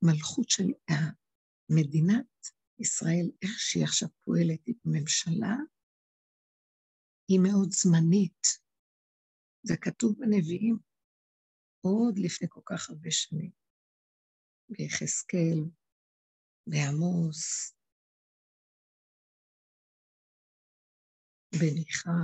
מלכות 0.02 0.48
של 0.48 0.68
מדינת 1.68 2.26
ישראל, 2.78 3.30
איך 3.42 3.50
שהיא 3.58 3.84
עכשיו 3.84 4.08
פועלת 4.24 4.60
עם 4.66 4.74
ממשלה, 4.84 5.56
היא 7.28 7.40
מאוד 7.42 7.72
זמנית. 7.72 8.46
זה 9.62 9.76
כתוב 9.76 10.14
בנביאים 10.18 10.78
עוד 11.80 12.18
לפני 12.18 12.48
כל 12.50 12.60
כך 12.64 12.90
הרבה 12.90 13.10
שנים. 13.10 13.50
ביחזקאל, 14.68 15.58
בעמוס, 16.70 17.74
בניחה, 21.60 22.20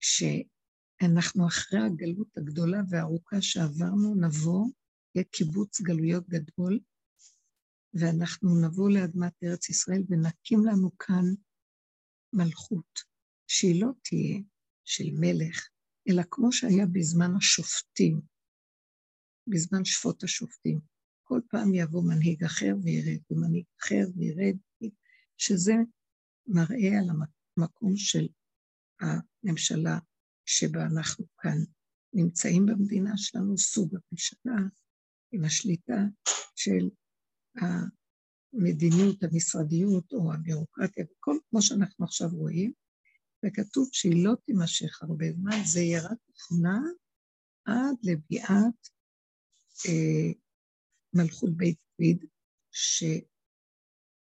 שאנחנו 0.00 1.46
אחרי 1.46 1.80
הגלות 1.80 2.36
הגדולה 2.36 2.78
והארוכה 2.90 3.36
שעברנו, 3.40 4.14
נבוא, 4.14 4.70
יהיה 5.14 5.24
קיבוץ 5.24 5.80
גלויות 5.80 6.28
גדול, 6.28 6.80
ואנחנו 7.94 8.48
נבוא 8.66 8.90
לאדמת 8.90 9.32
ארץ 9.44 9.68
ישראל 9.68 10.02
ונקים 10.08 10.58
לנו 10.66 10.98
כאן 10.98 11.24
מלכות, 12.32 13.00
שהיא 13.46 13.82
לא 13.82 13.88
תהיה 14.04 14.40
של 14.84 15.04
מלך, 15.20 15.68
אלא 16.08 16.22
כמו 16.30 16.52
שהיה 16.52 16.86
בזמן 16.92 17.36
השופטים, 17.36 18.20
בזמן 19.46 19.84
שפוט 19.84 20.24
השופטים. 20.24 20.93
כל 21.24 21.40
פעם 21.50 21.74
יבוא 21.74 22.02
מנהיג 22.02 22.44
אחר 22.44 22.74
וירד, 22.82 23.20
ומנהיג 23.30 23.64
אחר 23.80 24.04
וירד, 24.16 24.56
שזה 25.38 25.74
מראה 26.46 26.98
על 26.98 27.08
המקום 27.58 27.96
של 27.96 28.28
הממשלה 29.00 29.98
שבה 30.46 30.86
אנחנו 30.86 31.24
כאן 31.38 31.58
נמצאים 32.12 32.66
במדינה 32.66 33.12
שלנו, 33.16 33.58
סוג 33.58 33.94
הממשלה, 33.94 34.68
עם 35.32 35.44
השליטה 35.44 35.98
של 36.56 36.90
המדיניות, 37.56 39.22
המשרדיות 39.22 40.12
או 40.12 40.32
הביורוקרטיה, 40.32 41.04
וכל 41.04 41.36
כמו 41.50 41.62
שאנחנו 41.62 42.04
עכשיו 42.04 42.28
רואים, 42.32 42.72
וכתוב 43.46 43.88
שהיא 43.92 44.24
לא 44.24 44.34
תימשך 44.46 45.02
הרבה 45.02 45.26
זמן, 45.32 45.64
זה 45.64 45.80
יהיה 45.80 46.02
רק 46.02 46.18
תכונה 46.34 46.78
עד 47.64 47.96
לביאת 48.02 48.88
אה, 49.88 50.32
מלכות 51.14 51.56
בית 51.56 51.78
דוד, 52.00 52.24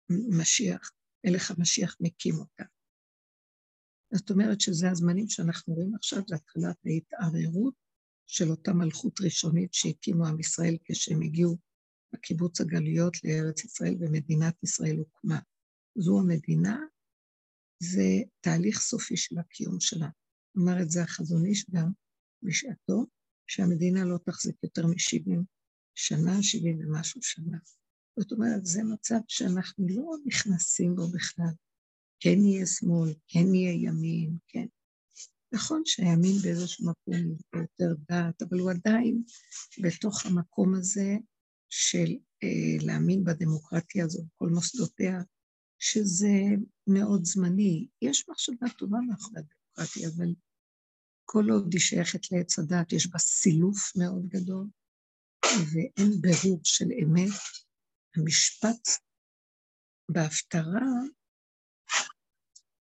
שמשיח, 0.10 0.92
מלך 1.26 1.52
המשיח 1.52 1.98
מקים 2.00 2.36
אותה. 2.36 2.64
זאת 4.14 4.32
אומרת 4.32 4.62
שזה 4.62 4.92
הזמנים 4.92 5.30
שאנחנו 5.30 5.74
רואים 5.74 5.96
עכשיו, 5.96 6.20
זה 6.28 6.36
התחלת 6.36 6.78
ההתערערות 6.86 7.74
של 8.28 8.50
אותה 8.50 8.74
מלכות 8.74 9.22
ראשונית 9.22 9.74
שהקימו 9.74 10.28
עם 10.28 10.40
ישראל 10.40 10.78
כשהם 10.84 11.22
הגיעו 11.22 11.58
לקיבוץ 12.14 12.62
הגלויות 12.62 13.24
לארץ 13.24 13.66
ישראל 13.66 13.96
ומדינת 14.00 14.64
ישראל 14.64 14.98
הוקמה. 14.98 15.40
זו 15.96 16.20
המדינה, 16.20 16.80
זה 17.80 18.08
תהליך 18.40 18.80
סופי 18.80 19.18
של 19.18 19.38
הקיום 19.40 19.80
שלה. 19.80 20.10
אמר 20.58 20.82
את 20.82 20.90
זה 20.90 21.04
החזון 21.04 21.46
איש 21.46 21.66
גם 21.70 21.92
בשעתו, 22.44 23.06
שהמדינה 23.48 24.06
לא 24.06 24.18
תחזיק 24.18 24.56
יותר 24.64 24.88
מ-70 24.88 25.44
שנה, 25.96 26.44
70 26.44 26.80
ומשהו 26.80 27.24
שנה. 27.24 27.58
זאת 28.20 28.32
אומרת, 28.32 28.66
זה 28.66 28.84
מצב 28.84 29.20
שאנחנו 29.28 29.88
לא 29.90 30.16
נכנסים 30.26 30.96
בו 30.96 31.08
בכלל. 31.08 31.54
כן 32.20 32.46
יהיה 32.46 32.66
שמאל, 32.66 33.14
כן 33.28 33.54
יהיה 33.54 33.74
ימין, 33.74 34.38
כן. 34.48 34.66
נכון 35.54 35.82
שהימין 35.86 36.36
באיזשהו 36.44 36.86
מקום 36.86 37.14
הוא 37.54 37.62
יותר 37.62 37.96
דעת, 38.10 38.42
אבל 38.42 38.60
הוא 38.60 38.72
עדיין 38.72 39.24
בתוך 39.82 40.26
המקום 40.26 40.76
הזה 40.76 41.16
של 41.70 42.16
אה, 42.44 42.86
להאמין 42.86 43.24
בדמוקרטיה 43.24 44.06
הזו, 44.06 44.24
כל 44.36 44.50
מוסדותיה, 44.50 45.22
שזה 45.80 46.34
מאוד 46.88 47.26
זמני. 47.26 47.88
יש 48.02 48.30
מחשבה 48.30 48.68
טובה 48.78 48.98
מאחורי 49.08 49.40
הדמוקרטיה, 49.40 50.10
אבל 50.10 50.34
כל 51.26 51.50
עוד 51.50 51.74
היא 51.74 51.82
שייכת 51.82 52.32
לעץ 52.32 52.60
הדת, 52.60 52.94
יש 52.94 53.08
בה 53.08 53.20
סילוף 53.20 53.96
מאוד 53.98 54.28
גדול, 54.28 54.68
ואין 55.74 56.22
בירור 56.22 56.62
של 56.64 56.86
אמת. 57.04 57.32
המשפט 58.18 58.88
בהפטרה 60.12 60.82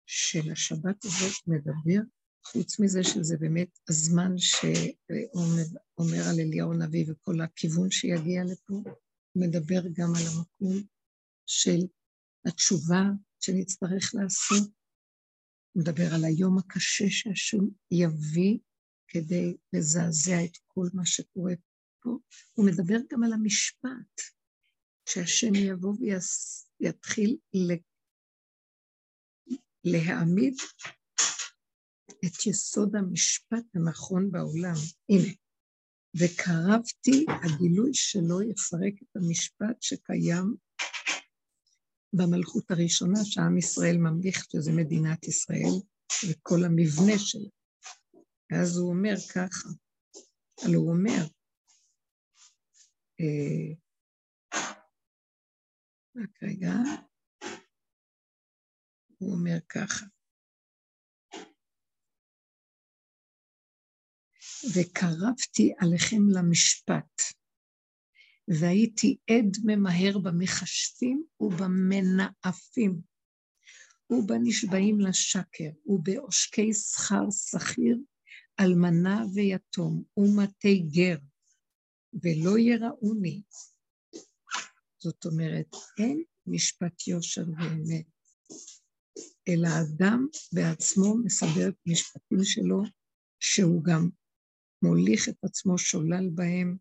של 0.05 0.51
השבת 0.51 1.05
הזאת 1.05 1.47
מדבר, 1.47 2.01
חוץ 2.45 2.79
מזה 2.79 3.03
שזה 3.03 3.37
באמת 3.39 3.79
הזמן 3.89 4.37
שאומר 4.37 6.21
על 6.29 6.39
אליהו 6.39 6.73
הנביא 6.73 7.05
וכל 7.11 7.41
הכיוון 7.41 7.91
שיגיע 7.91 8.43
לפה, 8.43 8.83
מדבר 9.35 9.81
גם 9.93 10.09
על 10.15 10.23
המקום 10.27 10.87
של 11.45 11.79
התשובה 12.45 13.03
שנצטרך 13.39 14.15
לעשות, 14.15 14.69
מדבר 15.75 16.15
על 16.15 16.25
היום 16.25 16.57
הקשה 16.57 17.05
שהשם 17.09 17.63
יביא 17.91 18.57
כדי 19.07 19.57
לזעזע 19.73 20.43
את 20.45 20.57
כל 20.67 20.87
מה 20.93 21.05
שקורה 21.05 21.53
פה. 22.01 22.17
הוא 22.53 22.65
מדבר 22.65 22.97
גם 23.11 23.23
על 23.23 23.33
המשפט, 23.33 24.21
שהשם 25.09 25.55
יבוא 25.55 25.93
ויתחיל 26.79 27.37
להעמיד 29.83 30.55
את 32.25 32.45
יסוד 32.45 32.95
המשפט 32.95 33.65
הנכון 33.75 34.31
בעולם. 34.31 34.75
הנה, 35.09 35.33
וקרבתי, 36.17 37.25
הגילוי 37.43 37.93
שלו 37.93 38.41
יפרק 38.41 38.93
את 39.03 39.15
המשפט 39.15 39.81
שקיים 39.81 40.55
במלכות 42.13 42.71
הראשונה 42.71 43.19
שעם 43.23 43.57
ישראל 43.57 43.97
ממליך, 43.97 44.45
שזה 44.51 44.71
מדינת 44.71 45.27
ישראל, 45.27 45.75
וכל 46.29 46.63
המבנה 46.65 47.19
שלה. 47.19 47.49
ואז 48.51 48.77
הוא 48.77 48.89
אומר 48.89 49.15
ככה, 49.33 49.69
הלוא 50.61 50.81
הוא 50.81 50.91
אומר, 50.91 51.25
רק 56.15 56.43
רגע, 56.43 56.73
הוא 59.17 59.33
אומר 59.33 59.57
ככה, 59.69 60.05
וקרבתי 64.75 65.73
עליכם 65.79 66.21
למשפט, 66.37 67.21
והייתי 68.47 69.17
עד 69.29 69.57
ממהר 69.65 70.19
במכשפים 70.23 71.23
ובמנאפים, 71.39 73.01
ובנשבעים 74.09 74.99
לשקר, 74.99 75.71
ובעושקי 75.85 76.73
שכר 76.73 77.25
שכיר, 77.31 77.97
אלמנה 78.59 79.23
ויתום, 79.35 80.03
ומטי 80.17 80.79
גר, 80.79 81.17
ולא 82.13 82.59
יראוני. 82.59 83.41
זאת 84.99 85.25
אומרת, 85.25 85.75
אין 85.97 86.23
משפט 86.47 87.07
יושר 87.07 87.45
ואמת, 87.57 88.05
אלא 89.47 89.67
האדם 89.67 90.27
בעצמו 90.53 91.17
מסדר 91.17 91.69
את 91.69 91.75
המשפטים 91.85 92.43
שלו, 92.43 92.83
שהוא 93.39 93.83
גם 93.83 94.09
מוליך 94.83 95.29
את 95.29 95.43
עצמו 95.43 95.77
שולל 95.77 96.29
בהם, 96.29 96.77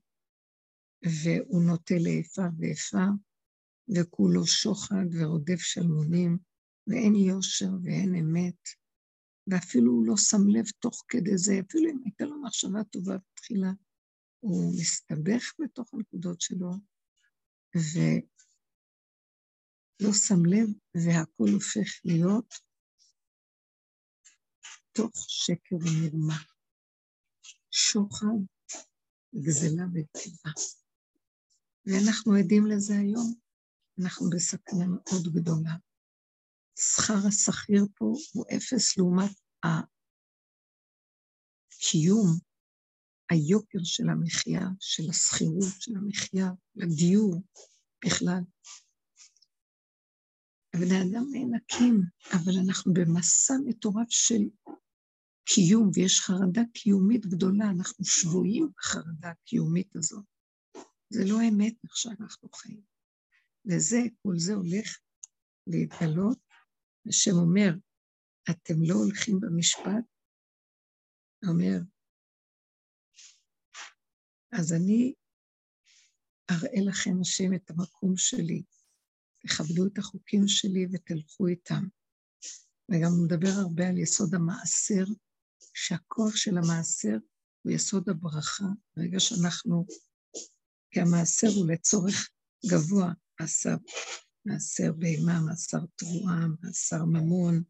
והוא 1.25 1.63
נוטה 1.63 1.95
לאיפה 2.01 2.43
ואיפה, 2.59 3.05
וכולו 3.95 4.47
שוחד 4.47 5.05
ורודף 5.13 5.59
שלמונים, 5.59 6.39
ואין 6.87 7.15
יושר 7.15 7.71
ואין 7.83 8.15
אמת, 8.15 8.69
ואפילו 9.47 9.93
הוא 9.93 10.07
לא 10.07 10.17
שם 10.17 10.49
לב 10.49 10.65
תוך 10.79 11.05
כדי 11.09 11.39
זה, 11.39 11.61
אפילו 11.69 11.91
אם 11.91 11.99
הייתה 12.05 12.25
לו 12.25 12.43
מחשבה 12.43 12.85
טובה 12.85 13.17
בתחילה, 13.17 13.73
הוא 14.41 14.75
מסתבך 14.81 15.55
בתוך 15.59 15.95
הנקודות 15.95 16.41
שלו, 16.41 16.71
ולא 17.75 18.23
שם 20.13 20.45
לב, 20.47 20.69
והכול 20.95 21.51
הופך 21.51 21.91
להיות 22.05 22.55
תוך 24.93 25.13
שקר 25.29 25.77
ומרמה. 25.77 26.39
שוחד, 27.71 28.27
גזלה 29.35 29.85
ותיבה. 29.95 30.51
ואנחנו 31.87 32.35
עדים 32.35 32.67
לזה 32.67 32.95
היום, 32.95 33.35
אנחנו 34.03 34.31
בסכנה 34.31 34.87
מאוד 34.87 35.25
גדולה. 35.35 35.77
שכר 36.79 37.27
השכיר 37.29 37.87
פה 37.95 38.05
הוא 38.35 38.45
אפס 38.57 38.99
לעומת 38.99 39.37
הקיום, 41.73 42.50
היוקר 43.31 43.79
של 43.85 44.09
המחיה, 44.09 44.61
של 44.81 45.11
השכירות, 45.11 45.81
של 45.81 45.97
המחיה, 45.97 46.51
לדיור 46.77 47.43
בכלל. 48.05 48.43
הבני 50.75 51.03
אדם 51.03 51.25
נאנקים, 51.33 52.03
אבל 52.33 52.53
אנחנו 52.65 52.93
במסע 52.95 53.55
מטורף 53.67 54.11
של 54.11 54.43
קיום, 55.45 55.91
ויש 55.95 56.21
חרדה 56.21 56.61
קיומית 56.75 57.27
גדולה, 57.27 57.71
אנחנו 57.71 58.05
שבויים 58.05 58.69
בחרדה 58.77 59.29
הקיומית 59.31 59.97
הזאת. 59.97 60.25
זה 61.11 61.25
לא 61.25 61.37
אמת 61.49 61.75
איך 61.85 61.97
שאנחנו 61.97 62.49
חיים. 62.55 62.83
וזה, 63.67 63.99
כל 64.23 64.35
זה 64.37 64.55
הולך 64.55 64.99
להתגלות. 65.67 66.39
השם 67.09 67.35
אומר, 67.35 67.71
אתם 68.51 68.75
לא 68.89 68.95
הולכים 68.95 69.41
במשפט, 69.41 70.05
אומר, 71.49 71.79
אז 74.53 74.73
אני 74.73 75.15
אראה 76.51 76.81
לכם, 76.87 77.21
השם, 77.21 77.55
את 77.55 77.71
המקום 77.71 78.17
שלי. 78.17 78.63
תכבדו 79.47 79.87
את 79.87 79.99
החוקים 79.99 80.49
שלי 80.49 80.87
ותלכו 80.93 81.47
איתם. 81.47 81.85
וגם 82.91 83.11
הוא 83.11 83.25
מדבר 83.25 83.49
הרבה 83.49 83.89
על 83.89 83.99
יסוד 83.99 84.35
המעשר, 84.35 85.05
שהכוח 85.75 86.37
של 86.37 86.59
המעשר 86.59 87.17
הוא 87.63 87.73
יסוד 87.73 88.09
הברכה. 88.09 88.65
ברגע 88.97 89.21
שאנחנו, 89.21 89.87
כי 90.91 91.01
המעשר 91.01 91.49
הוא 91.49 91.71
לצורך 91.71 92.31
גבוה, 92.67 93.13
מעשר, 93.41 93.77
מעשר 94.45 94.93
בהמה, 94.93 95.41
מעשר 95.41 95.79
תרועה, 95.97 96.47
מעשר 96.63 97.05
ממון, 97.05 97.63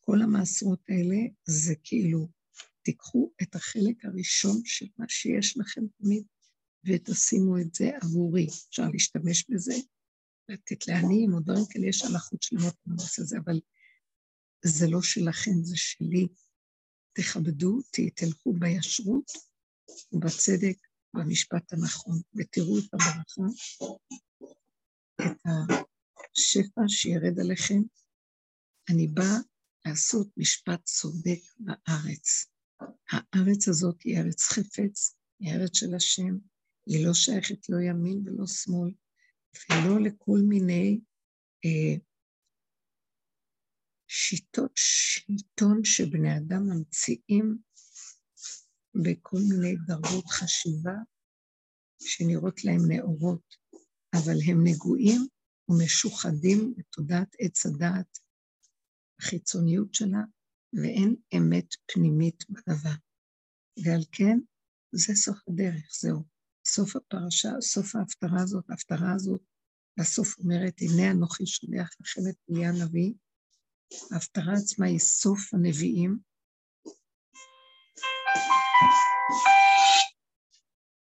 כל 0.00 0.22
המעשרות 0.22 0.80
האלה 0.88 1.16
זה 1.44 1.74
כאילו, 1.82 2.28
תיקחו 2.84 3.32
את 3.42 3.54
החלק 3.54 4.04
הראשון 4.04 4.60
של 4.64 4.86
מה 4.98 5.04
שיש 5.08 5.58
לכם 5.58 5.80
תמיד 5.98 6.24
ותשימו 6.86 7.58
את 7.58 7.74
זה 7.74 7.90
עבורי. 8.02 8.46
אפשר 8.68 8.88
להשתמש 8.92 9.44
בזה, 9.50 9.74
לתת 10.48 10.88
לעניים 10.88 11.34
או 11.34 11.40
דברים 11.40 11.64
כאלה, 11.70 11.86
יש 11.86 12.02
הלכות 12.02 12.42
שלמות 12.42 12.74
בנושא 12.86 13.22
הזה, 13.22 13.36
אבל 13.44 13.60
זה 14.64 14.86
לא 14.88 15.02
שלכם, 15.02 15.62
זה 15.62 15.76
שלי. 15.76 16.28
תכבדו 17.12 17.76
אותי, 17.76 18.10
תלכו 18.10 18.52
בישרות 18.52 19.32
ובצדק, 20.12 20.76
במשפט 21.14 21.72
הנכון, 21.72 22.20
ותראו 22.34 22.78
את 22.78 22.94
הברכה, 22.94 23.42
את 25.20 25.40
השפע 26.36 26.82
שירד 26.88 27.40
עליכם. 27.40 27.80
אני 28.90 29.06
באה 29.06 29.38
לעשות 29.86 30.28
משפט 30.36 30.84
צודק 30.84 31.40
בארץ. 31.58 32.53
הארץ 33.10 33.68
הזאת 33.68 34.02
היא 34.02 34.18
ארץ 34.18 34.42
חפץ, 34.42 35.16
היא 35.40 35.52
ארץ 35.52 35.76
של 35.76 35.94
השם, 35.94 36.36
היא 36.86 37.06
לא 37.06 37.14
שייכת 37.14 37.68
לא 37.68 37.80
ימין 37.80 38.22
ולא 38.24 38.46
שמאל, 38.46 38.92
ולא 39.70 40.00
לכל 40.00 40.38
מיני 40.48 41.00
אה, 41.64 41.96
שיטות 44.08 44.72
שלטון 44.74 45.84
שבני 45.84 46.36
אדם 46.36 46.62
ממציאים 46.66 47.58
בכל 48.94 49.38
מיני 49.48 49.76
דרגות 49.86 50.26
חשיבה 50.26 50.94
שנראות 52.00 52.64
להם 52.64 52.80
נאורות, 52.88 53.54
אבל 54.14 54.36
הם 54.50 54.66
נגועים 54.66 55.26
ומשוחדים 55.68 56.74
בתודעת 56.76 57.36
עץ 57.38 57.66
הדעת, 57.66 58.18
החיצוניות 59.20 59.94
שלה, 59.94 60.22
ואין 60.76 61.16
אמת 61.36 61.74
פנימית 61.92 62.44
בדבר. 62.50 62.96
ועל 63.84 64.04
כן, 64.12 64.38
זה 64.92 65.14
סוף 65.14 65.38
הדרך, 65.48 65.88
זהו. 66.00 66.24
סוף 66.66 66.96
הפרשה, 66.96 67.50
סוף 67.60 67.96
ההפטרה 67.96 68.42
הזאת, 68.42 68.70
ההפטרה 68.70 69.12
הזאת, 69.14 69.40
בסוף 70.00 70.38
אומרת, 70.38 70.74
הנה 70.80 71.10
אנוכי 71.10 71.46
שולח 71.46 71.90
לכם 72.00 72.20
את 72.30 72.36
פניה 72.46 72.68
הנביא. 72.68 73.14
ההפטרה 74.12 74.52
עצמה 74.52 74.86
היא 74.86 74.98
סוף 74.98 75.54
הנביאים. 75.54 76.18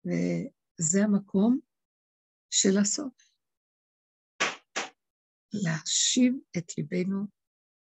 וזה 0.05 1.03
המקום 1.03 1.59
של 2.49 2.77
הסוף. 2.77 3.13
להשיב 5.53 6.33
את 6.57 6.77
ליבנו, 6.77 7.36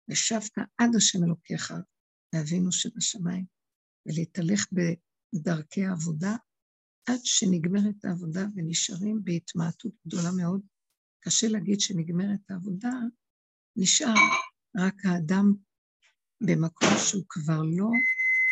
ושבת 0.08 0.58
עד 0.78 0.90
השם 0.96 1.24
אלוקיך, 1.24 1.74
לאבינו 2.34 2.72
שבשמיים, 2.72 3.44
ולהתהלך 4.06 4.66
בדרכי 4.72 5.84
העבודה 5.84 6.36
עד 7.08 7.20
שנגמרת 7.24 8.04
העבודה 8.04 8.40
ונשארים 8.56 9.20
בהתמעטות 9.24 9.92
גדולה 10.06 10.30
מאוד. 10.36 10.60
קשה 11.20 11.48
להגיד 11.48 11.80
שנגמרת 11.80 12.50
העבודה, 12.50 12.92
נשאר 13.76 14.14
רק 14.76 14.94
האדם 15.04 15.54
במקום 16.40 16.88
שהוא 17.06 17.24
כבר 17.28 17.62
לא 17.62 17.90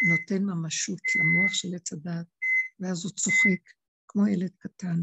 נותן 0.08 0.44
ממשות 0.44 1.00
למוח 1.16 1.52
של 1.52 1.68
עץ 1.74 1.92
הדעת, 1.92 2.26
ואז 2.80 3.04
הוא 3.04 3.12
צוחק 3.12 3.70
כמו 4.08 4.26
ילד 4.26 4.50
קטן, 4.58 5.02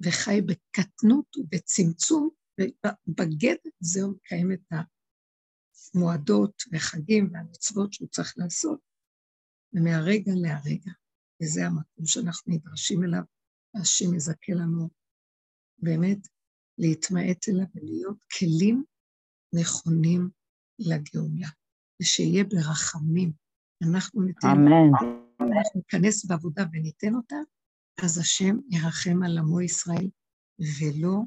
וחי 0.00 0.40
בקטנות 0.40 1.36
ובצמצום, 1.36 2.28
ובגדר 2.60 3.70
הזה 3.80 4.02
הוא 4.02 4.14
מקיים 4.16 4.52
את 4.52 4.72
המועדות 5.94 6.62
וחגים 6.72 7.30
והמצוות 7.32 7.92
שהוא 7.92 8.08
צריך 8.08 8.34
לעשות, 8.36 8.80
ומהרגע 9.72 10.32
להרגע. 10.34 10.92
וזה 11.42 11.66
המקום 11.66 12.06
שאנחנו 12.06 12.52
נדרשים 12.52 13.04
אליו, 13.04 13.22
השם 13.80 14.14
יזכה 14.14 14.52
לנו 14.52 14.88
באמת 15.78 16.18
להתמעט 16.78 17.48
אליו 17.48 17.66
ולהיות 17.74 18.24
כלים 18.38 18.84
נכונים 19.54 20.28
לגאולה, 20.78 21.48
ושיהיה 22.02 22.44
ברחמים. 22.44 23.32
אנחנו 23.82 24.22
ניתן, 24.22 24.48
אמן. 24.48 24.90
אנחנו 25.40 25.80
ניכנס 25.80 26.24
בעבודה 26.24 26.64
וניתן 26.72 27.14
אותה, 27.14 27.36
אז 28.04 28.18
השם 28.18 28.56
ירחם 28.70 29.22
על 29.22 29.38
עמו 29.38 29.60
ישראל 29.60 30.10
ולא 30.58 31.18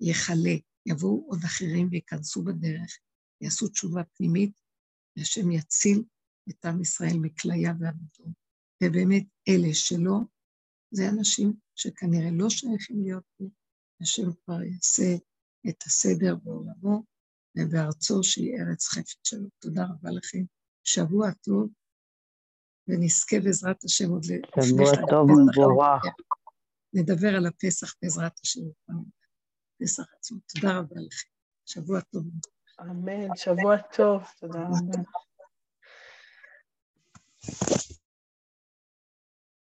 יכלה. 0.00 0.56
יבואו 0.86 1.24
עוד 1.26 1.38
אחרים 1.44 1.88
וייכנסו 1.90 2.42
בדרך, 2.42 2.98
יעשו 3.40 3.68
תשובה 3.68 4.04
פנימית, 4.04 4.60
והשם 5.16 5.50
יציל 5.50 6.04
את 6.50 6.64
עם 6.64 6.80
ישראל 6.80 7.18
מכליה 7.20 7.72
ועבודות. 7.80 8.36
ובאמת 8.82 9.26
אלה 9.48 9.74
שלא, 9.74 10.18
זה 10.90 11.08
אנשים 11.08 11.52
שכנראה 11.74 12.30
לא 12.32 12.50
שייכים 12.50 13.02
להיות 13.02 13.24
פה, 13.36 13.44
השם 14.00 14.32
כבר 14.44 14.62
יעשה 14.62 15.16
את 15.68 15.82
הסדר 15.82 16.34
בעולמו 16.42 17.04
ובארצו 17.58 18.22
שהיא 18.22 18.54
ארץ 18.60 18.88
חפץ 18.88 19.16
שלו. 19.24 19.48
תודה 19.58 19.84
רבה 19.84 20.10
לכם. 20.10 20.44
שבוע 20.84 21.30
טוב, 21.32 21.68
ונזכה 22.88 23.36
בעזרת 23.44 23.84
השם 23.84 24.10
עוד 24.10 24.24
לפני 24.24 24.64
שבוע 24.66 24.92
טוב 25.10 25.30
ומבורך. 25.30 26.02
נדבר 26.92 27.36
על 27.36 27.46
הפסח 27.46 27.94
בעזרת 28.02 28.40
השם. 28.44 28.60
פסח 29.80 30.04
עצמו. 30.18 30.38
תודה 30.54 30.78
רבה 30.78 31.00
לכם. 31.00 31.28
שבוע 31.66 32.00
טוב. 32.00 32.24
אמן, 32.80 33.36
שבוע 33.36 33.76
טוב. 33.96 34.22
תודה 34.40 34.58
רבה. 34.60 35.02